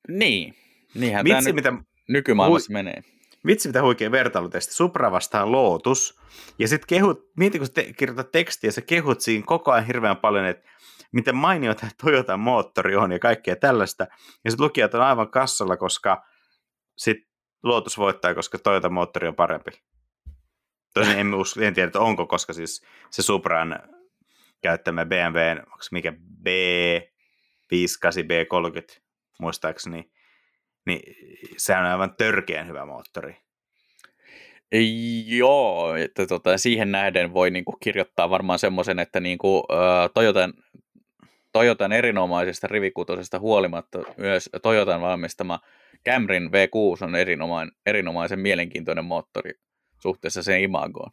Niin, 0.08 0.56
niinhän 0.96 1.26
Vitsi, 1.26 1.54
tämä 1.54 1.56
mitä... 1.56 1.74
nykymaailmassa 2.10 2.70
hui... 2.70 2.74
menee. 2.74 3.13
Vitsi, 3.46 3.70
mitä 3.70 3.82
huikea 3.82 4.12
vertailutesti. 4.12 4.74
Supra 4.74 5.12
vastaan 5.12 5.52
Lotus. 5.52 6.20
Ja 6.60 6.68
sitten 6.68 6.88
kehut, 6.88 7.32
mieti 7.38 7.60
kun 7.60 7.68
te, 7.74 7.94
kirjoitat 7.94 8.32
tekstiä, 8.32 8.72
sä 8.72 8.82
kehut 8.82 9.22
siinä 9.22 9.46
koko 9.46 9.72
ajan 9.72 9.88
hirveän 9.88 10.18
paljon, 10.18 10.46
että 10.46 10.70
miten 11.12 11.36
mainio 11.36 11.76
tämä 11.76 11.92
Toyota 12.02 12.38
moottori 12.38 12.96
on 12.96 13.12
ja 13.12 13.20
kaikkea 13.20 13.56
tällaista. 13.56 14.08
Ja 14.46 14.52
sitten 14.52 14.66
lukijat 14.66 14.94
on 14.94 15.02
aivan 15.02 15.32
kassalla, 15.32 15.78
koska 15.78 16.26
sitten 16.98 17.34
Lotus 17.64 17.98
voittaa, 17.98 18.36
koska 18.36 18.58
Toyota 18.58 18.90
moottori 18.90 19.28
on 19.28 19.36
parempi. 19.36 19.72
Tosin 20.94 21.20
en, 21.20 21.34
usko, 21.42 21.62
en 21.62 21.74
tiedä, 21.74 21.88
että 21.88 22.00
onko, 22.00 22.28
koska 22.28 22.54
siis 22.54 22.86
se 23.10 23.22
Supran 23.22 23.80
käyttämä 24.62 25.06
BMW, 25.06 25.60
onko 25.60 25.86
mikä 25.92 26.12
B58, 26.12 26.16
B30 28.24 29.02
muistaakseni, 29.40 30.13
niin 30.86 31.16
sehän 31.58 31.86
on 31.86 31.92
aivan 31.92 32.16
törkeän 32.18 32.68
hyvä 32.68 32.86
moottori. 32.86 33.38
Joo, 35.26 35.96
että 35.96 36.26
tota, 36.26 36.58
siihen 36.58 36.92
nähden 36.92 37.34
voi 37.34 37.52
niinku 37.52 37.72
kirjoittaa 37.84 38.30
varmaan 38.30 38.60
semmoisen, 38.60 39.00
että 39.00 39.20
niinku, 39.20 39.64
Toyotan, 40.14 40.54
Toyotan 41.52 41.92
erinomaisesta 41.92 42.68
rivikutosesta 42.68 43.40
huolimatta 43.40 44.00
myös 44.18 44.50
Toyotan 44.62 45.02
valmistama 45.02 45.60
Camryn 46.06 46.50
V6 46.52 47.04
on 47.06 47.16
erinomainen, 47.16 47.76
erinomaisen 47.86 48.40
mielenkiintoinen 48.40 49.06
moottori 49.06 49.52
suhteessa 50.02 50.44
sen 50.44 50.62
imagoon. 50.62 51.12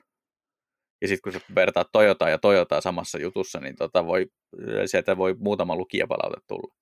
Ja 1.02 1.08
sitten 1.08 1.32
kun 1.32 1.40
sä 1.40 1.54
vertaat 1.54 1.88
Toyotaa 1.92 2.28
ja 2.28 2.38
Toyotaa 2.38 2.80
samassa 2.80 3.18
jutussa, 3.18 3.60
niin 3.60 3.76
tota 3.76 4.06
voi, 4.06 4.26
sieltä 4.86 5.16
voi 5.16 5.36
muutama 5.38 5.76
lukijapalaute 5.76 6.40
tulla. 6.48 6.74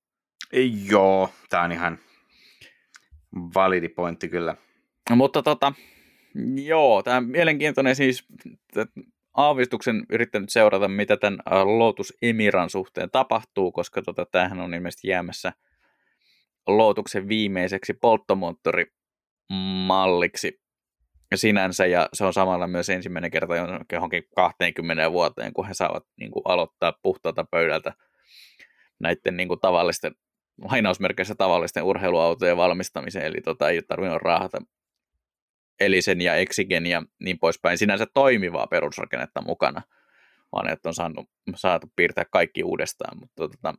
Joo, 0.90 1.30
tämä 1.48 1.62
on 1.62 1.72
ihan 1.72 1.98
validi 3.34 3.88
pointti 3.88 4.28
kyllä. 4.28 4.56
No, 5.10 5.16
mutta 5.16 5.42
tota, 5.42 5.72
joo, 6.64 7.02
tämä 7.02 7.20
mielenkiintoinen 7.20 7.96
siis 7.96 8.26
aavistuksen 9.34 10.06
yrittänyt 10.10 10.50
seurata, 10.50 10.88
mitä 10.88 11.16
tämän 11.16 11.38
Lotus 11.78 12.14
Emiran 12.22 12.70
suhteen 12.70 13.10
tapahtuu, 13.10 13.72
koska 13.72 14.02
tota, 14.02 14.26
tämähän 14.26 14.60
on 14.60 14.74
ilmeisesti 14.74 15.08
jäämässä 15.08 15.52
Lotuksen 16.66 17.28
viimeiseksi 17.28 17.94
polttomoottorimalliksi 17.94 20.60
sinänsä, 21.34 21.86
ja 21.86 22.08
se 22.12 22.24
on 22.24 22.32
samalla 22.32 22.66
myös 22.66 22.88
ensimmäinen 22.88 23.30
kerta 23.30 23.54
johonkin 23.92 24.24
20 24.36 25.12
vuoteen, 25.12 25.52
kun 25.52 25.66
he 25.66 25.74
saavat 25.74 26.04
niin 26.16 26.30
kuin, 26.30 26.42
aloittaa 26.44 26.92
puhtaalta 27.02 27.44
pöydältä 27.44 27.92
näiden 29.00 29.36
niin 29.36 29.48
kuin, 29.48 29.60
tavallisten, 29.60 30.14
lainausmerkeissä 30.58 31.34
tavallisten 31.34 31.82
urheiluautojen 31.82 32.56
valmistamiseen, 32.56 33.26
eli 33.26 33.40
tota, 33.40 33.68
ei 33.68 33.82
tarvinnut 33.82 34.22
raahata 34.22 34.58
Elisen 35.80 36.20
ja 36.20 36.34
Exigen 36.34 36.86
ja 36.86 37.02
niin 37.18 37.38
poispäin 37.38 37.78
sinänsä 37.78 38.06
toimivaa 38.14 38.66
perusrakennetta 38.66 39.42
mukana, 39.42 39.82
vaan 40.52 40.68
että 40.68 40.88
on 40.88 40.94
saanut, 40.94 41.30
saatu 41.54 41.92
piirtää 41.96 42.24
kaikki 42.24 42.62
uudestaan, 42.62 43.18
mutta 43.18 43.48
tota, 43.48 43.74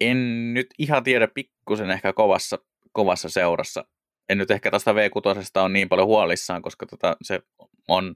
en 0.00 0.54
nyt 0.54 0.66
ihan 0.78 1.04
tiedä 1.04 1.28
pikkusen 1.28 1.90
ehkä 1.90 2.12
kovassa, 2.12 2.58
kovassa 2.92 3.28
seurassa. 3.28 3.84
En 4.28 4.38
nyt 4.38 4.50
ehkä 4.50 4.70
tuosta 4.70 4.92
V6 4.92 5.62
on 5.62 5.72
niin 5.72 5.88
paljon 5.88 6.06
huolissaan, 6.06 6.62
koska 6.62 6.86
tota, 6.86 7.16
se 7.22 7.40
on 7.88 8.14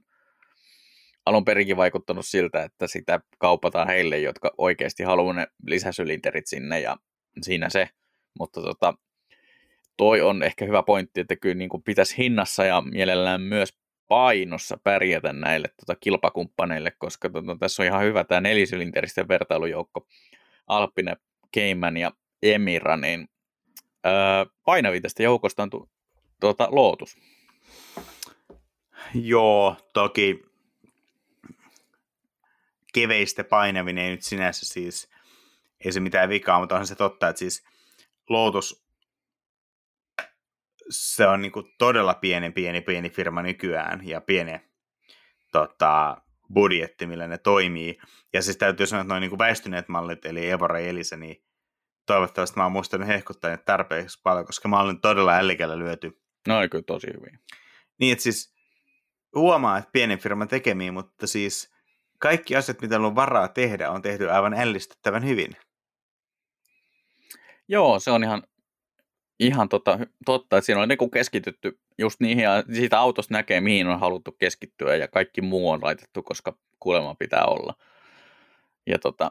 alun 1.27 1.45
perinkin 1.45 1.77
vaikuttanut 1.77 2.25
siltä, 2.25 2.63
että 2.63 2.87
sitä 2.87 3.19
kaupataan 3.37 3.87
heille, 3.87 4.19
jotka 4.19 4.51
oikeasti 4.57 5.03
haluaa 5.03 5.33
ne 5.33 5.47
lisäsylinterit 5.65 6.47
sinne 6.47 6.79
ja 6.79 6.97
siinä 7.41 7.69
se. 7.69 7.89
Mutta 8.39 8.61
tota, 8.61 8.93
toi 9.97 10.21
on 10.21 10.43
ehkä 10.43 10.65
hyvä 10.65 10.83
pointti, 10.83 11.19
että 11.19 11.35
kyllä 11.35 11.55
niin 11.55 11.69
kuin 11.69 11.83
pitäisi 11.83 12.17
hinnassa 12.17 12.65
ja 12.65 12.81
mielellään 12.81 13.41
myös 13.41 13.77
painossa 14.07 14.77
pärjätä 14.83 15.33
näille 15.33 15.67
tota, 15.67 15.99
kilpakumppaneille, 15.99 16.91
koska 16.97 17.29
tota, 17.29 17.57
tässä 17.59 17.83
on 17.83 17.87
ihan 17.87 18.03
hyvä 18.03 18.23
tämä 18.23 18.41
nelisylinteristen 18.41 19.27
vertailujoukko. 19.27 20.07
Alppinen, 20.67 21.17
Cayman 21.57 21.97
ja 21.97 22.11
Emira, 22.43 22.97
niin 22.97 23.27
öö, 24.05 24.45
painavin 24.65 25.01
tästä 25.01 25.23
joukosta 25.23 25.63
on 25.63 25.69
tu- 25.69 25.89
tuota, 26.41 26.67
Lotus. 26.71 27.17
Joo, 29.13 29.75
toki 29.93 30.46
keveistä 32.99 33.43
painavin 33.43 33.97
ei 33.97 34.09
nyt 34.09 34.23
sinänsä 34.23 34.65
siis, 34.65 35.09
ei 35.85 35.91
se 35.91 35.99
mitään 35.99 36.29
vikaa, 36.29 36.59
mutta 36.59 36.75
onhan 36.75 36.87
se 36.87 36.95
totta, 36.95 37.27
että 37.27 37.39
siis 37.39 37.65
Lotus 38.29 38.87
se 40.89 41.27
on 41.27 41.41
niin 41.41 41.51
kuin 41.51 41.65
todella 41.77 42.13
pieni, 42.13 42.51
pieni, 42.51 42.81
pieni 42.81 43.09
firma 43.09 43.41
nykyään 43.41 44.07
ja 44.07 44.21
pieni 44.21 44.59
tota, 45.51 46.21
budjetti, 46.53 47.05
millä 47.07 47.27
ne 47.27 47.37
toimii. 47.37 47.97
Ja 48.33 48.41
siis 48.41 48.57
täytyy 48.57 48.87
sanoa, 48.87 49.01
että 49.01 49.13
noin 49.13 49.21
niin 49.21 49.29
kuin 49.29 49.39
väistyneet 49.39 49.87
mallit, 49.87 50.25
eli 50.25 50.49
Evora 50.49 50.79
ja 50.79 50.87
Elisa, 50.87 51.17
niin 51.17 51.43
toivottavasti 52.05 52.57
mä 52.57 52.63
oon 52.63 52.71
muistanut 52.71 53.07
hehkuttaa 53.07 53.51
ne 53.51 53.57
tarpeeksi 53.57 54.19
paljon, 54.23 54.45
koska 54.45 54.67
mä 54.67 54.79
olen 54.79 55.01
todella 55.01 55.33
ällikällä 55.33 55.79
lyöty. 55.79 56.21
No 56.47 56.55
kyllä 56.71 56.83
tosi 56.83 57.07
hyvin. 57.07 57.39
Niin, 57.99 58.11
että 58.11 58.23
siis 58.23 58.55
huomaa, 59.35 59.77
että 59.77 59.89
pienen 59.93 60.19
firman 60.19 60.47
tekemiä, 60.47 60.91
mutta 60.91 61.27
siis 61.27 61.76
kaikki 62.19 62.55
asiat, 62.55 62.81
mitä 62.81 62.95
on 62.95 63.15
varaa 63.15 63.47
tehdä, 63.47 63.91
on 63.91 64.01
tehty 64.01 64.31
aivan 64.31 64.53
ällistettävän 64.53 65.25
hyvin. 65.25 65.57
Joo, 67.67 67.99
se 67.99 68.11
on 68.11 68.23
ihan 68.23 68.43
ihan 69.39 69.69
tota, 69.69 69.99
totta, 70.25 70.57
että 70.57 70.65
siinä 70.65 70.81
on 70.81 70.87
niin 70.87 71.11
keskitytty 71.11 71.79
just 71.97 72.19
niihin, 72.19 72.43
ja 72.43 72.63
siitä 72.73 72.99
autosta 72.99 73.33
näkee, 73.33 73.61
mihin 73.61 73.87
on 73.87 73.99
haluttu 73.99 74.31
keskittyä, 74.31 74.95
ja 74.95 75.07
kaikki 75.07 75.41
muu 75.41 75.69
on 75.69 75.79
laitettu, 75.83 76.23
koska 76.23 76.57
kuulemma 76.79 77.15
pitää 77.15 77.45
olla. 77.45 77.73
Ja 78.87 78.99
tota, 78.99 79.29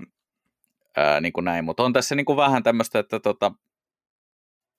ää, 0.97 1.21
niin 1.21 1.33
kuin 1.33 1.45
näin, 1.45 1.65
mutta 1.65 1.83
on 1.83 1.93
tässä 1.93 2.15
niin 2.15 2.27
kuin 2.27 2.37
vähän 2.37 2.63
tämmöistä, 2.63 2.99
että 2.99 3.21
tota, 3.21 3.53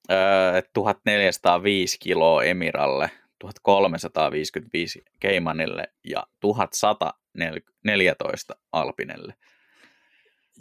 ää, 0.10 0.62
1405 0.74 2.00
kiloa 2.00 2.44
Emiralle, 2.44 3.12
1355 3.40 5.02
Keimanille 5.20 5.94
ja 6.04 6.28
1114 6.40 8.56
Alpinelle. 8.72 9.34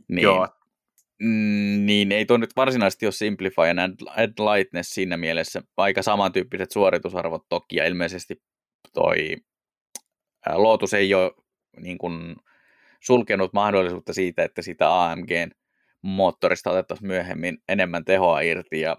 Niin, 0.08 0.22
Joo, 0.22 0.48
Mm, 1.22 1.86
niin 1.86 2.12
ei 2.12 2.26
tuo 2.26 2.36
nyt 2.36 2.56
varsinaisesti 2.56 3.06
ole 3.06 3.12
Simplify 3.12 3.62
and 3.62 3.78
Add 4.16 4.32
Lightness 4.38 4.90
siinä 4.90 5.16
mielessä. 5.16 5.62
Aika 5.76 6.02
samantyyppiset 6.02 6.70
suoritusarvot 6.70 7.42
toki, 7.48 7.76
ja 7.76 7.86
ilmeisesti 7.86 8.42
toi 8.92 9.36
Lotus 10.54 10.94
ei 10.94 11.14
ole 11.14 11.32
niin 11.80 11.98
kuin, 11.98 12.36
sulkenut 13.00 13.52
mahdollisuutta 13.52 14.12
siitä, 14.12 14.44
että 14.44 14.62
sitä 14.62 15.04
AMGn 15.04 15.50
moottorista 16.02 16.70
otettaisiin 16.70 17.06
myöhemmin 17.06 17.58
enemmän 17.68 18.04
tehoa 18.04 18.40
irti, 18.40 18.80
ja 18.80 18.96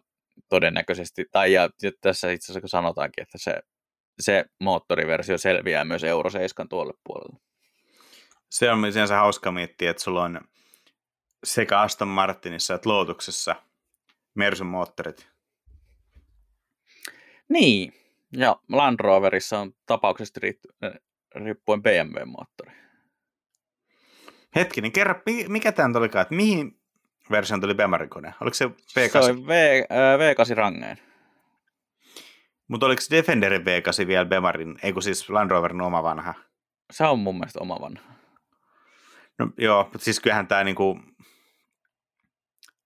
todennäköisesti, 0.49 1.25
tai 1.31 1.53
ja 1.53 1.69
tässä 2.01 2.31
itse 2.31 2.51
asiassa 2.51 2.67
sanotaankin, 2.67 3.21
että 3.21 3.37
se, 3.37 3.59
se 4.19 4.45
moottoriversio 4.59 5.37
selviää 5.37 5.85
myös 5.85 6.03
Euro 6.03 6.29
7 6.29 6.69
tuolle 6.69 6.93
puolelle. 7.03 7.39
Se 8.51 8.71
on 8.71 8.93
sinänsä 8.93 9.15
hauska 9.15 9.51
miettiä, 9.51 9.91
että 9.91 10.03
sulla 10.03 10.23
on 10.23 10.41
sekä 11.43 11.79
Aston 11.79 12.07
Martinissa 12.07 12.75
että 12.75 12.89
Lotuksessa 12.89 13.55
Mersun 14.35 14.67
moottorit. 14.67 15.29
Niin, 17.49 17.93
ja 18.37 18.55
Land 18.69 18.99
Roverissa 18.99 19.59
on 19.59 19.73
tapauksesta 19.85 20.39
riippuen 21.35 21.83
BMW-moottori. 21.83 22.71
Hetkinen, 24.55 24.91
kerro, 24.91 25.21
mikä 25.47 25.71
tämä 25.71 25.99
olikaan, 25.99 26.21
että 26.21 26.35
mihin 26.35 26.76
versioon 27.31 27.61
tuli 27.61 27.73
Bemarin 27.73 28.09
kone? 28.09 28.33
Oliko 28.41 28.53
se 28.53 28.65
V8? 28.65 29.09
Se 29.11 29.19
oli 29.19 29.47
v, 29.47 29.49
äh, 29.51 30.19
V8 30.19 30.55
rangeen. 30.55 30.97
Mutta 32.67 32.85
oliko 32.85 33.01
Defenderin 33.11 33.61
V8 33.61 34.07
vielä 34.07 34.25
Bemarin, 34.25 34.79
ei 34.83 34.93
kun 34.93 35.03
siis 35.03 35.29
Land 35.29 35.51
Roverin 35.51 35.81
oma 35.81 36.03
vanha? 36.03 36.33
Se 36.91 37.03
on 37.03 37.19
mun 37.19 37.35
mielestä 37.35 37.59
oma 37.59 37.81
vanha. 37.81 38.13
No 39.39 39.49
joo, 39.57 39.83
mutta 39.83 39.99
siis 40.05 40.19
kyllähän 40.19 40.47
tämä 40.47 40.63
niinku, 40.63 40.99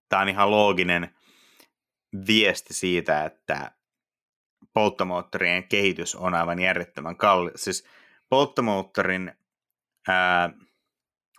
tämä 0.08 0.22
on 0.22 0.28
ihan 0.28 0.50
looginen 0.50 1.14
viesti 2.26 2.74
siitä, 2.74 3.24
että 3.24 3.70
polttomoottorien 4.72 5.68
kehitys 5.68 6.14
on 6.14 6.34
aivan 6.34 6.58
järjettömän 6.58 7.16
kalli. 7.16 7.50
Siis 7.54 7.86
polttomoottorin 8.28 9.32
ää, 10.08 10.50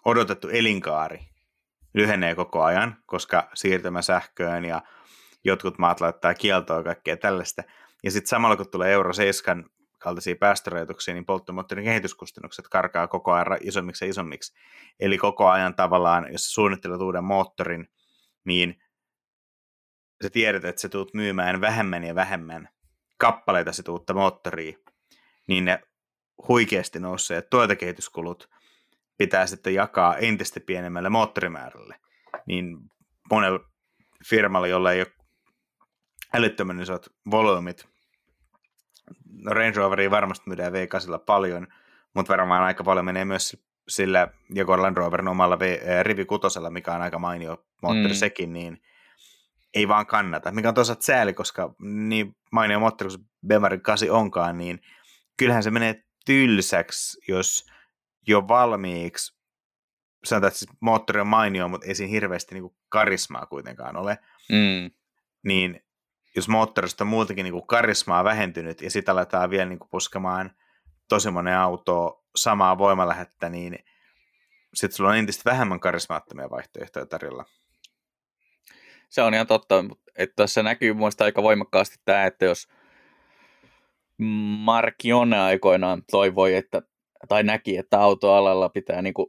odotettu 0.05 0.49
elinkaari 0.49 1.32
lyhenee 1.93 2.35
koko 2.35 2.63
ajan, 2.63 2.97
koska 3.05 3.49
siirtymä 3.53 4.01
sähköön 4.01 4.65
ja 4.65 4.81
jotkut 5.43 5.77
maat 5.77 6.01
laittaa 6.01 6.33
kieltoa 6.33 6.77
ja 6.77 6.83
kaikkea 6.83 7.17
tällaista. 7.17 7.63
Ja 8.03 8.11
sitten 8.11 8.29
samalla 8.29 8.55
kun 8.55 8.71
tulee 8.71 8.91
Euro 8.91 9.13
7 9.13 9.65
kaltaisia 9.99 10.35
päästörajoituksia, 10.35 11.13
niin 11.13 11.25
polttomoottorin 11.25 11.85
kehityskustannukset 11.85 12.67
karkaa 12.67 13.07
koko 13.07 13.31
ajan 13.31 13.57
isommiksi 13.61 14.05
ja 14.05 14.09
isommiksi. 14.09 14.53
Eli 14.99 15.17
koko 15.17 15.49
ajan 15.49 15.75
tavallaan, 15.75 16.31
jos 16.31 16.53
suunnittelet 16.53 17.01
uuden 17.01 17.23
moottorin, 17.23 17.87
niin 18.45 18.83
sä 20.23 20.29
tiedät, 20.29 20.65
että 20.65 20.81
sä 20.81 20.89
tuut 20.89 21.13
myymään 21.13 21.61
vähemmän 21.61 22.03
ja 22.03 22.15
vähemmän 22.15 22.69
kappaleita 23.17 23.71
sit 23.71 23.87
uutta 23.87 24.13
moottoria, 24.13 24.77
niin 25.47 25.65
ne 25.65 25.83
huikeasti 26.47 26.99
nousseet 26.99 27.49
tuotekehityskulut 27.49 28.49
pitää 29.23 29.47
sitten 29.47 29.73
jakaa 29.73 30.17
entistä 30.17 30.59
pienemmälle 30.59 31.09
moottorimäärälle. 31.09 31.95
Niin 32.45 32.77
monella 33.31 33.59
firmalla, 34.29 34.67
jolla 34.67 34.91
ei 34.91 34.99
ole 35.01 35.11
älyttömän 36.33 36.81
isot 36.81 37.05
volyymit, 37.31 37.87
no 39.43 39.53
Range 39.53 39.75
Roveria 39.75 40.11
varmasti 40.11 40.43
myydään 40.49 40.73
V8 40.73 41.19
paljon, 41.25 41.67
mutta 42.13 42.31
varmaan 42.33 42.63
aika 42.63 42.83
paljon 42.83 43.05
menee 43.05 43.25
myös 43.25 43.63
sillä 43.87 44.27
joko 44.49 44.81
Land 44.81 44.97
Roverin 44.97 45.27
omalla 45.27 45.59
v, 45.59 45.61
äh, 45.61 46.03
Rivi 46.03 46.25
kutosella, 46.25 46.69
mikä 46.69 46.93
on 46.93 47.01
aika 47.01 47.19
mainio 47.19 47.65
moottori 47.81 48.13
mm. 48.13 48.13
sekin, 48.13 48.53
niin 48.53 48.81
ei 49.73 49.87
vaan 49.87 50.05
kannata. 50.05 50.51
Mikä 50.51 50.69
on 50.69 50.75
toisaalta 50.75 51.05
sääli, 51.05 51.33
koska 51.33 51.75
niin 51.79 52.35
mainio 52.51 52.79
moottori 52.79 53.09
kuin 53.09 53.29
Bemarin 53.47 53.81
8 53.81 54.11
onkaan, 54.11 54.57
niin 54.57 54.79
kyllähän 55.37 55.63
se 55.63 55.71
menee 55.71 56.03
tylsäksi, 56.25 57.21
jos 57.27 57.72
jo 58.27 58.47
valmiiksi 58.47 59.35
sanotaan, 60.23 60.47
että 60.47 60.59
siis 60.59 60.71
moottori 60.79 61.19
on 61.19 61.27
mainio, 61.27 61.67
mutta 61.67 61.87
ei 61.87 61.95
siinä 61.95 62.11
hirveästi 62.11 62.55
niin 62.55 62.63
kuin 62.63 62.75
karismaa 62.89 63.45
kuitenkaan 63.45 63.97
ole. 63.97 64.17
Mm. 64.49 64.91
Niin 65.43 65.83
jos 66.35 66.49
moottorista 66.49 67.03
on 67.03 67.07
muutenkin 67.07 67.43
niin 67.43 67.53
kuin 67.53 67.67
karismaa 67.67 68.23
vähentynyt 68.23 68.81
ja 68.81 68.91
sitä 68.91 69.11
aletaan 69.11 69.49
vielä 69.49 69.65
niin 69.65 69.79
kuin 69.79 69.89
puskemaan 69.89 70.51
tosi 71.09 71.31
monen 71.31 71.57
auto 71.57 72.25
samaa 72.35 72.77
voimalähettä, 72.77 73.49
niin 73.49 73.79
sitten 74.73 74.95
sulla 74.97 75.09
on 75.09 75.17
entistä 75.17 75.51
vähemmän 75.51 75.79
karismaattomia 75.79 76.49
vaihtoehtoja 76.49 77.05
tarjolla. 77.05 77.45
Se 79.09 79.21
on 79.21 79.33
ihan 79.33 79.47
totta, 79.47 79.85
että 80.15 80.35
tässä 80.35 80.63
näkyy 80.63 80.93
muista 80.93 81.23
aika 81.23 81.43
voimakkaasti 81.43 81.95
tämä, 82.05 82.25
että 82.25 82.45
jos 82.45 82.67
Markione 84.57 85.39
aikoinaan 85.39 86.03
toivoi, 86.11 86.55
että, 86.55 86.81
tai 87.27 87.43
näki, 87.43 87.77
että 87.77 87.99
autoalalla 87.99 88.69
pitää 88.69 89.01
niin 89.01 89.13
kuin 89.13 89.27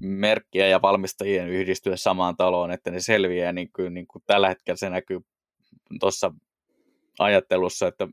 merkkiä 0.00 0.66
ja 0.66 0.82
valmistajien 0.82 1.48
yhdistyä 1.48 1.96
samaan 1.96 2.36
taloon, 2.36 2.70
että 2.70 2.90
ne 2.90 3.00
selviää, 3.00 3.52
niin 3.52 3.70
kuin, 3.76 3.94
niin 3.94 4.06
kuin 4.06 4.22
tällä 4.26 4.48
hetkellä 4.48 4.76
se 4.76 4.90
näkyy 4.90 5.20
tuossa 6.00 6.32
ajattelussa, 7.18 7.88
että 7.88 8.08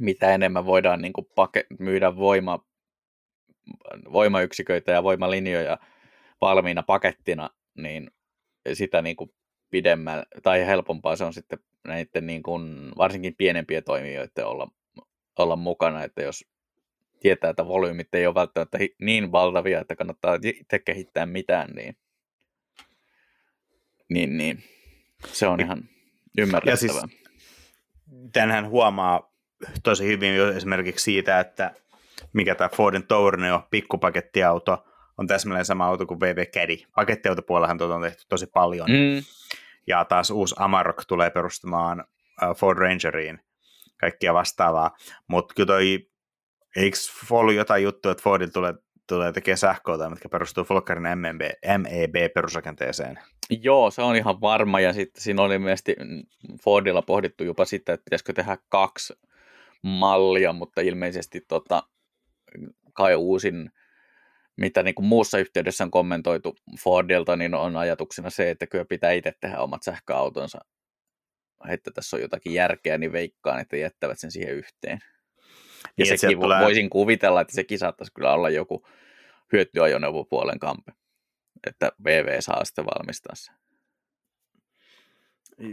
mitä 0.00 0.34
enemmän 0.34 0.66
voidaan 0.66 1.02
niin 1.02 1.12
kuin 1.12 1.26
pake, 1.34 1.66
myydä 1.78 2.16
voima, 2.16 2.64
voimayksiköitä 4.12 4.92
ja 4.92 5.02
voimalinjoja 5.02 5.78
valmiina 6.40 6.82
pakettina, 6.82 7.50
niin 7.74 8.10
sitä 8.72 9.02
niin 9.02 9.16
kuin 9.16 9.34
pidemmän 9.70 10.22
tai 10.42 10.66
helpompaa 10.66 11.16
se 11.16 11.24
on 11.24 11.34
sitten 11.34 11.58
näiden 11.84 12.26
niin 12.26 12.42
kuin, 12.42 12.92
varsinkin 12.98 13.34
pienempien 13.36 13.84
toimijoiden 13.84 14.46
olla, 14.46 14.70
olla 15.38 15.56
mukana, 15.56 16.04
että 16.04 16.22
jos 16.22 16.44
tietää, 17.22 17.50
että 17.50 17.66
volyymit 17.66 18.14
ei 18.14 18.26
ole 18.26 18.34
välttämättä 18.34 18.78
niin 19.00 19.32
valtavia, 19.32 19.80
että 19.80 19.96
kannattaa 19.96 20.38
itse 20.42 20.78
kehittää 20.78 21.26
mitään, 21.26 21.70
niin, 21.70 21.96
niin, 24.08 24.36
niin 24.36 24.64
se 25.26 25.46
on 25.46 25.60
ihan 25.60 25.84
ymmärrettävää. 26.38 26.76
Siis, 26.76 27.20
tämänhän 28.32 28.68
huomaa 28.68 29.32
tosi 29.82 30.06
hyvin 30.06 30.32
esimerkiksi 30.56 31.04
siitä, 31.04 31.40
että 31.40 31.74
mikä 32.32 32.54
tämä 32.54 32.68
Fordin 32.68 33.06
Tourneo 33.06 33.62
pikkupakettiauto 33.70 34.84
on 35.18 35.26
täsmälleen 35.26 35.64
sama 35.64 35.86
auto 35.86 36.06
kuin 36.06 36.20
VV 36.20 36.46
Caddy. 36.46 36.76
Pakettiautopuolellahan 36.96 37.78
tuota 37.78 37.94
on 37.94 38.02
tehty 38.02 38.24
tosi 38.28 38.46
paljon. 38.46 38.90
Mm. 38.90 39.22
Ja 39.86 40.04
taas 40.04 40.30
uusi 40.30 40.54
Amarok 40.58 41.04
tulee 41.08 41.30
perustamaan 41.30 42.04
Ford 42.56 42.78
Rangeriin 42.78 43.40
kaikkia 44.00 44.34
vastaavaa. 44.34 44.90
Mutta 45.28 45.54
kyllä 45.54 45.66
toi, 45.66 46.08
eikö 46.76 46.96
ollut 47.30 47.54
jotain 47.54 47.82
juttua, 47.82 48.12
että 48.12 48.22
Fordilla 48.22 48.52
tulee, 48.52 48.74
tulee 49.08 49.32
tekemään 49.32 49.58
sähköautoja, 49.58 50.10
mitkä 50.10 50.28
perustuu 50.28 50.66
Volkkarin 50.70 51.18
MEB, 51.18 51.40
MEB-perusrakenteeseen? 51.78 53.18
Joo, 53.50 53.90
se 53.90 54.02
on 54.02 54.16
ihan 54.16 54.40
varma. 54.40 54.80
Ja 54.80 54.92
sitten 54.92 55.22
siinä 55.22 55.42
oli 55.42 55.58
mielestäni 55.58 56.22
Fordilla 56.64 57.02
pohdittu 57.02 57.44
jopa 57.44 57.64
sitä, 57.64 57.92
että 57.92 58.04
pitäisikö 58.04 58.32
tehdä 58.32 58.58
kaksi 58.68 59.14
mallia, 59.82 60.52
mutta 60.52 60.80
ilmeisesti 60.80 61.40
tota, 61.48 61.82
kai 62.92 63.14
uusin 63.14 63.70
mitä 64.56 64.82
niin 64.82 64.94
kuin 64.94 65.06
muussa 65.06 65.38
yhteydessä 65.38 65.84
on 65.84 65.90
kommentoitu 65.90 66.56
Fordilta, 66.84 67.36
niin 67.36 67.54
on 67.54 67.76
ajatuksena 67.76 68.30
se, 68.30 68.50
että 68.50 68.66
kyllä 68.66 68.84
pitää 68.84 69.12
itse 69.12 69.32
tehdä 69.40 69.58
omat 69.58 69.82
sähköautonsa. 69.82 70.58
Että 71.68 71.90
tässä 71.90 72.16
on 72.16 72.22
jotakin 72.22 72.54
järkeä, 72.54 72.98
niin 72.98 73.12
veikkaan, 73.12 73.60
että 73.60 73.76
jättävät 73.76 74.18
sen 74.18 74.30
siihen 74.30 74.54
yhteen. 74.54 74.98
Ja 75.84 76.04
niin, 76.04 76.18
sekin 76.18 76.40
tulee... 76.40 76.60
voisin 76.60 76.90
kuvitella, 76.90 77.40
että 77.40 77.54
sekin 77.54 77.78
saattaisi 77.78 78.12
kyllä 78.12 78.32
olla 78.32 78.50
joku 78.50 78.86
hyötyajoneuvopuolen 79.52 80.58
kampe, 80.58 80.92
että 81.66 81.92
VV 82.04 82.36
saa 82.40 82.64
sitten 82.64 82.84
valmistaa 82.84 83.34
se. 83.34 83.52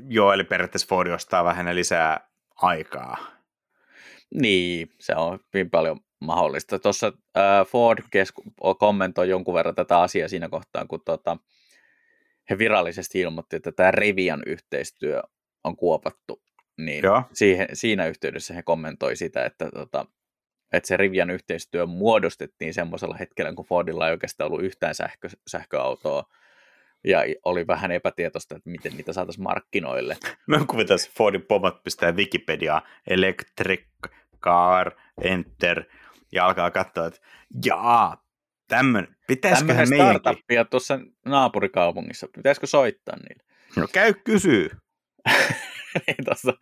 Joo, 0.10 0.34
eli 0.34 0.43
periaatteessa 0.43 0.88
Ford 0.88 1.12
ostaa 1.12 1.43
vähän 1.43 1.76
lisää 1.76 2.30
aikaa. 2.55 3.18
Niin, 4.34 4.89
se 4.99 5.16
on 5.16 5.39
hyvin 5.53 5.70
paljon 5.70 5.99
mahdollista. 6.20 6.80
Tuossa 6.80 7.07
äh, 7.07 7.68
Ford 7.68 7.99
kesku- 8.12 8.76
kommentoi 8.80 9.30
jonkun 9.30 9.53
verran 9.53 9.76
tätä 9.76 9.99
asiaa 9.99 10.28
siinä 10.28 10.49
kohtaa, 10.49 10.86
kun 10.86 11.01
tota, 11.05 11.38
he 12.49 12.57
virallisesti 12.57 13.20
ilmoitti, 13.20 13.55
että 13.55 13.72
tämä 13.72 13.91
Rivian 13.91 14.43
yhteistyö 14.45 15.22
on 15.64 15.76
kuopattu. 15.76 16.41
Niin 16.86 17.03
siihen, 17.34 17.67
siinä 17.73 18.07
yhteydessä 18.07 18.53
he 18.53 18.63
kommentoi 18.63 19.15
sitä, 19.15 19.45
että, 19.45 19.69
tota, 19.71 20.05
että 20.73 20.88
se 20.88 20.97
Rivian 20.97 21.30
yhteistyö 21.30 21.86
muodostettiin 21.86 22.73
semmoisella 22.73 23.17
hetkellä, 23.17 23.53
kun 23.53 23.65
Fordilla 23.65 24.07
ei 24.07 24.11
oikeastaan 24.11 24.51
ollut 24.51 24.63
yhtään 24.65 24.95
sähkö, 24.95 25.30
sähköautoa, 25.47 26.23
ja 27.03 27.19
oli 27.45 27.67
vähän 27.67 27.91
epätietoista, 27.91 28.55
että 28.55 28.69
miten 28.69 28.97
niitä 28.97 29.13
saataisiin 29.13 29.43
markkinoille. 29.43 30.17
Mä 30.47 30.65
kuvitan, 30.67 30.95
että 30.95 31.11
Fordin 31.17 31.41
pomat 31.41 31.84
pistää 31.84 32.11
Wikipedia, 32.11 32.82
electric 33.07 33.86
car, 34.41 34.91
enter, 35.21 35.84
ja 36.32 36.45
alkaa 36.45 36.71
katsoa, 36.71 37.07
että 37.07 37.19
jaa, 37.65 38.25
tämmöinen, 38.67 39.15
pitäisiköhän 39.27 39.89
meidänkin... 39.89 40.19
startuppia 40.19 40.65
tuossa 40.65 40.99
naapurikaupungissa, 41.25 42.27
pitäisikö 42.36 42.67
soittaa 42.67 43.15
niille? 43.15 43.43
No 43.75 43.88
käy 43.93 44.13
kysyy. 44.13 44.69
niin, 46.07 46.25
tossa, 46.25 46.53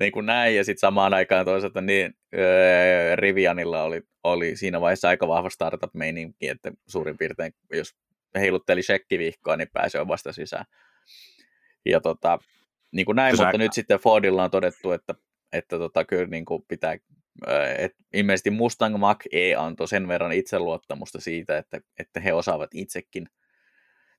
niin 0.00 0.12
kuin 0.12 0.26
näin, 0.26 0.56
ja 0.56 0.64
sitten 0.64 0.80
samaan 0.80 1.14
aikaan 1.14 1.44
toisaalta 1.44 1.80
niin 1.80 2.14
öö, 2.34 3.16
Rivianilla 3.16 3.82
oli, 3.82 4.02
oli 4.24 4.56
siinä 4.56 4.80
vaiheessa 4.80 5.08
aika 5.08 5.28
vahva 5.28 5.50
startup-meininki, 5.50 6.48
että 6.48 6.72
suurin 6.88 7.18
piirtein, 7.18 7.52
jos 7.72 7.94
heilutteli 8.34 8.82
shekkivihkoa, 8.82 9.56
niin 9.56 9.68
pääsee 9.72 10.08
vasta 10.08 10.32
sisään. 10.32 10.64
Ja 11.86 12.00
tota, 12.00 12.38
niin 12.92 13.06
kuin 13.06 13.16
näin, 13.16 13.34
Kyllä. 13.34 13.46
mutta 13.46 13.58
nyt 13.58 13.72
sitten 13.72 13.98
Fordilla 13.98 14.44
on 14.44 14.50
todettu, 14.50 14.92
että, 14.92 15.14
että 15.52 15.78
tota, 15.78 16.04
kyllä 16.04 16.26
niin 16.26 16.44
kuin 16.44 16.64
pitää 16.68 16.96
et 17.78 17.92
ilmeisesti 18.12 18.50
Mustang 18.50 18.96
Mach-E 18.96 19.54
antoi 19.58 19.88
sen 19.88 20.08
verran 20.08 20.32
itseluottamusta 20.32 21.20
siitä, 21.20 21.58
että, 21.58 21.80
että 21.98 22.20
he 22.20 22.32
osaavat 22.32 22.70
itsekin 22.74 23.26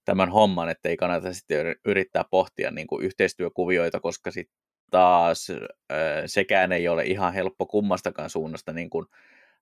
tämän 0.05 0.29
homman, 0.29 0.69
että 0.69 0.89
ei 0.89 0.97
kannata 0.97 1.33
sitten 1.33 1.75
yrittää 1.85 2.23
pohtia 2.31 2.71
niin 2.71 2.87
kuin 2.87 3.05
yhteistyökuvioita, 3.05 3.99
koska 3.99 4.31
sitten 4.31 4.57
taas 4.91 5.47
sekään 6.25 6.71
ei 6.71 6.87
ole 6.87 7.03
ihan 7.03 7.33
helppo 7.33 7.65
kummastakaan 7.65 8.29
suunnasta 8.29 8.73
niin 8.73 8.89
kuin 8.89 9.05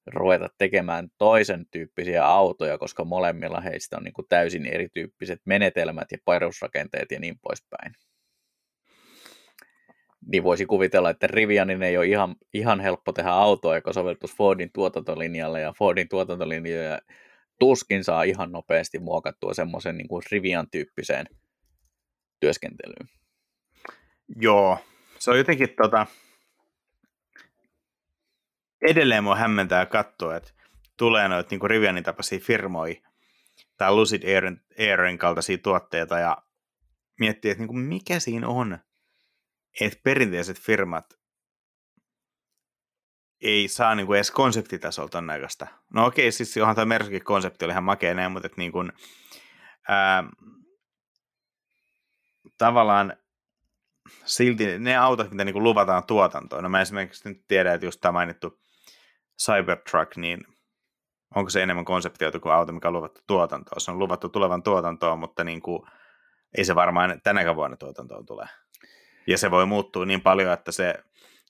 ruveta 0.08 0.50
tekemään 0.58 1.08
toisen 1.18 1.66
tyyppisiä 1.72 2.26
autoja, 2.26 2.78
koska 2.78 3.06
molemmilla 3.06 3.62
heistä 3.62 3.98
on 3.98 4.04
niin 4.04 4.14
kuin 4.14 4.26
täysin 4.30 4.66
erityyppiset 4.66 5.42
menetelmät 5.46 6.12
ja 6.12 6.18
perusrakenteet 6.26 7.12
ja 7.12 7.20
niin 7.20 7.40
poispäin. 7.42 7.94
Niin 10.32 10.44
voisi 10.44 10.66
kuvitella, 10.66 11.10
että 11.10 11.28
Rivianin 11.28 11.84
ei 11.84 11.98
ole 11.98 12.08
ihan, 12.08 12.36
ihan 12.54 12.80
helppo 12.80 13.14
tehdä 13.14 13.30
autoa, 13.30 13.76
joka 13.76 13.94
soveltuisi 13.94 14.36
Fordin 14.36 14.72
tuotantolinjalle, 14.74 15.62
ja 15.62 15.74
Fordin 15.78 16.10
tuotantolinjoja 16.10 17.00
tuskin 17.60 18.04
saa 18.04 18.24
ihan 18.24 18.52
nopeasti 18.52 19.00
muokattua 19.00 19.54
semmoisen 19.54 19.98
niin 19.98 20.08
kuin 20.08 20.24
Rivian-tyyppiseen 20.32 21.26
työskentelyyn. 22.40 23.10
Joo, 24.36 24.78
se 25.20 25.32
on 25.32 25.38
jotenkin 25.38 25.70
tota... 25.82 26.08
edelleen 28.90 29.24
mua 29.24 29.36
hämmentää 29.36 29.86
katsoa, 29.86 30.36
että 30.36 30.52
tulee 30.98 31.28
noita 31.28 31.56
niin 31.56 31.70
Rivianin 31.70 32.04
tapaisia 32.04 32.40
firmoja 32.40 32.96
tai 33.78 33.96
Lucid 33.96 34.36
Airin, 34.36 34.62
Airin 34.80 35.18
kaltaisia 35.18 35.58
tuotteita 35.58 36.20
ja 36.20 36.38
miettii, 37.20 37.52
että 37.52 37.62
niin 37.62 37.68
kuin 37.68 37.80
mikä 37.80 38.20
siinä 38.20 38.48
on, 38.48 38.80
että 39.82 40.00
perinteiset 40.04 40.60
firmat 40.60 41.19
ei 43.42 43.68
saa 43.68 43.96
niinku 43.96 44.14
edes 44.14 44.32
konseptitasolta 44.32 45.12
ton 45.12 45.28
näköistä. 45.28 45.68
No 45.94 46.06
okei, 46.06 46.32
siis 46.32 46.58
onhan 46.58 46.76
tämä 46.76 46.86
Mersukin 46.86 47.24
konsepti 47.24 47.66
oli 47.66 47.72
ihan 47.72 47.84
makea 47.84 48.14
näin, 48.14 48.32
mutta 48.32 48.50
niin 48.58 48.72
kuin, 48.72 48.94
ää, 49.88 50.24
tavallaan 52.58 53.14
silti 54.26 54.80
ne 54.80 54.98
autot, 54.98 55.32
mitä 55.32 55.46
niinku 55.46 55.64
luvataan 55.64 56.04
tuotantoon, 56.04 56.64
no 56.64 56.70
mä 56.70 56.82
esimerkiksi 56.82 57.30
nyt 57.30 57.44
tiedän, 57.48 57.76
että 57.76 57.88
just 57.88 58.02
tämä 58.02 58.12
mainittu 58.12 58.60
Cybertruck, 59.46 60.18
niin 60.18 60.44
onko 61.36 61.50
se 61.50 61.64
enemmän 61.64 61.86
konseptiauto 61.86 62.40
kuin 62.40 62.54
auto, 62.54 62.72
mikä 62.72 62.88
on 62.88 62.94
luvattu 62.94 63.22
tuotantoon. 63.28 63.82
Se 63.82 63.92
on 63.92 64.00
luvattu 64.00 64.30
tulevan 64.30 64.64
tuotantoon, 64.64 65.20
mutta 65.20 65.44
niin 65.44 65.62
kuin, 65.62 65.82
ei 66.58 66.66
se 66.66 66.76
varmaan 66.76 67.22
tänäkään 67.24 67.56
vuonna 67.56 67.78
tuotantoon 67.78 68.26
tule. 68.26 68.50
Ja 69.28 69.38
se 69.38 69.52
voi 69.52 69.66
muuttua 69.66 70.06
niin 70.06 70.22
paljon, 70.22 70.54
että 70.54 70.72
se 70.72 71.04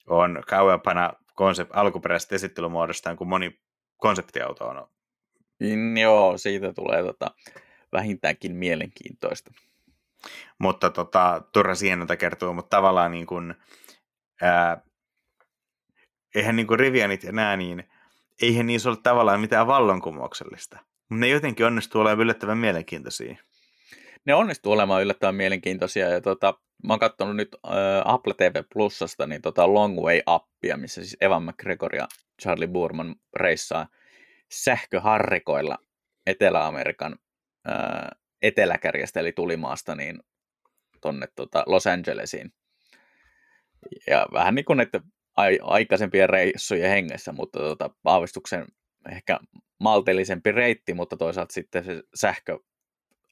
on 0.07 0.43
kauempana 0.47 1.13
konsept, 1.39 1.71
alkuperäisestä 1.73 2.35
esittelymuodostaan 2.35 3.17
kuin 3.17 3.27
moni 3.27 3.59
konseptiauto 3.97 4.67
on. 4.67 4.87
Mm, 5.59 5.97
joo, 5.97 6.37
siitä 6.37 6.73
tulee 6.73 7.03
tota, 7.03 7.31
vähintäänkin 7.91 8.55
mielenkiintoista. 8.55 9.51
Mutta 10.57 10.89
tota, 10.89 11.41
turha 11.53 11.75
siihen 11.75 12.07
kertoo, 12.19 12.53
mutta 12.53 12.77
tavallaan 12.77 13.11
niin 13.11 13.25
kuin, 13.25 13.55
ää, 14.41 14.81
eihän 16.35 16.55
niin 16.55 16.67
kuin 16.67 16.79
Rivianit 16.79 17.23
ja 17.23 17.31
nää, 17.31 17.57
niin 17.57 17.83
eihän 18.41 18.67
niissä 18.67 18.89
ole 18.89 18.97
tavallaan 19.03 19.41
mitään 19.41 19.67
vallankumouksellista. 19.67 20.79
Mutta 21.09 21.19
ne 21.19 21.27
jotenkin 21.27 21.65
onnistuu 21.65 22.01
olemaan 22.01 22.19
yllättävän 22.19 22.57
mielenkiintoisia. 22.57 23.35
Ne 24.25 24.33
onnistuu 24.33 24.71
olemaan 24.71 25.01
yllättävän 25.01 25.35
mielenkiintoisia 25.35 26.09
ja 26.09 26.21
tota, 26.21 26.53
mä 26.84 26.93
oon 26.93 26.99
katsonut 26.99 27.36
nyt 27.36 27.55
äh, 27.65 27.71
Apple 28.05 28.34
TV 28.34 28.63
Plusasta 28.73 29.27
niin 29.27 29.41
tota 29.41 29.73
Long 29.73 29.99
Way 30.01 30.21
Appia, 30.25 30.77
missä 30.77 31.01
siis 31.01 31.17
Evan 31.21 31.43
McGregor 31.43 31.95
ja 31.95 32.07
Charlie 32.41 32.67
Burman 32.67 33.15
reissaa 33.36 33.88
sähköharrikoilla 34.51 35.77
Etelä-Amerikan 36.25 37.15
äh, 37.69 38.07
eteläkärjestä 38.41 39.19
eli 39.19 39.32
tulimaasta 39.32 39.95
niin 39.95 40.19
tonne 41.01 41.27
tota 41.36 41.63
Los 41.65 41.88
Angelesiin. 41.88 42.53
Ja 44.07 44.27
vähän 44.34 44.55
niin 44.55 44.65
kuin 44.65 44.77
näiden 44.77 45.01
aikaisempien 45.61 46.30
reissujen 46.30 46.89
hengessä, 46.89 47.32
mutta 47.32 47.59
tota, 47.59 47.89
aavistuksen 48.05 48.65
ehkä 49.11 49.39
maltillisempi 49.80 50.51
reitti, 50.51 50.93
mutta 50.93 51.17
toisaalta 51.17 51.53
sitten 51.53 51.86
se 51.86 52.03
sähkö 52.15 52.59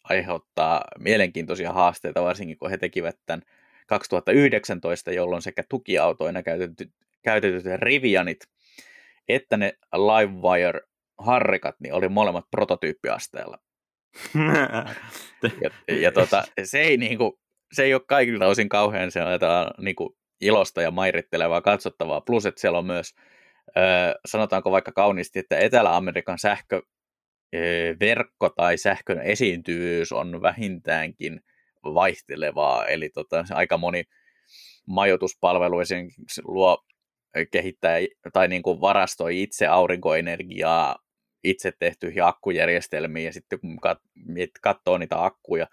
aiheuttaa 0.10 0.84
mielenkiintoisia 1.00 1.74
haasteita, 1.74 2.24
varsinkin 2.24 2.58
kun 2.58 2.70
he 2.70 2.78
tekivät 2.78 3.16
tämän 3.26 3.42
2019, 3.88 5.12
jolloin 5.12 5.42
sekä 5.42 5.64
tukiautoina 5.70 6.44
käytetty, 6.44 6.92
käytetyt 7.24 7.66
Rivianit, 7.76 8.40
että 9.30 9.58
ne 9.58 9.74
Livewire 9.94 10.82
harrikat 11.18 11.76
niin 11.80 11.94
oli 11.94 12.10
molemmat 12.10 12.46
prototyyppiasteella. 12.52 13.58
ja, 15.62 15.96
ja 15.96 16.12
tota, 16.12 16.44
se, 16.64 16.80
ei 16.80 16.98
niinku, 16.98 17.40
se 17.74 17.84
ei 17.84 17.94
ole 17.94 18.02
kaikilta 18.08 18.48
osin 18.48 18.70
kauhean 18.70 19.12
sellaista 19.12 19.72
niinku, 19.78 20.18
ilosta 20.42 20.82
ja 20.82 20.92
mairittelevaa 20.92 21.62
katsottavaa, 21.62 22.22
plus 22.22 22.46
että 22.46 22.62
siellä 22.62 22.80
on 22.80 22.86
myös, 22.86 23.16
ö, 23.78 23.82
sanotaanko 24.26 24.72
vaikka 24.72 24.92
kauniisti, 24.92 25.40
että 25.40 25.58
Etelä-Amerikan 25.58 26.40
sähkö 26.40 26.82
verkko 28.00 28.50
tai 28.50 28.78
sähkön 28.78 29.22
esiintyvyys 29.22 30.12
on 30.12 30.42
vähintäänkin 30.42 31.42
vaihtelevaa, 31.84 32.86
eli 32.86 33.10
tota, 33.10 33.46
aika 33.52 33.78
moni 33.78 34.04
majoituspalvelu 34.86 35.80
esimerkiksi 35.80 36.42
luo 36.44 36.86
kehittää 37.52 37.98
tai 38.34 38.48
niin 38.48 38.64
kuin 38.64 38.82
varastoi 38.82 39.42
itse 39.42 39.68
aurinkoenergiaa 39.68 40.96
itse 41.44 41.72
tehtyihin 41.80 42.24
akkujärjestelmiin 42.24 43.26
ja 43.26 43.34
sitten 43.34 43.60
kun 43.60 43.80
katsoo 44.62 44.98
niitä 44.98 45.26
akkuja 45.26 45.68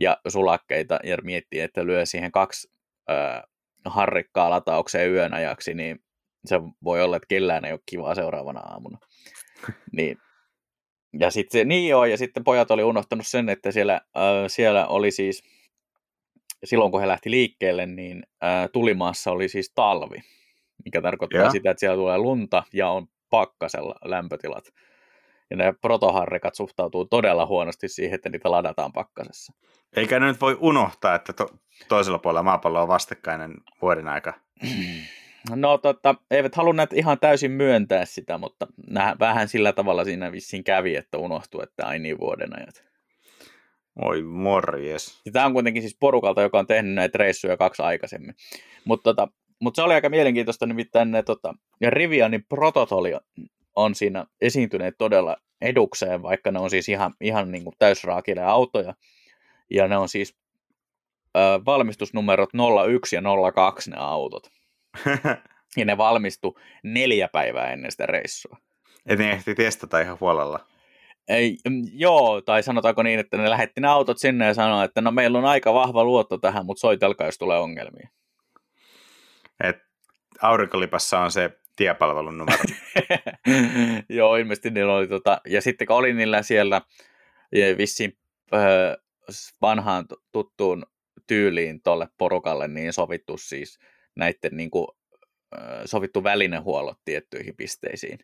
ja 0.00 0.16
sulakkeita 0.28 0.98
ja 1.04 1.16
miettii, 1.22 1.60
että 1.60 1.86
lyö 1.86 2.06
siihen 2.06 2.32
kaksi 2.32 2.70
äh, 3.10 3.42
harrikkaa 3.84 4.50
lataukseen 4.50 5.12
yön 5.12 5.34
ajaksi, 5.34 5.74
niin 5.74 5.98
se 6.44 6.60
voi 6.84 7.02
olla, 7.02 7.16
että 7.16 7.26
kellään 7.28 7.64
ei 7.64 7.72
ole 7.72 7.80
kivaa 7.86 8.14
seuraavana 8.14 8.60
aamuna. 8.60 8.98
niin. 9.92 10.18
Ja 11.20 11.30
sitten 11.30 11.68
niin 11.68 11.88
joo, 11.88 12.04
ja 12.04 12.16
sitten 12.16 12.44
pojat 12.44 12.70
oli 12.70 12.82
unohtanut 12.82 13.26
sen, 13.26 13.48
että 13.48 13.70
siellä, 13.70 13.94
äh, 13.94 14.22
siellä 14.46 14.86
oli 14.86 15.10
siis, 15.10 15.42
silloin 16.64 16.90
kun 16.90 17.00
he 17.00 17.08
lähti 17.08 17.30
liikkeelle, 17.30 17.86
niin 17.86 18.22
äh, 18.44 18.68
tulimaassa 18.72 19.30
oli 19.30 19.48
siis 19.48 19.72
talvi, 19.74 20.16
mikä 20.84 21.02
tarkoittaa 21.02 21.40
yeah. 21.40 21.52
sitä, 21.52 21.70
että 21.70 21.80
siellä 21.80 21.96
tulee 21.96 22.18
lunta 22.18 22.62
ja 22.72 22.88
on 22.88 23.06
pakkasella 23.30 23.94
lämpötilat. 24.04 24.64
Ja 25.50 25.56
ne 25.56 25.74
protoharrikat 25.80 26.54
suhtautuu 26.54 27.04
todella 27.04 27.46
huonosti 27.46 27.88
siihen, 27.88 28.14
että 28.14 28.28
niitä 28.28 28.50
ladataan 28.50 28.92
pakkasessa. 28.92 29.52
Eikä 29.96 30.20
ne 30.20 30.26
nyt 30.26 30.40
voi 30.40 30.56
unohtaa, 30.60 31.14
että 31.14 31.32
to- 31.32 31.54
toisella 31.88 32.18
puolella 32.18 32.42
maapallo 32.42 32.82
on 32.82 32.88
vastakkainen 32.88 33.54
vuoden 33.82 34.08
aika. 34.08 34.32
No 35.50 35.78
tota, 35.78 36.14
eivät 36.30 36.54
halunneet 36.54 36.92
ihan 36.92 37.18
täysin 37.18 37.50
myöntää 37.50 38.04
sitä, 38.04 38.38
mutta 38.38 38.66
nä- 38.90 39.16
vähän 39.20 39.48
sillä 39.48 39.72
tavalla 39.72 40.04
siinä 40.04 40.32
vissiin 40.32 40.64
kävi, 40.64 40.96
että 40.96 41.18
unohtui, 41.18 41.62
että 41.62 41.86
ai 41.86 41.98
niin 41.98 42.18
vuoden 42.18 42.58
ajat. 42.58 42.84
Oi 44.02 44.22
morjes. 44.22 45.22
Tämä 45.32 45.46
on 45.46 45.52
kuitenkin 45.52 45.82
siis 45.82 45.96
porukalta, 46.00 46.42
joka 46.42 46.58
on 46.58 46.66
tehnyt 46.66 46.94
näitä 46.94 47.18
reissuja 47.18 47.56
kaksi 47.56 47.82
aikaisemmin. 47.82 48.34
Mutta 48.84 49.14
tota, 49.14 49.28
mut 49.60 49.76
se 49.76 49.82
oli 49.82 49.94
aika 49.94 50.08
mielenkiintoista, 50.08 50.66
nimittäin 50.66 51.10
ne 51.10 51.22
tota, 51.22 51.54
ja 51.80 51.90
Rivianin 51.90 52.44
prototoli 52.48 53.12
on 53.76 53.94
siinä 53.94 54.26
esiintyneet 54.40 54.94
todella 54.98 55.36
edukseen, 55.60 56.22
vaikka 56.22 56.50
ne 56.50 56.58
on 56.58 56.70
siis 56.70 56.88
ihan, 56.88 57.14
ihan 57.20 57.50
niin 57.50 57.64
kuin 57.64 57.74
täysraakille 57.78 58.42
autoja. 58.42 58.94
Ja 59.70 59.88
ne 59.88 59.96
on 59.96 60.08
siis 60.08 60.36
ö, 61.36 61.40
valmistusnumerot 61.66 62.50
01 62.88 63.16
ja 63.16 63.22
02 63.54 63.90
ne 63.90 63.96
autot. 64.00 64.57
ja 65.76 65.84
ne 65.84 65.96
valmistu 65.96 66.58
neljä 66.82 67.28
päivää 67.28 67.72
ennen 67.72 67.90
sitä 67.90 68.06
reissua. 68.06 68.56
Et 69.06 69.18
ne 69.18 69.30
ehti 69.30 69.54
testata 69.54 70.00
ihan 70.00 70.16
huolella. 70.20 70.66
Ei, 71.28 71.56
mm, 71.68 71.82
joo, 71.92 72.40
tai 72.40 72.62
sanotaanko 72.62 73.02
niin, 73.02 73.20
että 73.20 73.36
ne 73.36 73.50
lähetti 73.50 73.80
ne 73.80 73.88
autot 73.88 74.18
sinne 74.18 74.46
ja 74.46 74.54
sanoi, 74.54 74.84
että 74.84 75.00
no 75.00 75.10
meillä 75.10 75.38
on 75.38 75.44
aika 75.44 75.74
vahva 75.74 76.04
luotto 76.04 76.38
tähän, 76.38 76.66
mutta 76.66 76.80
soitelkaa, 76.80 77.26
jos 77.26 77.38
tulee 77.38 77.58
ongelmia. 77.58 78.08
Et 79.60 79.76
aurinkolipassa 80.42 81.18
on 81.18 81.30
se 81.30 81.50
tiepalvelun 81.76 82.38
numero. 82.38 82.62
joo, 84.08 84.36
ilmeisesti 84.36 84.70
niillä 84.70 84.94
oli 84.94 85.08
tota, 85.08 85.40
ja 85.46 85.62
sitten 85.62 85.86
kun 85.86 85.96
oli 85.96 86.14
niillä 86.14 86.42
siellä 86.42 86.82
vissiin 87.78 88.18
öö, 88.54 88.96
vanhaan 89.62 90.04
tuttuun 90.32 90.86
tyyliin 91.26 91.82
tuolle 91.82 92.08
porukalle, 92.18 92.68
niin 92.68 92.92
sovittu 92.92 93.38
siis 93.38 93.78
näiden 94.18 94.56
niin 94.56 94.70
kuin, 94.70 94.88
sovittu 95.84 96.24
välinehuollot 96.24 96.98
tiettyihin 97.04 97.56
pisteisiin. 97.56 98.18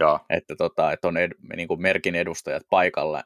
Joo. 0.00 0.20
Että, 0.30 0.56
tota, 0.56 0.92
että 0.92 1.08
on 1.08 1.16
ed, 1.16 1.32
niin 1.56 1.68
kuin 1.68 1.82
merkin 1.82 2.14
edustajat 2.14 2.62
paikalla 2.70 3.22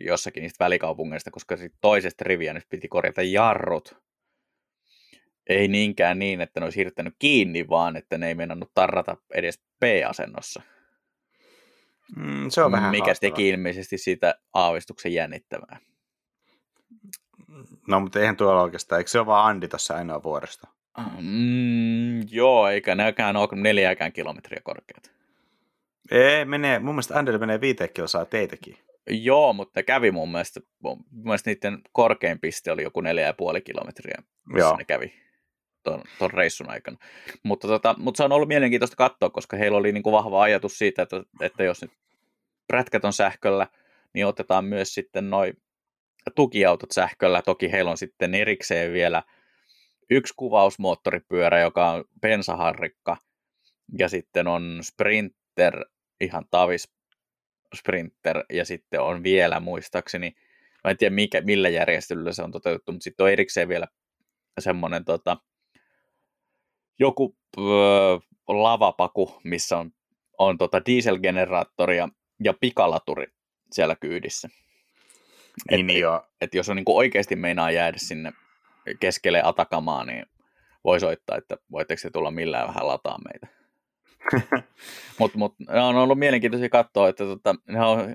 jossakin 0.00 0.40
niistä 0.40 0.64
välikaupungeista, 0.64 1.30
koska 1.30 1.56
sit 1.56 1.72
toisesta 1.80 2.24
riviä 2.24 2.52
nyt 2.52 2.64
piti 2.68 2.88
korjata 2.88 3.22
jarrut. 3.22 3.96
Ei 5.48 5.68
niinkään 5.68 6.18
niin, 6.18 6.40
että 6.40 6.60
ne 6.60 6.64
olisi 6.64 6.78
hirttänyt 6.78 7.14
kiinni, 7.18 7.68
vaan 7.68 7.96
että 7.96 8.18
ne 8.18 8.28
ei 8.28 8.34
meinannut 8.34 8.70
tarrata 8.74 9.16
edes 9.34 9.62
P-asennossa. 9.80 10.62
Mm, 12.16 12.50
se 12.50 12.62
on 12.62 12.72
vähän 12.72 12.90
Mikä 12.90 13.04
haastava. 13.04 13.30
teki 13.30 13.48
ilmeisesti 13.48 13.98
siitä 13.98 14.34
aavistuksen 14.54 15.14
jännittävää. 15.14 15.78
No, 17.88 18.00
mutta 18.00 18.20
eihän 18.20 18.36
tuolla 18.36 18.62
oikeastaan, 18.62 18.98
eikö 18.98 19.10
se 19.10 19.18
ole 19.18 19.26
vaan 19.26 19.46
Andi 19.46 19.68
tuossa 19.68 19.94
ainoa 19.94 20.22
vuodesta? 20.22 20.68
Mm, 20.98 22.20
joo, 22.30 22.68
eikä 22.68 22.94
nekään 22.94 23.36
ole 23.36 23.48
neljäkään 23.52 24.12
kilometriä 24.12 24.60
korkeat. 24.64 25.12
Ei, 26.10 26.44
menee, 26.44 26.78
mun 26.78 26.94
mielestä 26.94 27.18
Andille 27.18 27.38
menee 27.38 27.60
viiteen 27.60 27.90
kilsaa 27.94 28.24
teitäkin. 28.24 28.76
Joo, 29.10 29.52
mutta 29.52 29.82
kävi 29.82 30.10
mun 30.10 30.32
mielestä, 30.32 30.60
mun 30.82 31.04
mielestä 31.10 31.50
niiden 31.50 31.78
korkein 31.92 32.40
piste 32.40 32.72
oli 32.72 32.82
joku 32.82 33.00
neljä 33.00 33.26
ja 33.26 33.32
puoli 33.32 33.60
kilometriä, 33.60 34.22
missä 34.46 34.66
Joo. 34.68 34.76
ne 34.76 34.84
kävi 34.84 35.14
ton, 35.82 36.02
ton 36.18 36.30
reissun 36.30 36.70
aikana. 36.70 36.96
Mutta, 37.42 37.68
tota, 37.68 37.94
mutta 37.98 38.16
se 38.16 38.24
on 38.24 38.32
ollut 38.32 38.48
mielenkiintoista 38.48 38.96
katsoa, 38.96 39.30
koska 39.30 39.56
heillä 39.56 39.78
oli 39.78 39.92
niin 39.92 40.02
kuin 40.02 40.12
vahva 40.12 40.42
ajatus 40.42 40.78
siitä, 40.78 41.02
että, 41.02 41.22
että 41.40 41.64
jos 41.64 41.82
nyt 41.82 41.92
prätkät 42.66 43.04
on 43.04 43.12
sähköllä, 43.12 43.66
niin 44.14 44.26
otetaan 44.26 44.64
myös 44.64 44.94
sitten 44.94 45.30
noin 45.30 45.54
tukiautot 46.34 46.90
sähköllä. 46.90 47.42
Toki 47.42 47.72
heillä 47.72 47.90
on 47.90 47.98
sitten 47.98 48.34
erikseen 48.34 48.92
vielä 48.92 49.22
yksi 50.10 50.34
kuvausmoottoripyörä, 50.36 51.60
joka 51.60 51.90
on 51.90 52.04
bensaharrikka, 52.22 53.16
ja 53.98 54.08
sitten 54.08 54.46
on 54.46 54.78
Sprinter, 54.82 55.84
ihan 56.20 56.44
tavis 56.50 56.92
Sprinter, 57.74 58.44
ja 58.52 58.64
sitten 58.64 59.00
on 59.00 59.22
vielä 59.22 59.60
muistaakseni, 59.60 60.34
mä 60.84 60.90
en 60.90 60.96
tiedä 60.96 61.14
mikä, 61.14 61.40
millä 61.40 61.68
järjestelyllä 61.68 62.32
se 62.32 62.42
on 62.42 62.52
toteutettu, 62.52 62.92
mutta 62.92 63.04
sitten 63.04 63.24
on 63.24 63.30
erikseen 63.30 63.68
vielä 63.68 63.86
semmoinen 64.60 65.04
tota, 65.04 65.36
joku 66.98 67.36
öö, 67.58 67.64
lavapaku, 68.48 69.40
missä 69.44 69.78
on, 69.78 69.90
on 70.38 70.58
tota 70.58 70.84
dieselgeneraattori 70.86 71.96
ja, 71.96 72.08
ja 72.44 72.54
pikalaturi 72.60 73.26
siellä 73.72 73.96
kyydissä. 73.96 74.48
Niin, 75.70 75.90
Et- 75.90 75.96
joo. 75.96 76.26
Että 76.40 76.56
jos 76.56 76.68
on 76.68 76.76
niin 76.76 76.84
oikeasti 76.86 77.36
meinaa 77.36 77.70
jäädä 77.70 77.98
sinne 77.98 78.32
keskelle 79.00 79.42
Atakamaa, 79.44 80.04
niin 80.04 80.26
voi 80.84 81.00
soittaa, 81.00 81.36
että 81.36 81.56
voitteko 81.70 82.00
te 82.02 82.10
tulla 82.10 82.30
millään 82.30 82.68
vähän 82.68 82.86
lataa 82.86 83.18
meitä. 83.18 83.60
Mutta 85.18 85.38
mut, 85.38 85.54
on 85.68 85.96
ollut 85.96 86.18
mielenkiintoisia 86.18 86.68
katsoa, 86.68 87.08
että 87.08 87.24
tota, 87.24 87.54
ne 87.68 87.84
on 87.84 88.14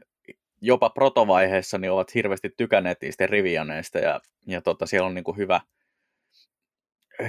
jopa 0.61 0.89
protovaiheessa 0.89 1.77
niin 1.77 1.91
ovat 1.91 2.15
hirveästi 2.15 2.49
tykänneet 2.57 3.01
niistä 3.01 3.27
rivianeista 3.27 3.99
ja, 3.99 4.19
ja 4.47 4.61
tota, 4.61 4.85
siellä 4.85 5.07
on 5.07 5.13
niin 5.13 5.23
kuin 5.23 5.37
hyvä, 5.37 5.61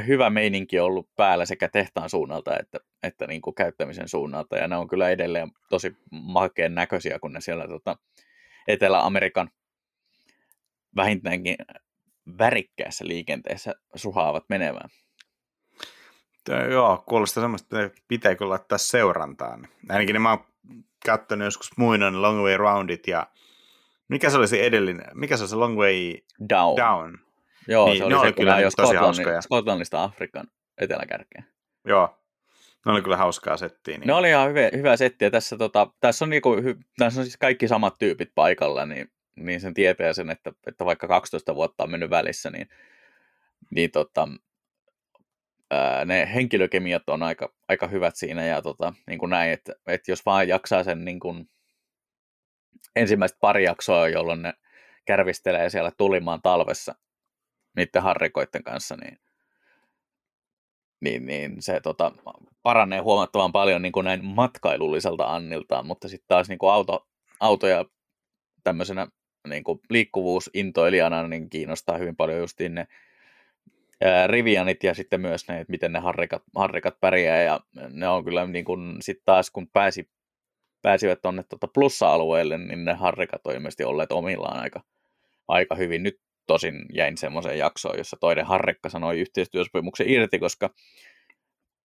hyvä 0.06 0.30
meininki 0.30 0.80
ollut 0.80 1.08
päällä 1.16 1.46
sekä 1.46 1.68
tehtaan 1.68 2.10
suunnalta 2.10 2.58
että, 2.58 2.78
että 3.02 3.26
niin 3.26 3.40
kuin 3.40 3.54
käyttämisen 3.54 4.08
suunnalta 4.08 4.56
ja 4.56 4.68
ne 4.68 4.76
on 4.76 4.88
kyllä 4.88 5.10
edelleen 5.10 5.50
tosi 5.70 5.96
makeen 6.10 6.74
näköisiä, 6.74 7.18
kun 7.18 7.32
ne 7.32 7.40
siellä 7.40 7.68
tota, 7.68 7.96
Etelä-Amerikan 8.68 9.50
vähintäänkin 10.96 11.56
värikkäässä 12.38 13.06
liikenteessä 13.06 13.74
suhaavat 13.94 14.44
menemään. 14.48 14.90
Tö- 16.50 16.70
Joo, 16.70 17.04
kuulostaa 17.08 17.42
semmoista, 17.42 17.82
että 17.82 18.02
pitää 18.08 18.34
kyllä 18.34 18.50
laittaa 18.50 18.78
seurantaan. 18.78 19.68
Ainakin 19.88 20.12
ne 20.12 20.18
mä 20.18 20.30
oon 20.30 20.44
katsonut 21.06 21.44
joskus 21.44 21.70
muinoin 21.76 22.22
Long 22.22 22.42
Way 22.42 22.56
Roundit 22.56 23.06
ja 23.06 23.26
mikä 24.08 24.30
se 24.30 24.36
oli 24.36 24.48
se 24.48 24.66
edellinen, 24.66 25.06
mikä 25.14 25.36
se 25.36 25.42
oli 25.42 25.48
se 25.48 25.56
Long 25.56 25.78
Way 25.78 26.14
Down. 26.48 26.76
Down? 26.76 27.18
Joo, 27.68 27.86
Niin, 27.86 27.98
se 27.98 28.04
oli 28.04 28.26
se, 28.26 28.32
kyllä 28.32 28.52
mä 28.52 28.60
jo 28.60 28.70
tosi 28.76 28.96
hauskoja. 28.96 29.16
Skotlannin, 29.16 29.42
Skotlannista 29.42 30.04
Afrikan 30.04 30.46
eteläkärkeen. 30.78 31.44
Joo, 31.84 32.18
ne 32.86 32.92
oli 32.92 33.02
kyllä 33.02 33.16
hauskaa 33.16 33.56
settiä. 33.56 33.98
Niin. 33.98 34.06
Ne 34.06 34.14
oli 34.14 34.28
ihan 34.28 34.48
hyvä, 34.48 34.60
hyvä 34.76 34.96
setti, 34.96 35.24
ja 35.24 35.30
tässä, 35.30 35.56
tota, 35.56 35.86
tässä, 36.00 36.24
on 36.24 36.30
niinku, 36.30 36.56
hy, 36.56 36.76
tässä 36.98 37.20
on 37.20 37.24
siis 37.24 37.36
kaikki 37.36 37.68
samat 37.68 37.94
tyypit 37.98 38.32
paikalla, 38.34 38.86
niin, 38.86 39.10
niin 39.36 39.60
sen 39.60 39.74
tietää 39.74 40.12
sen, 40.12 40.30
että, 40.30 40.52
että 40.66 40.84
vaikka 40.84 41.08
12 41.08 41.54
vuotta 41.54 41.84
on 41.84 41.90
mennyt 41.90 42.10
välissä, 42.10 42.50
niin, 42.50 42.68
niin 43.70 43.90
tota, 43.90 44.28
ne 46.04 46.28
henkilökemiat 46.34 47.08
on 47.08 47.22
aika, 47.22 47.54
aika 47.68 47.86
hyvät 47.86 48.16
siinä, 48.16 48.46
ja 48.46 48.62
tota, 48.62 48.92
niin 49.06 49.18
kuin 49.18 49.30
näin, 49.30 49.52
että, 49.52 49.72
että 49.86 50.10
jos 50.10 50.26
vaan 50.26 50.48
jaksaa 50.48 50.84
sen 50.84 51.04
niin 51.04 51.20
kuin, 51.20 51.48
ensimmäiset 52.96 53.38
pari 53.40 53.64
jaksoa, 53.64 54.08
jolloin 54.08 54.42
ne 54.42 54.52
kärvistelee 55.04 55.70
siellä 55.70 55.92
tulimaan 55.96 56.42
talvessa 56.42 56.94
niiden 57.76 58.02
harrikoiden 58.02 58.62
kanssa, 58.62 58.96
niin 58.96 59.18
niin, 61.00 61.26
niin 61.26 61.62
se 61.62 61.80
tota, 61.80 62.12
paranee 62.62 63.00
huomattavan 63.00 63.52
paljon 63.52 63.82
niin 63.82 63.92
kuin 63.92 64.04
näin 64.04 64.24
matkailulliselta 64.24 65.34
anniltaan, 65.34 65.86
mutta 65.86 66.08
sitten 66.08 66.28
taas 66.28 66.48
niin 66.48 66.58
kuin 66.58 66.72
auto, 66.72 67.06
autoja 67.40 67.84
tämmöisenä 68.64 69.08
niin 69.46 69.64
kuin 69.64 69.80
liikkuvuusintoilijana 69.90 71.28
niin 71.28 71.50
kiinnostaa 71.50 71.98
hyvin 71.98 72.16
paljon 72.16 72.38
just 72.38 72.60
ne 72.68 72.86
Rivianit 74.26 74.84
ja 74.84 74.94
sitten 74.94 75.20
myös 75.20 75.48
ne, 75.48 75.60
että 75.60 75.70
miten 75.70 75.92
ne 75.92 75.98
harrikat, 75.98 76.42
harrikat 76.56 77.00
pärjää 77.00 77.42
ja 77.42 77.60
ne 77.90 78.08
on 78.08 78.24
kyllä 78.24 78.46
niin 78.46 78.64
kuin, 78.64 78.96
sit 79.00 79.22
taas 79.24 79.50
kun 79.50 79.68
pääsi, 79.68 80.08
pääsivät 80.82 81.22
tuonne 81.22 81.42
tuota 81.42 81.68
plussa-alueelle, 81.68 82.58
niin 82.58 82.84
ne 82.84 82.94
harrikat 82.94 83.46
on 83.46 83.54
ilmeisesti 83.54 83.84
olleet 83.84 84.12
omillaan 84.12 84.60
aika, 84.60 84.80
aika 85.48 85.74
hyvin. 85.74 86.02
Nyt 86.02 86.20
tosin 86.46 86.86
jäin 86.92 87.16
semmoiseen 87.16 87.58
jaksoon, 87.58 87.98
jossa 87.98 88.16
toinen 88.20 88.46
harrikka 88.46 88.88
sanoi 88.88 89.20
yhteistyösopimuksen 89.20 90.10
irti, 90.10 90.38
koska 90.38 90.70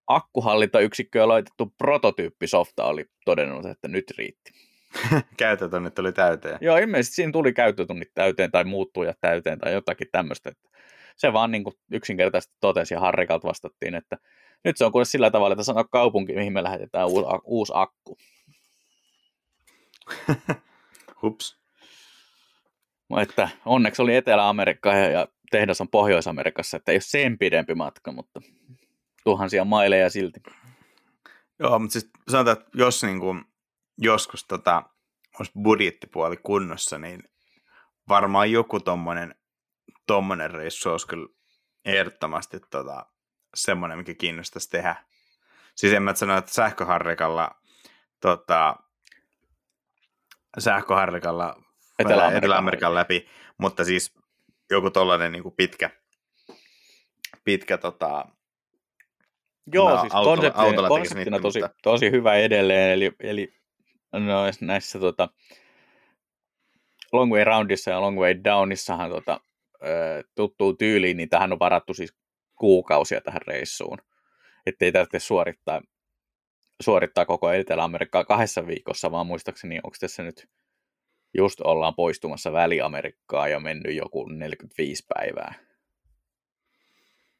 akkuhallintayksikkö 0.06 1.28
laitettu 1.28 1.74
prototyyppisofta 1.78 2.84
oli 2.84 3.04
todennut, 3.24 3.66
että 3.66 3.88
nyt 3.88 4.10
riitti. 4.18 4.52
käyttötunnit 5.36 5.94
tuli 5.94 6.12
täyteen. 6.12 6.58
Joo, 6.60 6.76
ilmeisesti 6.76 7.14
siinä 7.14 7.32
tuli 7.32 7.52
käyttötunnit 7.52 8.10
täyteen 8.14 8.50
tai 8.50 8.64
muuttujat 8.64 9.18
täyteen 9.20 9.58
tai 9.58 9.72
jotakin 9.72 10.08
tämmöistä. 10.12 10.52
Se 11.16 11.32
vaan 11.32 11.50
niin 11.50 11.64
kuin 11.64 11.74
yksinkertaisesti 11.90 12.56
totesi 12.60 12.94
ja 12.94 13.00
Harrikalta 13.00 13.48
vastattiin, 13.48 13.94
että 13.94 14.18
nyt 14.64 14.76
se 14.76 14.84
on 14.84 14.92
kuule 14.92 15.04
sillä 15.04 15.30
tavalla, 15.30 15.52
että 15.52 15.64
sanoo 15.64 15.84
kaupunki, 15.90 16.32
mihin 16.34 16.52
me 16.52 16.62
lähetetään 16.62 17.08
uusi, 17.08 17.26
uusi 17.44 17.72
akku. 17.76 18.18
Hups. 21.22 21.62
Että 23.20 23.48
onneksi 23.66 24.02
oli 24.02 24.16
Etelä-Amerikka 24.16 24.94
ja 24.94 25.28
tehdas 25.50 25.80
on 25.80 25.88
Pohjois-Amerikassa, 25.88 26.76
että 26.76 26.92
ei 26.92 26.96
ole 26.96 27.02
sen 27.04 27.38
pidempi 27.38 27.74
matka, 27.74 28.12
mutta 28.12 28.40
tuhansia 29.24 29.64
maileja 29.64 30.10
silti. 30.10 30.40
Joo, 31.58 31.78
mutta 31.78 31.92
siis 31.92 32.10
sanotaan, 32.28 32.56
että 32.56 32.70
jos 32.74 33.02
niin 33.02 33.20
kuin, 33.20 33.44
joskus 34.02 34.44
tota, 34.44 34.82
olisi 35.38 35.52
budjettipuoli 35.62 36.36
kunnossa, 36.36 36.98
niin 36.98 37.22
varmaan 38.08 38.50
joku 38.50 38.80
tommonen, 38.80 39.34
tommonen 40.06 40.50
reissu 40.50 40.90
olisi 40.90 41.06
kyllä 41.06 41.28
ehdottomasti 41.84 42.60
tota, 42.70 43.06
semmoinen, 43.54 43.98
mikä 43.98 44.14
kiinnostaisi 44.14 44.70
tehdä. 44.70 44.96
Siis 45.74 45.92
en 45.92 46.02
mä 46.02 46.14
sano, 46.14 46.36
että 46.36 46.54
sähköharrikalla 46.54 47.50
tota, 48.20 48.76
sähköharrikalla 50.58 51.62
Etelä-Amerikan, 51.98 52.38
Etelä-Amerikan 52.38 52.94
läpi, 52.94 53.28
mutta 53.58 53.84
siis 53.84 54.14
joku 54.70 54.90
tollainen 54.90 55.32
niin 55.32 55.42
kuin 55.42 55.54
pitkä, 55.56 55.90
pitkä 57.44 57.78
tota, 57.78 58.24
Joo, 59.72 59.90
no, 59.90 60.00
siis 60.00 60.14
autolla, 60.14 60.36
konseptina, 60.36 60.64
autolla 60.64 60.88
konseptina 60.88 61.38
tosi, 61.40 61.60
mutta... 61.60 61.76
tosi 61.82 62.10
hyvä 62.10 62.34
edelleen, 62.34 62.92
eli, 62.92 63.12
eli 63.20 63.61
no, 64.12 64.42
näissä 64.60 64.98
tota, 64.98 65.28
Long 67.12 67.32
Way 67.32 67.44
Roundissa 67.44 67.90
ja 67.90 68.00
Long 68.00 68.20
Way 68.20 68.34
Downissahan 68.44 69.10
tota, 69.10 69.40
tuttuu 70.34 70.72
tyyliin, 70.72 71.16
niin 71.16 71.28
tähän 71.28 71.52
on 71.52 71.58
varattu 71.58 71.94
siis 71.94 72.14
kuukausia 72.54 73.20
tähän 73.20 73.42
reissuun, 73.46 73.98
ettei 74.66 74.92
tarvitse 74.92 75.18
suorittaa, 75.18 75.80
suorittaa 76.82 77.26
koko 77.26 77.50
Etelä-Amerikkaa 77.50 78.24
kahdessa 78.24 78.66
viikossa, 78.66 79.10
vaan 79.10 79.26
muistaakseni 79.26 79.76
onko 79.76 79.96
tässä 80.00 80.22
nyt 80.22 80.48
just 81.38 81.60
ollaan 81.60 81.94
poistumassa 81.94 82.52
Väli-Amerikkaa 82.52 83.48
ja 83.48 83.60
mennyt 83.60 83.96
joku 83.96 84.28
45 84.28 85.04
päivää 85.14 85.54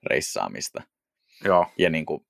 reissaamista. 0.03 0.83
Joo. 1.45 1.67
Ja 1.79 1.91
niin 1.91 2.07
kuin, 2.07 2.27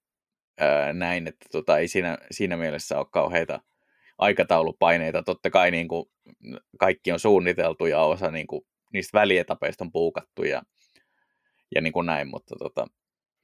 ää, 0.60 0.92
näin, 0.92 1.28
että 1.28 1.46
tota, 1.52 1.78
ei 1.78 1.88
siinä, 1.88 2.18
siinä 2.30 2.56
mielessä 2.56 2.98
ole 2.98 3.06
kauheita 3.10 3.60
aikataulupaineita. 4.22 5.22
Totta 5.22 5.50
kai 5.50 5.70
niin 5.70 5.88
kuin, 5.88 6.04
kaikki 6.78 7.12
on 7.12 7.20
suunniteltu 7.20 7.86
ja 7.86 8.00
osa 8.00 8.30
niin 8.30 8.46
kuin, 8.46 8.62
niistä 8.92 9.18
välietapeista 9.18 9.84
on 9.84 9.92
puukattu 9.92 10.42
ja, 10.42 10.62
ja 11.74 11.80
niin 11.80 11.92
kuin 11.92 12.06
näin, 12.06 12.28
mutta, 12.28 12.56
tota, 12.58 12.86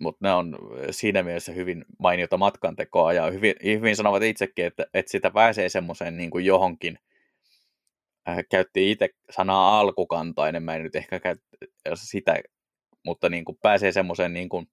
mutta 0.00 0.18
ne 0.26 0.32
on 0.32 0.58
siinä 0.90 1.22
mielessä 1.22 1.52
hyvin 1.52 1.84
mainiota 1.98 2.36
matkantekoa 2.36 3.12
ja 3.12 3.30
hyvin, 3.30 3.54
hyvin 3.64 3.96
sanovat 3.96 4.22
itsekin, 4.22 4.66
että, 4.66 4.86
että 4.94 5.10
sitä 5.10 5.30
pääsee 5.30 5.68
semmoiseen 5.68 6.16
niin 6.16 6.30
kuin 6.30 6.44
johonkin, 6.44 6.98
äh, 8.28 8.38
käytti 8.50 8.90
itse 8.90 9.08
sanaa 9.30 9.80
alkukantainen, 9.80 10.62
mä 10.62 10.74
en 10.74 10.82
nyt 10.82 10.96
ehkä 10.96 11.20
käy 11.20 11.36
sitä, 11.94 12.40
mutta 13.04 13.28
niin 13.28 13.44
kuin 13.44 13.58
pääsee 13.62 13.92
semmoiseen 13.92 14.32
niin 14.32 14.48
kuin 14.48 14.66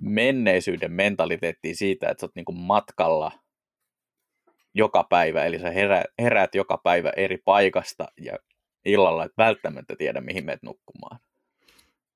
menneisyyden 0.00 0.92
mentaliteettiin 0.92 1.76
siitä, 1.76 2.08
että 2.08 2.20
sä 2.20 2.26
oot 2.26 2.34
niin 2.34 2.44
kuin 2.44 2.58
matkalla 2.58 3.32
joka 4.76 5.04
päivä, 5.04 5.44
eli 5.44 5.58
sä 5.58 5.70
herä, 5.70 6.04
heräät 6.18 6.54
joka 6.54 6.76
päivä 6.78 7.12
eri 7.16 7.38
paikasta 7.38 8.08
ja 8.20 8.38
illalla 8.84 9.24
et 9.24 9.32
välttämättä 9.38 9.96
tiedä, 9.96 10.20
mihin 10.20 10.44
menet 10.44 10.62
nukkumaan. 10.62 11.18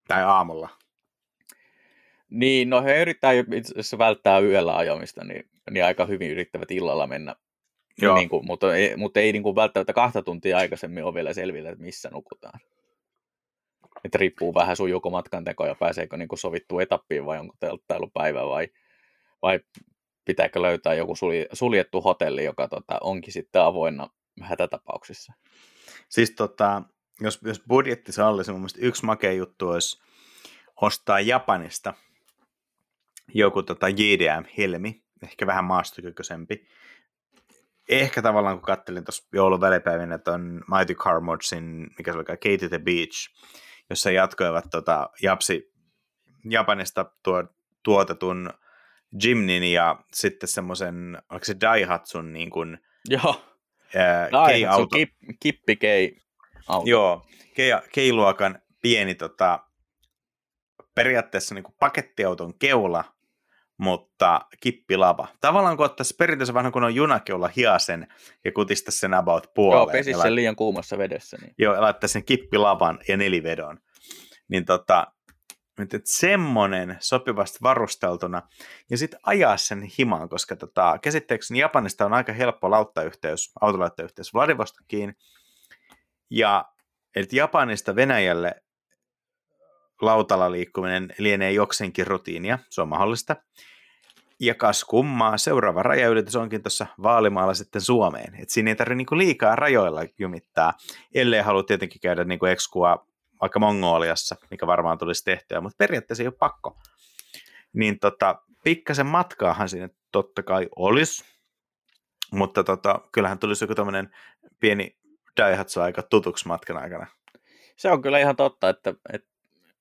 Tai 0.08 0.22
aamulla. 0.22 0.68
Niin, 2.30 2.70
no 2.70 2.82
he 2.82 3.02
yrittää, 3.02 3.32
jos 3.76 3.98
välttää 3.98 4.38
yöllä 4.38 4.76
ajamista, 4.76 5.24
niin, 5.24 5.50
niin 5.70 5.84
aika 5.84 6.06
hyvin 6.06 6.30
yrittävät 6.30 6.70
illalla 6.70 7.06
mennä. 7.06 7.36
Joo. 8.02 8.16
Niin 8.16 8.28
kuin, 8.28 8.46
mutta 8.46 8.76
ei, 8.76 8.96
mutta 8.96 9.20
ei 9.20 9.32
niin 9.32 9.42
kuin 9.42 9.56
välttämättä 9.56 9.92
kahta 9.92 10.22
tuntia 10.22 10.56
aikaisemmin 10.56 11.04
ole 11.04 11.14
vielä 11.14 11.32
selvillä, 11.32 11.70
että 11.70 11.84
missä 11.84 12.10
nukutaan. 12.12 12.60
Että 14.04 14.18
riippuu 14.18 14.54
vähän 14.54 14.76
sun 14.76 14.90
joko 14.90 15.10
matkan 15.10 15.44
teko 15.44 15.66
ja 15.66 15.74
pääseekö 15.74 16.16
niin 16.16 16.28
kuin 16.28 16.38
sovittu 16.38 16.78
etappiin 16.78 17.26
vai 17.26 17.38
onko 17.38 17.54
telttailupäivä 17.60 18.46
vai, 18.46 18.68
vai 19.42 19.60
pitääkö 20.24 20.62
löytää 20.62 20.94
joku 20.94 21.14
suljettu 21.52 22.00
hotelli, 22.00 22.44
joka 22.44 22.68
tota, 22.68 22.98
onkin 23.00 23.32
sitten 23.32 23.62
avoinna 23.62 24.08
hätätapauksissa. 24.42 25.32
Siis 26.08 26.30
tota, 26.30 26.82
jos, 27.20 27.38
jos 27.42 27.62
budjetti 27.68 28.12
sallisi, 28.12 28.50
mun 28.50 28.60
mielestä 28.60 28.80
yksi 28.82 29.06
makea 29.06 29.32
juttu 29.32 29.68
olisi 29.68 30.02
ostaa 30.76 31.20
Japanista 31.20 31.94
joku 33.34 33.62
tota 33.62 33.88
JDM-helmi, 33.88 35.02
ehkä 35.22 35.46
vähän 35.46 35.64
maastokykyisempi. 35.64 36.66
Ehkä 37.88 38.22
tavallaan, 38.22 38.56
kun 38.56 38.66
kattelin 38.66 39.04
tuossa 39.04 39.28
joulun 39.32 39.60
välipäivinä 39.60 40.18
on 40.26 40.64
Mighty 40.76 40.94
Car 40.94 41.20
Modsin, 41.20 41.90
mikä 41.98 42.12
se 42.12 42.18
oli, 42.18 42.24
Katie 42.24 42.68
the 42.68 42.78
Beach, 42.78 43.30
jossa 43.90 44.10
jatkoivat 44.10 44.64
tota, 44.70 45.10
Japsi, 45.22 45.72
Japanista 46.50 47.12
tuo, 47.22 47.44
tuotetun 47.82 48.50
Jimnin 49.22 49.72
ja 49.72 50.04
sitten 50.12 50.48
semmoisen, 50.48 51.22
oliko 51.30 51.44
se 51.44 51.56
Daihatsun 51.60 52.32
niin 52.32 52.50
kuin, 52.50 52.78
Joo. 53.08 53.42
Ää, 53.96 54.28
Daihatsu 54.32 54.86
kip, 54.86 55.10
kippi 55.40 55.76
kei 55.76 56.16
auto. 56.68 56.90
Joo, 56.90 57.26
K-luokan 57.92 58.58
pieni 58.82 59.14
tota, 59.14 59.58
periaatteessa 60.94 61.54
niin 61.54 61.64
kuin 61.64 61.74
pakettiauton 61.78 62.58
keula, 62.58 63.04
mutta 63.76 64.40
kippilava. 64.60 65.28
Tavallaan 65.40 65.76
kun 65.76 65.86
ottaisi 65.86 66.14
perinteisen 66.18 66.54
vähän 66.54 66.72
kun 66.72 66.84
on 66.84 66.94
junakeula 66.94 67.50
hiasen 67.56 68.06
ja 68.44 68.52
kutistaisi 68.52 68.98
sen 68.98 69.14
about 69.14 69.46
puoleen. 69.54 69.78
Joo, 69.78 69.86
pesisi 69.86 70.20
sen 70.20 70.34
liian 70.34 70.56
kuumassa 70.56 70.98
vedessä. 70.98 71.36
Niin. 71.40 71.54
Joo, 71.58 71.74
ja 71.74 71.80
laittaisi 71.80 72.12
sen 72.12 72.24
kippilavan 72.24 72.98
ja 73.08 73.16
nelivedon. 73.16 73.78
Niin 74.48 74.64
tota, 74.64 75.06
että 75.82 75.98
semmonen 76.04 76.96
sopivasti 77.00 77.58
varusteltuna 77.62 78.42
ja 78.90 78.98
sitten 78.98 79.20
ajaa 79.22 79.56
sen 79.56 79.82
himaan, 79.98 80.28
koska 80.28 80.56
tota, 80.56 80.98
käsitteekseni 81.02 81.60
Japanista 81.60 82.06
on 82.06 82.12
aika 82.12 82.32
helppo 82.32 82.70
lauttayhteys, 82.70 83.52
autolauttayhteys 83.60 84.34
Vladivostokiin, 84.34 85.16
ja 86.30 86.64
että 87.16 87.36
Japanista 87.36 87.96
Venäjälle 87.96 88.62
lautalla 90.00 90.52
liikkuminen 90.52 91.14
lienee 91.18 91.52
jokseenkin 91.52 92.06
rutiinia, 92.06 92.58
se 92.70 92.82
on 92.82 92.88
mahdollista. 92.88 93.36
Ja 94.40 94.54
kas 94.54 94.84
kummaa, 94.84 95.38
seuraava 95.38 95.82
rajaylitys 95.82 96.36
onkin 96.36 96.62
tuossa 96.62 96.86
Vaalimaalla 97.02 97.54
sitten 97.54 97.82
Suomeen. 97.82 98.34
Et 98.34 98.50
siinä 98.50 98.70
ei 98.70 98.76
tarvitse 98.76 98.94
niinku 98.96 99.18
liikaa 99.18 99.56
rajoilla 99.56 100.00
jumittaa, 100.18 100.72
ellei 101.14 101.40
halua 101.40 101.62
tietenkin 101.62 102.00
käydä 102.00 102.24
niinku 102.24 102.46
ekskua 102.46 103.06
vaikka 103.40 103.58
Mongoliassa, 103.58 104.36
mikä 104.50 104.66
varmaan 104.66 104.98
tulisi 104.98 105.24
tehtyä, 105.24 105.60
mutta 105.60 105.76
periaatteessa 105.78 106.22
ei 106.22 106.26
ole 106.26 106.34
pakko. 106.38 106.78
Niin 107.72 107.98
tota, 107.98 108.42
pikkasen 108.64 109.06
matkaahan 109.06 109.68
siinä 109.68 109.88
totta 110.12 110.42
kai 110.42 110.68
olisi, 110.76 111.24
mutta 112.30 112.64
tota, 112.64 113.00
kyllähän 113.12 113.38
tulisi 113.38 113.64
joku 113.64 113.74
tämmöinen 113.74 114.14
pieni 114.60 114.96
Daihatsu 115.36 115.80
aika 115.80 116.02
tutuksi 116.02 116.48
matkan 116.48 116.76
aikana. 116.76 117.06
Se 117.76 117.90
on 117.90 118.02
kyllä 118.02 118.18
ihan 118.18 118.36
totta, 118.36 118.68
että, 118.68 118.94
että 119.12 119.28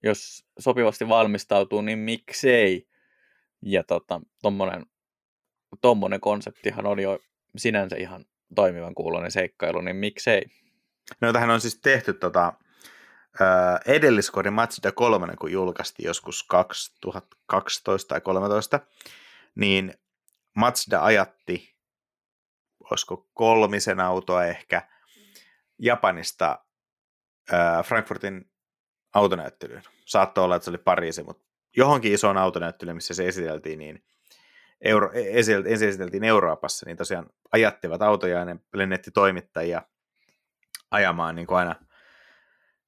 jos 0.04 0.46
sopivasti 0.60 1.10
valmistautuu, 1.10 1.82
niin 1.82 2.00
miksei. 2.00 2.88
Ja 3.62 3.84
tota, 3.84 4.22
tommonen, 4.42 4.86
tommonen 5.82 6.22
konseptihan 6.22 6.86
on 6.86 7.00
jo 7.00 7.20
sinänsä 7.58 7.96
ihan 7.96 8.26
toimivan 8.56 8.96
kuulonen 8.96 9.32
seikkailu, 9.32 9.82
niin 9.82 9.96
miksei. 9.96 10.42
No 11.22 11.34
tähän 11.34 11.50
on 11.50 11.62
siis 11.62 11.80
tehty 11.82 12.14
tota, 12.14 12.54
edelliskori 13.86 14.52
Mazda 14.52 14.92
3, 14.92 15.36
kun 15.40 15.52
julkaistiin 15.52 16.08
joskus 16.08 16.44
2012 16.44 18.08
tai 18.08 18.22
2013, 18.22 18.80
niin 19.56 19.94
Mazda 20.56 21.04
ajatti, 21.04 21.76
olisiko 22.92 23.30
kolmisen 23.34 24.00
autoa 24.00 24.46
ehkä, 24.46 24.88
Japanista 25.80 26.66
Frankfurtin 27.86 28.52
autonäyttelyyn. 29.14 29.84
Saattoi 30.06 30.44
olla, 30.44 30.56
että 30.56 30.64
se 30.64 30.72
oli 30.72 30.78
Pariisi, 30.78 31.24
mutta 31.24 31.44
johonkin 31.78 32.14
isoon 32.14 32.38
autonäyttelyyn, 32.38 32.98
missä 32.98 33.14
se 33.14 33.28
esiteltiin, 33.28 33.80
niin 33.80 34.04
Euro, 34.82 35.12
ensin 35.68 35.86
esiteltiin 35.86 36.24
Euroopassa, 36.24 36.86
niin 36.86 36.98
tosiaan 36.98 37.30
ajattivat 37.52 38.02
autoja 38.02 38.40
ja 38.40 38.46
ne 38.46 38.56
lennetti 38.74 39.12
toimittajia 39.12 39.82
ajamaan 40.92 41.36
niin 41.36 41.48
kuin 41.48 41.58
aina 41.58 41.76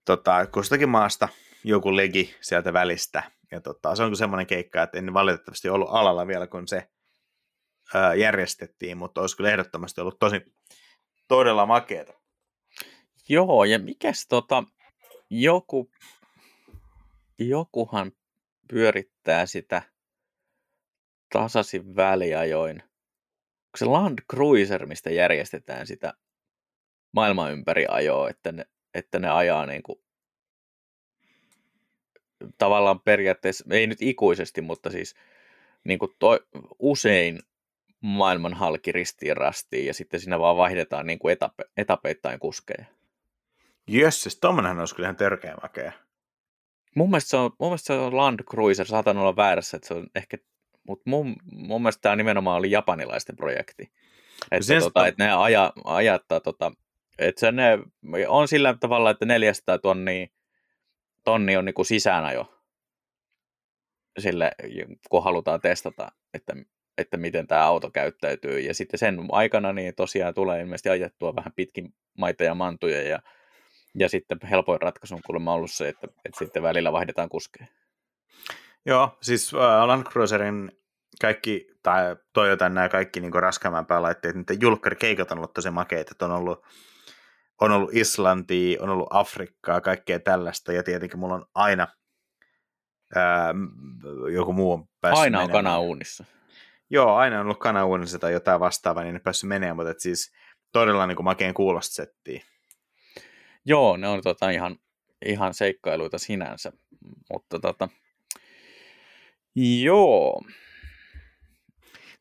tota, 0.06 0.48
kustakin 0.48 0.90
maasta 0.90 1.30
joku 1.64 1.96
legi 1.96 2.36
sieltä 2.42 2.74
välistä. 2.74 3.32
Ja 3.52 3.62
tota, 3.62 3.96
se 3.96 4.04
on 4.04 4.16
semmoinen 4.16 4.48
keikka, 4.48 4.84
että 4.84 4.98
en 4.98 5.14
valitettavasti 5.14 5.70
ollut 5.70 5.90
alalla 5.92 6.28
vielä, 6.28 6.48
kun 6.48 6.68
se 6.68 6.90
ää, 7.94 8.14
järjestettiin, 8.16 8.98
mutta 8.98 9.22
olisi 9.22 9.38
kyllä 9.38 9.50
ehdottomasti 9.50 10.02
ollut 10.02 10.20
tosi 10.20 10.42
todella 11.28 11.66
makeeta. 11.66 12.14
Joo, 13.30 13.64
ja 13.64 13.80
mikäs 13.80 14.26
tota, 14.30 14.64
joku, 15.30 15.92
jokuhan 17.40 18.12
pyörittää 18.70 19.46
sitä 19.46 19.82
tasaisin 21.34 21.96
väliajoin. 21.96 22.82
Onko 22.82 23.78
se 23.78 23.86
Land 23.86 24.20
Cruiser, 24.32 24.86
mistä 24.86 25.10
järjestetään 25.10 25.88
sitä 25.88 26.14
maailman 27.14 27.52
ympäri 27.52 27.86
ajoa, 27.90 28.30
että 28.30 28.52
ne, 28.52 28.66
että 28.94 29.20
ne 29.20 29.30
ajaa 29.30 29.66
niin 29.66 29.84
kuin, 29.84 30.00
tavallaan 32.58 33.00
periaatteessa, 33.00 33.66
ei 33.72 33.88
nyt 33.88 34.02
ikuisesti, 34.02 34.62
mutta 34.62 34.90
siis 34.90 35.16
niin 35.84 36.00
kuin 36.00 36.12
toi, 36.20 36.40
usein 36.80 37.40
maailman 38.02 38.54
halki 38.54 38.92
ristiin 38.92 39.38
rastiin 39.38 39.86
ja 39.86 39.94
sitten 39.94 40.20
siinä 40.20 40.40
vaan 40.40 40.58
vaihdetaan 40.58 41.06
niin 41.06 41.20
kuin 41.20 41.32
etape, 41.32 41.64
etapeittain 41.78 42.40
kuskeja. 42.40 42.86
Jösses, 43.88 44.40
tommonenhan 44.40 44.80
olisi 44.80 44.96
kyllä 44.96 45.08
ihan 45.08 45.16
törkeä 45.16 45.56
makea. 45.62 45.92
Mun 46.96 47.10
mielestä, 47.10 47.30
se 47.30 47.38
on, 47.38 47.52
mun 47.60 47.70
mielestä 47.70 47.88
se 47.88 47.94
on 47.94 48.18
Land 48.18 48.40
Cruiser, 48.44 48.86
saatan 48.86 49.18
olla 49.18 49.36
väärässä, 49.36 49.78
että 49.78 49.88
se 49.88 49.94
on 49.94 50.08
ehkä, 50.16 50.38
mutta 50.88 51.10
mun, 51.10 51.36
mun 51.52 51.82
mielestä 51.82 52.02
tämä 52.02 52.16
nimenomaan 52.16 52.58
oli 52.58 52.72
japanilaisten 52.72 53.36
projekti. 53.36 53.92
Että, 54.52 54.80
tota, 54.80 55.08
että 55.08 55.24
ne 55.24 55.32
aja, 55.32 55.74
ajattaa, 55.84 56.40
tota, 56.40 56.72
että 57.22 57.40
se 57.40 57.52
ne 57.52 57.80
on 58.28 58.48
sillä 58.48 58.76
tavalla, 58.80 59.10
että 59.10 59.26
400 59.26 59.80
tonnia, 59.80 60.28
tonni 61.24 61.58
on 61.58 61.66
niinku 61.66 61.84
sisäänajo 61.84 62.54
sille, 64.20 64.52
kun 65.10 65.24
halutaan 65.24 65.62
testata, 65.62 66.12
että, 66.34 66.54
että 66.98 67.18
miten 67.18 67.48
tämä 67.48 67.66
auto 67.66 67.92
käyttäytyy. 67.92 68.60
Ja 68.60 68.74
sitten 68.74 69.00
sen 69.00 69.20
aikana 69.32 69.74
niin 69.74 69.96
tosiaan 69.96 70.34
tulee 70.34 70.62
ilmeisesti 70.62 70.90
ajettua 70.90 71.36
vähän 71.36 71.54
pitkin 71.56 71.94
maita 72.18 72.44
ja 72.44 72.56
mantuja 72.56 73.02
ja 73.02 73.20
ja 73.96 74.10
sitten 74.10 74.40
helpoin 74.50 74.82
ratkaisu 74.82 75.16
on 75.16 75.22
kuulemma 75.26 75.54
ollut 75.54 75.72
se, 75.72 75.90
että, 75.90 76.08
että 76.26 76.40
sitten 76.40 76.64
välillä 76.64 76.92
vaihdetaan 76.92 77.30
kuskeja. 77.30 77.68
Joo, 78.86 79.18
siis 79.22 79.54
uh, 79.54 79.60
Land 79.60 80.04
Cruiserin 80.04 80.72
kaikki, 81.22 81.68
tai 81.84 82.16
Toyotan 82.34 82.74
nämä 82.74 82.90
kaikki 82.90 83.20
niin 83.20 83.34
raskaamman 83.34 83.86
päälaitteet, 83.86 84.36
niiden 84.36 84.62
julkkarikeikat 84.62 85.32
on 85.32 85.38
ollut 85.38 85.54
tosi 85.54 85.72
makeita, 85.72 86.12
että 86.12 86.26
on 86.26 86.32
ollut, 86.32 86.64
on 87.62 87.72
ollut 87.72 87.94
Islantia, 87.94 88.82
on 88.82 88.90
ollut 88.90 89.08
Afrikkaa, 89.10 89.82
kaikkea 89.82 90.20
tällaista, 90.20 90.74
ja 90.74 90.84
tietenkin 90.84 91.20
mulla 91.20 91.36
on 91.36 91.46
aina 91.56 91.88
ää, 93.16 93.54
joku 94.34 94.54
muu 94.54 94.72
on 94.74 94.88
päässyt 95.02 95.24
Aina 95.24 95.42
on 95.42 95.52
kanauunissa. 95.52 96.26
Joo, 96.90 97.16
aina 97.16 97.40
on 97.40 97.46
ollut 97.46 97.60
kanauunissa 97.60 98.20
tai 98.20 98.34
jotain 98.34 98.60
vastaavaa, 98.60 99.04
niin 99.04 99.14
ne 99.14 99.20
päässyt 99.20 99.48
menemään, 99.48 99.76
mutta 99.76 99.94
siis 99.98 100.32
todella 100.72 101.08
niin 101.08 101.16
kuin 101.16 101.26
makeen 101.26 101.54
kuulosta 101.54 101.96
settiä. 101.96 102.42
Joo, 103.66 103.98
ne 103.98 104.08
on 104.08 104.22
tota 104.22 104.50
ihan, 104.50 104.76
ihan 105.26 105.54
seikkailuita 105.54 106.18
sinänsä, 106.18 106.72
mutta 107.34 107.60
tota, 107.60 107.90
joo. 109.56 110.42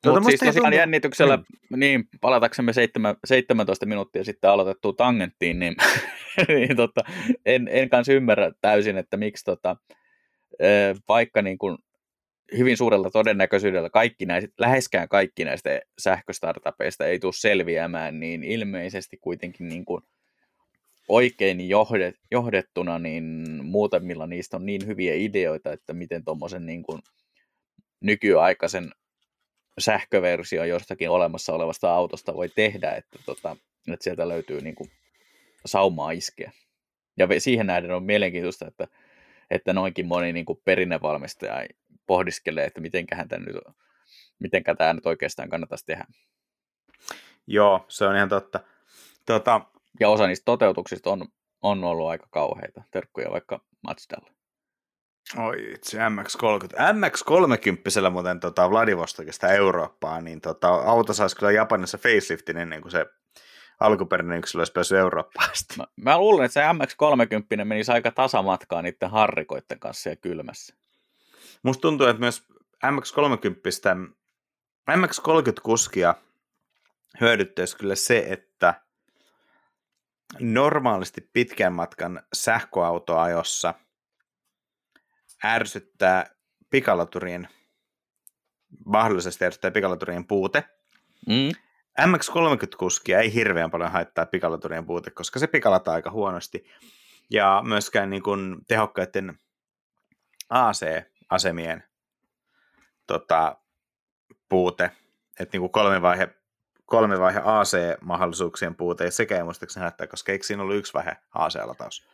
Tuota, 0.03 0.21
Mutta 0.21 0.31
siis 0.31 0.41
tosiaan 0.41 0.65
tuntuu... 0.65 0.79
jännityksellä, 0.79 1.37
mm. 1.37 1.81
niin 1.81 2.05
palataksemme 2.21 2.73
7, 2.73 3.17
17 3.25 3.87
minuuttia 3.87 4.25
sitten 4.25 4.51
aloitettuun 4.51 4.97
tangenttiin, 4.97 5.59
niin, 5.59 5.77
niin 6.49 6.77
tota, 6.77 7.01
en, 7.47 7.69
en 7.73 7.91
kanssa 7.91 8.13
ymmärrä 8.13 8.53
täysin, 8.61 8.99
että 8.99 9.17
miksi 9.17 9.45
tota, 9.45 9.77
vaikka 11.09 11.43
niin 11.43 11.59
kuin 11.59 11.79
hyvin 12.59 12.77
suurella 12.77 13.11
todennäköisyydellä 13.11 13.91
kaikki 13.91 14.27
näistä, 14.27 14.51
läheskään 14.59 15.09
kaikki 15.09 15.45
näistä 15.45 15.81
sähköstartupeista 15.99 17.07
ei 17.07 17.19
tule 17.19 17.33
selviämään, 17.33 18.21
niin 18.21 18.45
ilmeisesti 18.45 19.17
kuitenkin 19.17 19.69
niin 19.69 19.85
kuin 19.85 20.03
oikein 21.09 21.69
johdet, 21.69 22.15
johdettuna, 22.31 22.99
niin 22.99 23.25
muutamilla 23.65 24.27
niistä 24.27 24.57
on 24.57 24.67
niin 24.67 24.87
hyviä 24.87 25.15
ideoita, 25.15 25.73
että 25.73 25.93
miten 25.93 26.25
tuommoisen 26.25 26.67
niin 26.67 26.83
kuin 26.83 27.03
nykyaikaisen 28.01 28.91
sähköversio 29.81 30.65
jostakin 30.65 31.11
olemassa 31.11 31.53
olevasta 31.53 31.95
autosta 31.95 32.35
voi 32.35 32.49
tehdä, 32.49 32.91
että, 32.91 33.19
tota, 33.27 33.57
että 33.93 34.05
sieltä 34.05 34.29
löytyy 34.29 34.61
niin 34.61 34.75
kuin 34.75 34.91
saumaa 35.67 36.11
iskeä. 36.11 36.53
Ja 37.19 37.27
siihen 37.39 37.67
nähden 37.67 37.91
on 37.91 38.03
mielenkiintoista, 38.03 38.67
että, 38.67 38.89
että 39.51 39.73
noinkin 39.73 40.07
moni 40.07 40.33
niin 40.33 40.47
kuin 40.47 40.61
perinnevalmistaja 40.65 41.67
pohdiskelee, 42.07 42.65
että 42.65 42.81
mitenköhän 42.81 43.29
tämä 43.29 43.45
nyt, 43.47 43.57
mitenkä 44.39 44.75
tämä 44.75 44.93
nyt 44.93 45.07
oikeastaan 45.07 45.49
kannattaisi 45.49 45.87
tehdä. 45.87 46.05
Joo, 47.47 47.85
se 47.89 48.05
on 48.07 48.17
ihan 48.17 48.29
totta. 48.29 48.61
Tota, 49.27 49.61
ja 50.01 50.09
osa 50.09 50.27
niistä 50.27 50.45
toteutuksista 50.45 51.11
on, 51.11 51.29
on 51.63 51.85
ollut 51.85 52.09
aika 52.09 52.27
kauheita. 52.31 52.83
Terkkuja 52.91 53.31
vaikka 53.31 53.61
Mazdalle. 53.83 54.40
Oi 55.39 55.73
itse 55.75 55.99
MX-30. 55.99 56.77
MX-30 56.77 58.11
muuten 58.11 58.41
tota 58.41 58.71
Vladivostokista 58.71 59.49
Eurooppaa, 59.49 60.21
niin 60.21 60.41
tota, 60.41 60.69
auto 60.69 61.13
saisi 61.13 61.37
kyllä 61.37 61.53
Japanissa 61.53 61.99
faceliftin 61.99 62.57
ennen 62.57 62.81
kuin 62.81 62.93
se 62.93 63.07
alkuperäinen 63.81 64.39
yksilö 64.39 64.61
olisi 64.61 64.73
päässyt 64.73 64.99
Eurooppaan 64.99 65.49
Mä, 65.77 65.85
mä 65.97 66.19
luulen, 66.19 66.45
että 66.45 66.55
se 66.55 66.61
MX-30 66.61 67.65
menisi 67.65 67.93
aika 67.93 68.11
tasamatkaa 68.11 68.83
niiden 68.83 69.11
harrikoiden 69.11 69.81
kanssa 69.81 70.09
ja 70.09 70.17
kylmässä. 70.17 70.75
Musta 71.63 71.81
tuntuu, 71.81 72.07
että 72.07 72.21
myös 72.21 72.45
MX-30, 72.85 74.15
MX-30-kuskia 74.91 76.15
hyödyttäisi 77.21 77.77
kyllä 77.77 77.95
se, 77.95 78.27
että 78.29 78.75
normaalisti 80.41 81.31
pitkän 81.33 81.73
matkan 81.73 82.23
sähköautoajossa 82.33 83.75
ärsyttää 85.45 86.27
pikalaturien, 86.71 87.49
mahdollisesti 88.85 89.45
ärsyttää 89.45 89.71
pikalaturien 89.71 90.27
puute. 90.27 90.65
Mm. 91.27 91.51
MX-30-kuskia 92.01 93.19
ei 93.19 93.35
hirveän 93.35 93.71
paljon 93.71 93.93
haittaa 93.93 94.27
pikalaturien 94.27 94.87
puute, 94.87 95.11
koska 95.11 95.39
se 95.39 95.47
pikalataa 95.47 95.95
aika 95.95 96.11
huonosti. 96.11 96.65
Ja 97.31 97.63
myöskään 97.67 98.11
niin 98.11 98.23
kuin 98.23 98.57
tehokkaiden 98.69 99.39
AC-asemien 100.51 101.85
tota, 103.07 103.57
puute, 104.49 104.91
että 105.41 105.55
niin 105.55 105.61
kuin 105.61 105.73
kolme 105.73 106.03
vaihe 106.03 106.41
kolme 106.91 107.19
vaihe 107.19 107.41
AC-mahdollisuuksien 107.45 108.75
puute 108.75 109.05
ei 109.05 109.11
sekä 109.11 109.37
ei 109.37 109.43
muistaakseni 109.43 109.83
haittaa, 109.83 110.07
koska 110.07 110.33
eikö 110.33 110.47
siinä 110.47 110.63
ollut 110.63 110.77
yksi 110.77 110.95
vaihe 110.95 111.17
AC-lataus? 111.35 112.09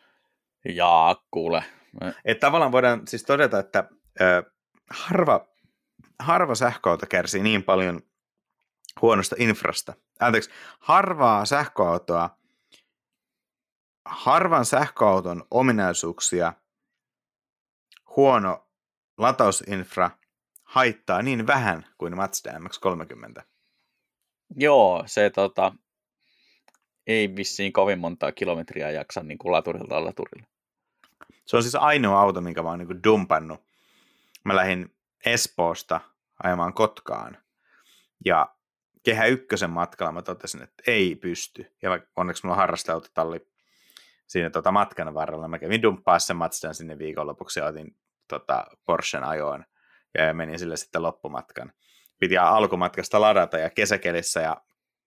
Jaa, 0.75 1.25
kuule. 1.31 1.65
Että 2.25 2.47
tavallaan 2.47 2.73
voidaan 2.73 3.07
siis 3.09 3.25
todeta, 3.25 3.59
että 3.59 3.89
ö, 4.21 4.51
harva, 4.91 5.47
harva 6.19 6.55
sähköauto 6.55 7.07
kärsii 7.07 7.43
niin 7.43 7.63
paljon 7.63 8.01
huonosta 9.03 9.37
infrasta. 9.39 9.95
Anteeksi, 10.21 10.51
harvaa 10.79 11.45
sähköautoa, 11.45 12.39
harvan 14.05 14.65
sähköauton 14.65 15.45
ominaisuuksia 15.51 16.53
huono 18.17 18.69
latausinfra 19.19 20.11
haittaa 20.65 21.23
niin 21.23 21.47
vähän 21.47 21.87
kuin 21.99 22.17
Mazda 22.17 22.51
MX-30. 22.51 23.43
Joo, 24.57 25.03
se 25.07 25.31
tota, 25.31 25.73
ei 27.07 27.37
vissiin 27.37 27.73
kovin 27.73 27.99
montaa 27.99 28.33
kilometriä 28.33 28.91
jaksa 28.91 29.23
niin 29.23 29.39
kuin 29.39 29.53
laturilta 29.53 30.05
laturille. 30.05 30.56
Se 31.47 31.57
on 31.57 31.63
siis 31.63 31.75
ainoa 31.75 32.21
auto, 32.21 32.41
minkä 32.41 32.63
mä 32.63 32.69
oon 32.69 32.79
niin 32.79 33.03
dumpannut. 33.05 33.61
Mä 34.45 34.57
lähdin 34.57 34.95
Espoosta 35.27 36.01
ajamaan 36.43 36.75
Kotkaan. 36.75 37.39
Ja 38.25 38.57
Kehä 39.03 39.27
Ykkösen 39.27 39.71
matkalla 39.71 40.13
mä 40.13 40.23
totesin, 40.23 40.63
että 40.63 40.83
ei 40.87 41.15
pysty. 41.15 41.73
Ja 41.83 41.91
onneksi 42.17 42.45
mulla 42.45 42.55
on 42.55 42.61
harrasteautotalli 42.61 43.49
siinä 44.27 44.51
tota 44.51 44.73
matkan 44.73 45.15
varrella. 45.15 45.49
Mä 45.49 45.59
kävin 45.59 45.83
dumppaa 45.83 46.19
sen 46.19 46.37
Mazdan 46.37 46.75
sinne 46.75 46.99
viikonlopuksi 46.99 47.61
ja 47.61 47.67
otin 47.67 47.97
tota 48.29 48.67
Porschen 48.85 49.25
ajoon 49.25 49.65
ja 50.15 50.35
menin 50.35 50.59
sille 50.59 50.77
sitten 50.77 51.03
loppumatkan. 51.03 51.73
Piti 52.19 52.39
alkumatkasta 52.39 53.21
ladata 53.21 53.59
ja 53.59 53.71
kesäkelissä 53.71 54.41
ja 54.41 54.57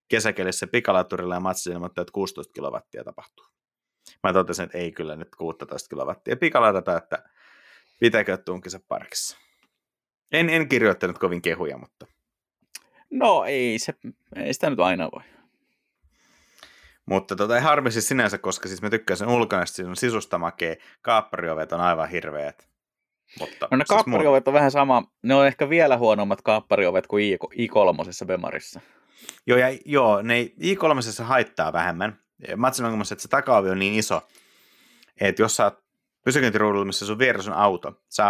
kesäkelissä 0.07 0.67
pikalaturilla 0.67 1.33
ja 1.33 1.39
Mazda 1.39 1.73
ilmoittaa, 1.73 2.01
että 2.01 2.11
16 2.11 2.53
kilowattia 2.53 3.03
tapahtuu. 3.03 3.45
Mä 4.23 4.33
totesin, 4.33 4.65
että 4.65 4.77
ei 4.77 4.91
kyllä 4.91 5.15
nyt 5.15 5.35
16 5.35 5.89
kilowattia 5.89 6.37
pikaladata, 6.37 6.97
että 6.97 7.23
pitääkö 7.99 8.37
tunkissa 8.37 8.79
parkissa. 8.87 9.37
En, 10.31 10.49
en 10.49 10.69
kirjoittanut 10.69 11.17
kovin 11.17 11.41
kehuja, 11.41 11.77
mutta... 11.77 12.05
No 13.09 13.43
ei, 13.45 13.79
se, 13.79 13.93
ei 14.35 14.53
sitä 14.53 14.69
nyt 14.69 14.79
aina 14.79 15.09
voi. 15.15 15.23
Mutta 17.05 17.35
tota, 17.35 17.55
ei 17.55 17.61
harmi 17.61 17.91
siis 17.91 18.07
sinänsä, 18.07 18.37
koska 18.37 18.67
siis 18.67 18.81
mä 18.81 18.89
tykkään 18.89 19.17
sen 19.17 19.27
ulkona, 19.27 19.65
siinä 19.65 19.89
on 19.89 19.95
sisusta 19.95 20.37
makea, 20.37 20.75
kaappariovet 21.01 21.71
on 21.71 21.81
aivan 21.81 22.09
hirveät. 22.09 22.69
Mutta, 23.39 23.67
no 23.71 23.77
ne 23.77 23.83
siis 23.87 23.89
kaappariovet 23.89 24.47
on 24.47 24.53
vähän 24.53 24.71
sama, 24.71 25.03
ne 25.23 25.35
on 25.35 25.47
ehkä 25.47 25.69
vielä 25.69 25.97
huonommat 25.97 26.41
kaappariovet 26.41 27.07
kuin 27.07 27.37
I, 27.53 27.67
3 27.67 28.03
Bemarissa. 28.25 28.81
Joo, 29.47 29.57
ja, 29.57 29.67
joo, 29.85 30.21
ne 30.21 30.43
I3 30.43 31.23
haittaa 31.23 31.73
vähemmän. 31.73 32.19
Matsin 32.57 32.85
ongelmassa, 32.85 33.13
että 33.13 33.21
se 33.21 33.27
takaovi 33.27 33.69
on 33.69 33.79
niin 33.79 33.93
iso, 33.93 34.27
että 35.21 35.41
jos 35.41 35.55
sä 35.55 35.63
oot 35.63 35.83
pysäköintiruudulla, 36.25 36.85
missä 36.85 37.05
sun 37.05 37.19
vieressä 37.19 37.51
on 37.51 37.57
auto, 37.57 38.01
sä 38.09 38.25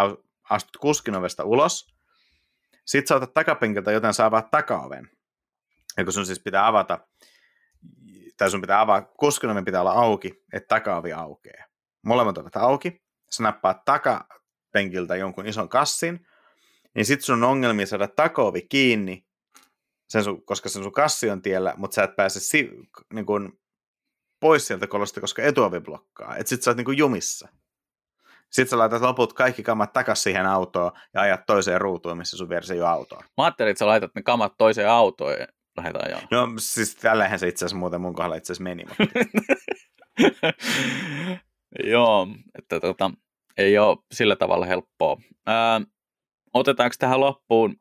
astut 0.49 0.77
kuskinovesta 0.77 1.43
ulos, 1.43 1.95
sit 2.85 3.07
sä 3.07 3.15
otat 3.15 3.33
takapenkiltä, 3.33 3.91
joten 3.91 4.13
sä 4.13 4.25
avaat 4.25 4.51
takaoven. 4.51 5.09
Ja 5.97 6.03
kun 6.03 6.13
sun 6.13 6.25
siis 6.25 6.39
pitää 6.39 6.67
avata, 6.67 6.99
tai 8.37 8.51
sun 8.51 8.61
pitää 8.61 8.81
avaa, 8.81 9.01
kuskinoven 9.01 9.65
pitää 9.65 9.81
olla 9.81 9.91
auki, 9.91 10.43
että 10.53 10.67
takaovi 10.67 11.13
aukeaa. 11.13 11.65
Molemmat 12.01 12.37
ovat 12.37 12.55
auki, 12.55 13.03
sä 13.31 13.43
nappaat 13.43 13.85
takapenkiltä 13.85 15.15
jonkun 15.15 15.47
ison 15.47 15.69
kassin, 15.69 16.27
niin 16.95 17.05
sit 17.05 17.21
sun 17.21 17.43
on 17.43 17.49
ongelmia 17.49 17.85
saada 17.85 18.07
takaovi 18.07 18.61
kiinni, 18.61 19.25
sen 20.09 20.23
sun, 20.23 20.45
koska 20.45 20.69
sen 20.69 20.83
sun 20.83 20.91
kassi 20.91 21.29
on 21.29 21.41
tiellä, 21.41 21.73
mutta 21.77 21.95
sä 21.95 22.03
et 22.03 22.15
pääse 22.15 22.39
si, 22.39 22.69
niin 23.13 23.25
kun, 23.25 23.59
pois 24.39 24.67
sieltä 24.67 24.87
kolosta, 24.87 25.21
koska 25.21 25.41
etuovi 25.41 25.79
blokkaa. 25.79 26.35
Et 26.35 26.47
sit 26.47 26.63
sä 26.63 26.71
oot 26.71 26.77
niin 26.77 26.97
jumissa. 26.97 27.47
Sitten 28.49 28.69
sä 28.69 28.77
laitat 28.77 29.01
loput 29.01 29.33
kaikki 29.33 29.63
kamat 29.63 29.93
takas 29.93 30.23
siihen 30.23 30.45
autoon 30.45 30.91
ja 31.13 31.21
ajat 31.21 31.45
toiseen 31.45 31.81
ruutuun, 31.81 32.17
missä 32.17 32.37
sun 32.37 32.49
vieressä 32.49 32.73
ei 32.73 32.81
ole 32.81 32.89
autoa. 32.89 33.23
Mä 33.37 33.43
ajattelin, 33.43 33.71
että 33.71 33.79
sä 33.79 33.87
laitat 33.87 34.11
ne 34.15 34.21
kamat 34.21 34.53
toiseen 34.57 34.89
autoon 34.89 35.33
ja 35.33 35.47
lähdetään 35.77 36.05
ajaa. 36.07 36.21
No 36.31 36.53
siis 36.57 36.95
tällähän 36.95 37.39
se 37.39 37.47
itse 37.47 37.65
asiassa 37.65 37.77
muuten 37.77 38.01
mun 38.01 38.13
kohdalla 38.13 38.35
itse 38.35 38.53
asiassa 38.53 38.63
meni. 38.63 38.83
Mutta... 38.85 39.03
Joo, 41.93 42.27
että 42.57 42.79
tota, 42.79 43.11
ei 43.57 43.77
ole 43.77 43.97
sillä 44.11 44.35
tavalla 44.35 44.65
helppoa. 44.65 45.17
Ää, 45.45 45.81
otetaanko 46.53 46.95
tähän 46.99 47.19
loppuun 47.19 47.75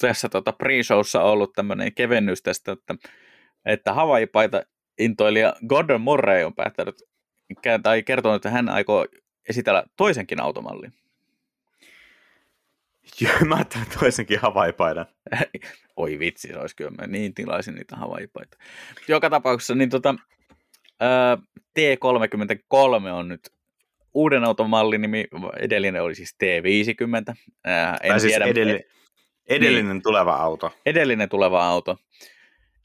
tässä 0.00 0.28
tota 0.28 0.50
pre-showssa 0.50 1.22
ollut 1.22 1.52
tämmöinen 1.52 1.94
kevennys 1.94 2.42
tästä, 2.42 2.72
että, 2.72 2.94
että 3.64 3.94
Hawaii-paita 3.94 4.62
intoilija 5.00 5.54
Gordon 5.68 6.00
Murray 6.00 6.44
on 6.44 6.54
päättänyt 6.54 7.02
tai 7.82 8.02
kertonut, 8.02 8.36
että 8.36 8.50
hän 8.50 8.68
aikoo 8.68 9.06
esitellä 9.48 9.84
toisenkin 9.96 10.40
automallin. 10.40 10.92
Joo, 13.20 13.32
mä 13.44 13.54
ajattelin 13.54 13.86
toisenkin 14.00 14.38
havaipaidan. 14.38 15.06
Oi 15.96 16.18
vitsi, 16.18 16.48
se 16.48 16.58
olisi 16.58 16.76
kyllä. 16.76 16.90
Mä 16.90 17.06
niin 17.06 17.34
tilaisin 17.34 17.74
niitä 17.74 17.96
havaipaita. 17.96 18.56
Joka 19.08 19.30
tapauksessa 19.30 19.74
niin 19.74 19.90
tota, 19.90 20.14
ää, 21.00 21.36
T33 21.78 23.08
on 23.12 23.28
nyt 23.28 23.40
uuden 24.14 24.44
automallin 24.44 25.00
nimi. 25.00 25.26
Edellinen 25.58 26.02
oli 26.02 26.14
siis 26.14 26.36
T50. 26.44 27.34
Ää, 27.64 27.96
en 28.02 28.08
tai 28.08 28.20
siis 28.20 28.32
tiedä, 28.32 28.46
edell- 28.46 28.90
edellinen 29.48 29.92
niin, 29.92 30.02
tuleva 30.02 30.34
auto. 30.34 30.72
Edellinen 30.86 31.28
tuleva 31.28 31.68
auto. 31.68 31.98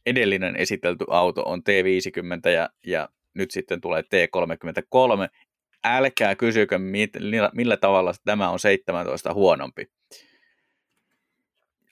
Edellinen 0.05 0.55
esitelty 0.55 1.05
auto 1.09 1.43
on 1.43 1.59
T50 1.59 2.49
ja, 2.49 2.69
ja 2.87 3.09
nyt 3.33 3.51
sitten 3.51 3.81
tulee 3.81 4.01
T33 4.01 5.29
älkää 5.83 6.35
kysykö, 6.35 6.79
millä, 6.79 7.51
millä 7.53 7.77
tavalla 7.77 8.13
tämä 8.25 8.49
on 8.49 8.59
17 8.59 9.33
huonompi. 9.33 9.87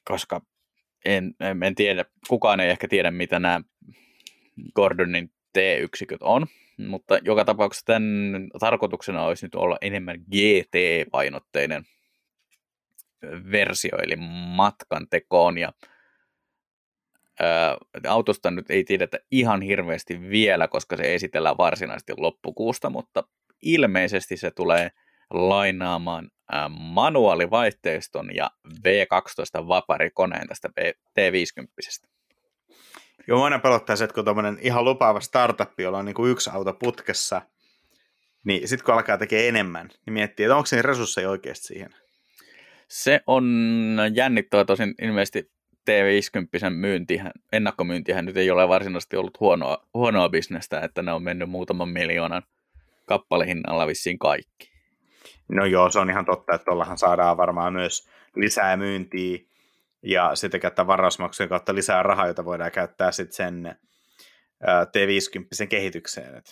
Koska 0.06 0.42
en, 1.06 1.36
en, 1.40 1.64
en 1.64 1.76
tiedä, 1.76 2.06
kukaan 2.28 2.60
ei 2.60 2.70
ehkä 2.70 2.88
tiedä, 2.88 3.12
mitä 3.12 3.40
nämä 3.40 3.62
Gordonin 4.76 5.32
T-yksiköt 5.54 6.22
on, 6.22 6.48
mutta 6.78 7.18
joka 7.22 7.46
tapauksessa 7.46 7.86
tämän 7.86 8.48
tarkoituksena 8.60 9.24
olisi 9.24 9.46
nyt 9.46 9.56
olla 9.56 9.78
enemmän 9.82 10.20
GT-painotteinen 10.20 11.84
versio, 13.52 13.98
eli 14.04 14.16
matkan 14.56 15.08
tekoon, 15.10 15.58
ja 15.58 15.74
ää, 17.40 17.78
autosta 18.08 18.52
nyt 18.52 18.72
ei 18.72 18.84
tiedetä 18.84 19.20
ihan 19.32 19.62
hirveästi 19.62 20.30
vielä, 20.30 20.68
koska 20.68 20.98
se 20.98 21.16
esitellään 21.16 21.58
varsinaisesti 21.58 22.14
loppukuusta, 22.18 22.90
mutta 22.90 23.24
ilmeisesti 23.62 24.38
se 24.38 24.52
tulee 24.52 24.92
lainaamaan 25.30 26.32
manuaalivaihteiston 26.70 28.36
ja 28.36 28.52
V12 28.68 29.68
vaparikoneen 29.68 30.48
tästä 30.48 30.70
T50. 31.20 32.08
Joo, 33.28 33.44
aina 33.44 33.60
pelottaa 33.60 33.96
se, 33.96 34.04
että 34.04 34.14
kun 34.14 34.26
tuommoinen 34.26 34.58
ihan 34.62 34.86
lupaava 34.86 35.20
startup, 35.20 35.80
jolla 35.80 35.98
on 35.98 36.06
niin 36.06 36.16
kuin 36.16 36.32
yksi 36.32 36.50
auto 36.54 36.74
putkessa, 36.74 37.42
niin 38.46 38.68
sitten 38.68 38.86
kun 38.86 38.94
alkaa 38.94 39.18
tekemään 39.18 39.48
enemmän, 39.48 39.90
niin 40.06 40.14
miettii, 40.14 40.44
että 40.44 40.56
onko 40.56 40.66
se 40.66 40.82
resursseja 40.82 41.30
oikeasti 41.30 41.68
siihen? 41.68 41.90
Se 42.88 43.22
on 43.28 43.46
jännittävä 44.14 44.66
tosin 44.66 44.94
ilmeisesti 45.02 45.52
T50 45.92 46.70
myyntihän, 46.70 47.32
ennakkomyyntihän 47.54 48.26
nyt 48.26 48.38
ei 48.38 48.52
ole 48.52 48.68
varsinaisesti 48.68 49.18
ollut 49.18 49.40
huonoa, 49.40 49.88
huonoa 49.94 50.30
bisnestä, 50.30 50.80
että 50.80 51.02
ne 51.02 51.14
on 51.14 51.24
mennyt 51.24 51.50
muutaman 51.50 51.90
miljoonan 51.90 52.44
kappalehinnalla 53.06 53.88
vissiin 53.88 54.20
kaikki. 54.20 54.72
No 55.50 55.66
joo, 55.66 55.90
se 55.90 56.00
on 56.00 56.10
ihan 56.10 56.26
totta, 56.26 56.56
että 56.56 56.66
tuollahan 56.66 56.98
saadaan 56.98 57.38
varmaan 57.38 57.74
myös 57.74 58.10
lisää 58.36 58.78
myyntiä 58.78 59.40
ja 60.04 60.36
sitten 60.36 60.60
käyttää 60.60 60.88
varausmaksujen 60.88 61.50
kautta 61.50 61.76
lisää 61.76 62.04
rahaa, 62.04 62.28
jota 62.28 62.46
voidaan 62.46 62.72
käyttää 62.72 63.12
sitten 63.12 63.36
sen 63.36 63.76
T50 64.64 65.68
kehitykseen. 65.68 66.44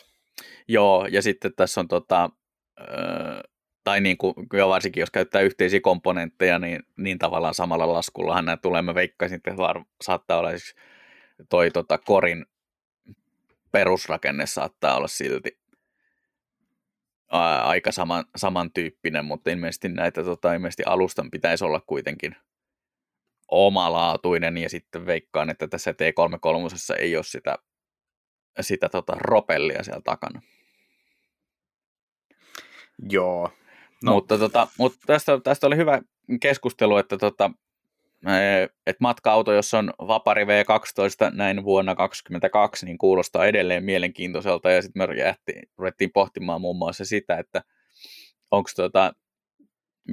Joo, 0.67 1.05
ja 1.05 1.21
sitten 1.21 1.51
tässä 1.55 1.81
on 1.81 1.87
tota, 1.87 2.29
tai 3.83 4.01
niin 4.01 4.17
kuin, 4.17 4.33
jo 4.53 4.69
varsinkin 4.69 5.01
jos 5.01 5.11
käyttää 5.11 5.41
yhteisiä 5.41 5.81
komponentteja, 5.81 6.59
niin, 6.59 6.83
niin 6.97 7.19
tavallaan 7.19 7.53
samalla 7.53 7.93
laskullahan 7.93 8.45
nämä 8.45 8.57
tulee. 8.57 8.81
Mä 8.81 8.95
veikkaisin, 8.95 9.35
että 9.35 9.57
var, 9.57 9.83
saattaa 10.01 10.39
olla 10.39 10.49
siis 10.49 10.75
toi 11.49 11.71
tota, 11.71 11.97
korin 11.97 12.45
perusrakenne 13.71 14.45
saattaa 14.45 14.97
olla 14.97 15.07
silti 15.07 15.59
ää, 17.31 17.63
aika 17.63 17.91
saman, 17.91 18.25
samantyyppinen, 18.35 19.25
mutta 19.25 19.51
ilmeisesti 19.51 19.89
näitä 19.89 20.23
tota, 20.23 20.53
ilmeisesti 20.53 20.83
alustan 20.85 21.31
pitäisi 21.31 21.65
olla 21.65 21.81
kuitenkin 21.87 22.35
omalaatuinen 23.51 24.57
ja 24.57 24.69
sitten 24.69 25.05
veikkaan, 25.05 25.49
että 25.49 25.67
tässä 25.67 25.91
T33 25.91 26.95
ei 26.99 27.15
ole 27.15 27.23
sitä, 27.23 27.57
sitä 28.61 28.89
tota, 28.89 29.13
ropellia 29.19 29.83
siellä 29.83 30.01
takana. 30.01 30.41
Joo. 33.09 33.51
No. 34.03 34.13
Mutta, 34.13 34.37
tota, 34.37 34.67
mutta 34.77 34.99
tästä, 35.05 35.39
tästä 35.43 35.67
oli 35.67 35.77
hyvä 35.77 36.01
keskustelu, 36.41 36.97
että 36.97 37.17
tota, 37.17 37.51
että 38.87 38.97
matka-auto, 38.99 39.53
jos 39.53 39.73
on 39.73 39.93
Vapari 40.07 40.43
V12 40.43 41.35
näin 41.35 41.63
vuonna 41.63 41.95
2022, 41.95 42.85
niin 42.85 42.97
kuulostaa 42.97 43.45
edelleen 43.45 43.83
mielenkiintoiselta. 43.83 44.71
Ja 44.71 44.81
sitten 44.81 45.09
me 45.09 45.15
jähtiin, 45.15 45.69
ruvettiin 45.77 46.11
pohtimaan 46.13 46.61
muun 46.61 46.77
muassa 46.77 47.05
sitä, 47.05 47.37
että 47.37 47.63
onko 48.51 48.69
tuota 48.75 49.13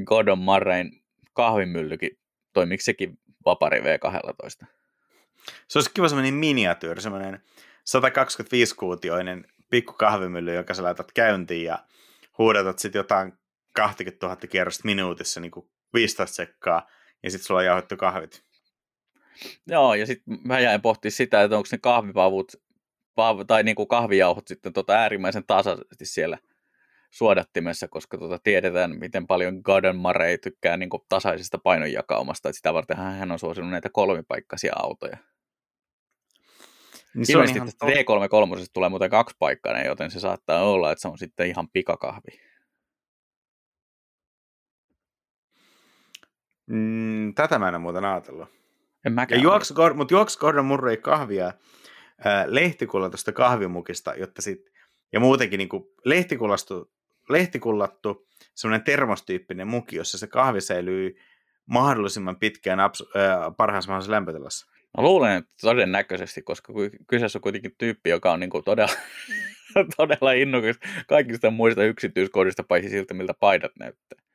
Gordon 0.05 0.39
Marrain 0.39 1.02
kahvimyllykin, 1.32 2.10
toimiko 2.52 2.82
sekin 2.82 3.19
Vapari 3.44 3.81
V12? 3.81 4.66
Se 5.69 5.78
olisi 5.78 5.90
kiva 5.94 6.09
semmoinen 6.09 6.35
miniatyyri, 6.35 7.01
semmoinen 7.01 7.40
125-kuutioinen 7.89 9.44
pikku 9.70 9.93
kahvimylly, 9.93 10.55
jonka 10.55 10.74
sä 10.74 10.82
laitat 10.82 11.12
käyntiin 11.12 11.65
ja 11.65 11.78
huudatat 12.39 12.78
sitten 12.78 12.98
jotain 12.98 13.38
20 13.79 14.27
000 14.27 14.37
kierrosta 14.37 14.85
minuutissa, 14.85 15.41
niin 15.41 15.51
kuin 15.51 15.71
15 15.95 16.35
sekkaa, 16.37 16.89
ja 17.23 17.31
sitten 17.31 17.47
sulla 17.47 17.61
on 17.61 17.67
jauhettu 17.67 17.97
kahvit. 17.97 18.45
Joo, 19.67 19.95
ja 19.95 20.07
sitten 20.07 20.39
mä 20.45 20.61
jäin 20.61 20.83
pohtimaan 20.83 21.13
sitä, 21.13 21.43
että 21.43 21.57
onko 21.57 21.69
ne 21.73 21.79
kahvipavut 21.79 22.53
tai 23.47 23.63
niin 23.63 23.77
kuin 23.77 23.89
kahvijauhot 23.89 24.49
sitten 24.49 24.73
tota 24.73 24.93
äärimmäisen 24.93 25.47
tasaisesti 25.47 26.07
siellä 26.07 26.39
suodattimessa, 27.11 27.89
koska 27.89 28.19
tota 28.19 28.39
tiedetään, 28.43 28.99
miten 28.99 29.27
paljon 29.27 29.61
Garden 29.65 29.97
Murray 29.97 30.39
tykkää 30.39 30.77
niin 30.77 30.91
kuin 30.91 31.03
tasaisesta 31.09 31.59
painonjakaumasta, 31.59 32.49
että 32.49 32.57
sitä 32.57 32.75
varten 32.75 32.97
hän 32.97 33.33
on 33.33 33.39
suosinut 33.39 33.71
näitä 33.71 33.89
kolmipaikkaisia 33.93 34.73
autoja. 34.77 35.17
Niin 37.15 37.31
Ilmeisesti 37.31 37.61
tästä 37.61 37.87
D33 37.87 38.67
tulee 38.73 38.89
muuten 38.89 39.11
kaksipaikkainen, 39.11 39.87
joten 39.87 40.11
se 40.11 40.21
saattaa 40.21 40.63
olla, 40.63 40.93
että 40.93 41.03
se 41.03 41.09
on 41.09 41.19
sitten 41.19 41.47
ihan 41.47 41.69
pikakahvi. 41.73 42.48
Mm, 46.69 47.35
tätä 47.35 47.59
mä 47.59 47.69
en 47.69 47.81
muuten 47.81 48.05
ajatellut. 48.05 48.49
En 49.07 49.12
mäkään. 49.12 49.43
Juoksi, 49.43 49.74
mutta 49.95 50.15
juoksi 50.15 50.39
Gordon 50.39 50.65
Murray 50.65 50.97
kahvia 50.97 51.53
lehtikulla 52.47 53.11
tuosta 53.11 53.32
kahvimukista, 53.32 54.15
jotta 54.15 54.43
sit, 54.43 54.73
ja 55.12 55.20
muutenkin 55.20 55.59
niin 55.59 55.69
lehtikullattu, 56.05 56.93
lehtikullattu 57.28 58.28
semmoinen 58.55 58.85
termostyyppinen 58.85 59.66
muki, 59.66 59.97
jossa 59.97 60.19
se 60.19 60.27
kahvi 60.27 60.61
säilyy 60.61 61.16
mahdollisimman 61.66 62.36
pitkään 62.36 62.78
abs- 62.78 63.20
äh, 63.20 63.57
parhaassa 63.57 63.90
mahdollisessa 63.90 64.12
lämpötilassa. 64.12 64.66
Mä 64.97 65.03
luulen, 65.03 65.36
että 65.36 65.51
todennäköisesti, 65.61 66.43
koska 66.43 66.73
kyseessä 67.07 67.39
on 67.39 67.43
kuitenkin 67.43 67.74
tyyppi, 67.78 68.11
joka 68.11 68.32
on 68.32 68.40
niin 68.40 68.51
kuin 68.51 68.65
todella, 68.65 68.95
todella 69.97 70.32
innokas 70.32 70.78
kaikista 71.09 71.51
muista 71.51 71.85
yksityiskohdista, 71.85 72.62
paitsi 72.62 72.90
siltä, 72.90 73.15
miltä 73.15 73.35
paidat 73.35 73.73
näyttää. 73.78 74.28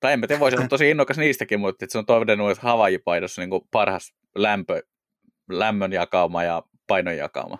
Tai 0.00 0.12
en 0.12 0.20
mä 0.20 0.26
tiedä, 0.26 0.40
voisi 0.40 0.56
olla 0.56 0.68
tosi 0.68 0.90
innokas 0.90 1.18
niistäkin, 1.18 1.60
mutta 1.60 1.86
se 1.88 1.98
on 1.98 2.06
todennut, 2.06 2.50
että 2.50 2.62
Hawaii-paidossa 2.62 3.42
niin 3.42 3.60
parhaas 3.70 4.14
lämpö, 4.34 4.82
lämmön 5.50 5.92
jakauma 5.92 6.42
ja 6.42 6.62
painon 6.86 7.16
jakauma. 7.16 7.58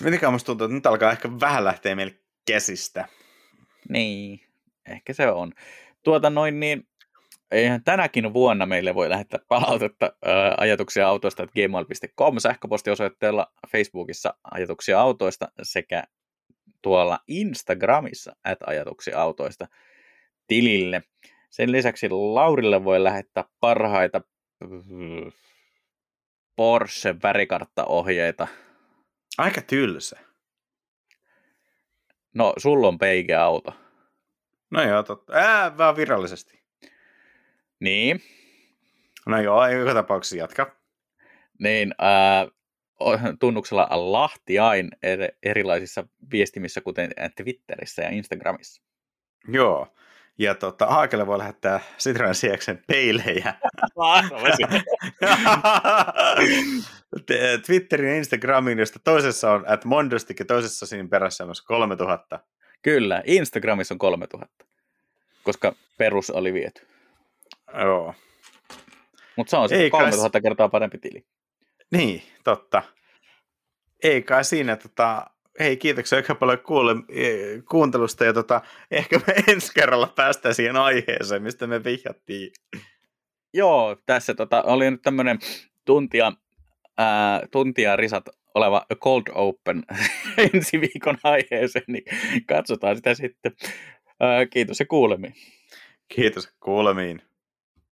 Mitenkään 0.00 0.32
musta 0.32 0.46
tuntuu, 0.46 0.64
että 0.64 0.74
nyt 0.74 0.86
alkaa 0.86 1.12
ehkä 1.12 1.28
vähän 1.40 1.64
lähteä 1.64 1.96
meille 1.96 2.14
käsistä. 2.46 3.08
Niin, 3.88 4.40
ehkä 4.86 5.12
se 5.12 5.30
on. 5.30 5.52
Tuota 6.02 6.30
noin 6.30 6.60
niin, 6.60 6.88
eihän 7.50 7.84
tänäkin 7.84 8.32
vuonna 8.32 8.66
meille 8.66 8.94
voi 8.94 9.08
lähettää 9.08 9.40
palautetta 9.48 10.12
ää, 10.24 10.54
ajatuksia 10.56 11.08
autoista 11.08 11.42
että 11.42 11.52
gmail.com 11.54 12.38
sähköpostiosoitteella 12.38 13.52
Facebookissa 13.72 14.34
ajatuksia 14.50 15.00
autoista 15.00 15.48
sekä 15.62 16.04
tuolla 16.84 17.18
Instagramissa 17.28 18.36
at 18.44 18.58
ajatuksia 18.66 19.20
autoista 19.20 19.66
tilille. 20.46 21.02
Sen 21.50 21.72
lisäksi 21.72 22.08
Laurille 22.10 22.84
voi 22.84 23.04
lähettää 23.04 23.44
parhaita 23.60 24.20
Porsche 26.56 27.14
värikarttaohjeita. 27.22 28.48
Aika 29.38 29.62
tylsä. 29.62 30.18
No, 32.34 32.52
sulla 32.56 32.88
on 32.88 32.98
peike 32.98 33.34
auto. 33.34 33.74
No 34.70 34.82
joo, 34.82 35.02
totta. 35.02 35.32
Ää, 35.32 35.78
vaan 35.78 35.96
virallisesti. 35.96 36.62
Niin. 37.80 38.20
No 39.26 39.40
joo, 39.40 39.68
joka 39.68 39.94
tapauksessa 39.94 40.36
jatka. 40.36 40.76
Niin, 41.58 41.94
ää, 41.98 42.48
tunnuksella 43.40 43.88
Lahtiain 43.90 44.90
erilaisissa 45.42 46.06
viestimissä, 46.32 46.80
kuten 46.80 47.10
Twitterissä 47.36 48.02
ja 48.02 48.10
Instagramissa. 48.10 48.82
Joo. 49.48 49.94
Ja 50.38 50.54
tota, 50.54 50.86
Haakelle 50.86 51.26
voi 51.26 51.38
lähettää 51.38 51.80
Citroen 51.98 52.34
Sieksen 52.34 52.82
peilejä. 52.86 53.54
Twitterin 57.66 58.08
ja 58.08 58.16
Instagramin, 58.16 58.78
josta 58.78 58.98
toisessa 59.04 59.52
on 59.52 59.64
at 59.68 59.84
Mondostik 59.84 60.38
ja 60.38 60.44
toisessa 60.44 60.86
siinä 60.86 61.08
perässä 61.08 61.44
on 61.44 61.48
myös 61.48 61.62
3000. 61.62 62.40
Kyllä, 62.82 63.22
Instagramissa 63.26 63.94
on 63.94 63.98
3000, 63.98 64.64
koska 65.42 65.74
perus 65.98 66.30
oli 66.30 66.54
viety. 66.54 66.86
Joo. 67.78 68.14
Mutta 69.36 69.50
se 69.50 69.56
on 69.56 69.68
sitten 69.68 69.90
3000 69.90 70.40
kertaa 70.40 70.68
parempi 70.68 70.98
tili. 70.98 71.26
Niin, 71.96 72.22
totta. 72.44 72.82
Ei 74.02 74.22
kai 74.22 74.44
siinä, 74.44 74.76
tota, 74.76 75.26
hei 75.60 75.76
kiitoksia 75.76 76.16
aika 76.16 76.34
paljon 76.34 76.58
kuule, 76.58 76.92
e, 77.08 77.26
kuuntelusta 77.70 78.24
ja 78.24 78.32
tota, 78.32 78.60
ehkä 78.90 79.20
me 79.26 79.34
ensi 79.52 79.72
kerralla 79.74 80.12
päästään 80.16 80.54
siihen 80.54 80.76
aiheeseen, 80.76 81.42
mistä 81.42 81.66
me 81.66 81.84
vihjattiin. 81.84 82.52
Joo, 83.54 83.96
tässä 84.06 84.34
tota, 84.34 84.62
oli 84.62 84.90
nyt 84.90 85.02
tämmöinen 85.02 85.38
tuntia, 85.84 86.32
ää, 86.98 87.42
tuntia 87.50 87.96
risat 87.96 88.24
oleva 88.54 88.86
Cold 88.96 89.22
Open 89.34 89.82
ensi 90.54 90.80
viikon 90.80 91.18
aiheeseen, 91.22 91.84
niin 91.86 92.04
katsotaan 92.46 92.96
sitä 92.96 93.14
sitten. 93.14 93.52
Ää, 94.20 94.46
kiitos 94.46 94.80
ja 94.80 94.86
kuulemiin. 94.86 95.34
Kiitos 96.08 96.54
kuulemiin. 96.60 97.22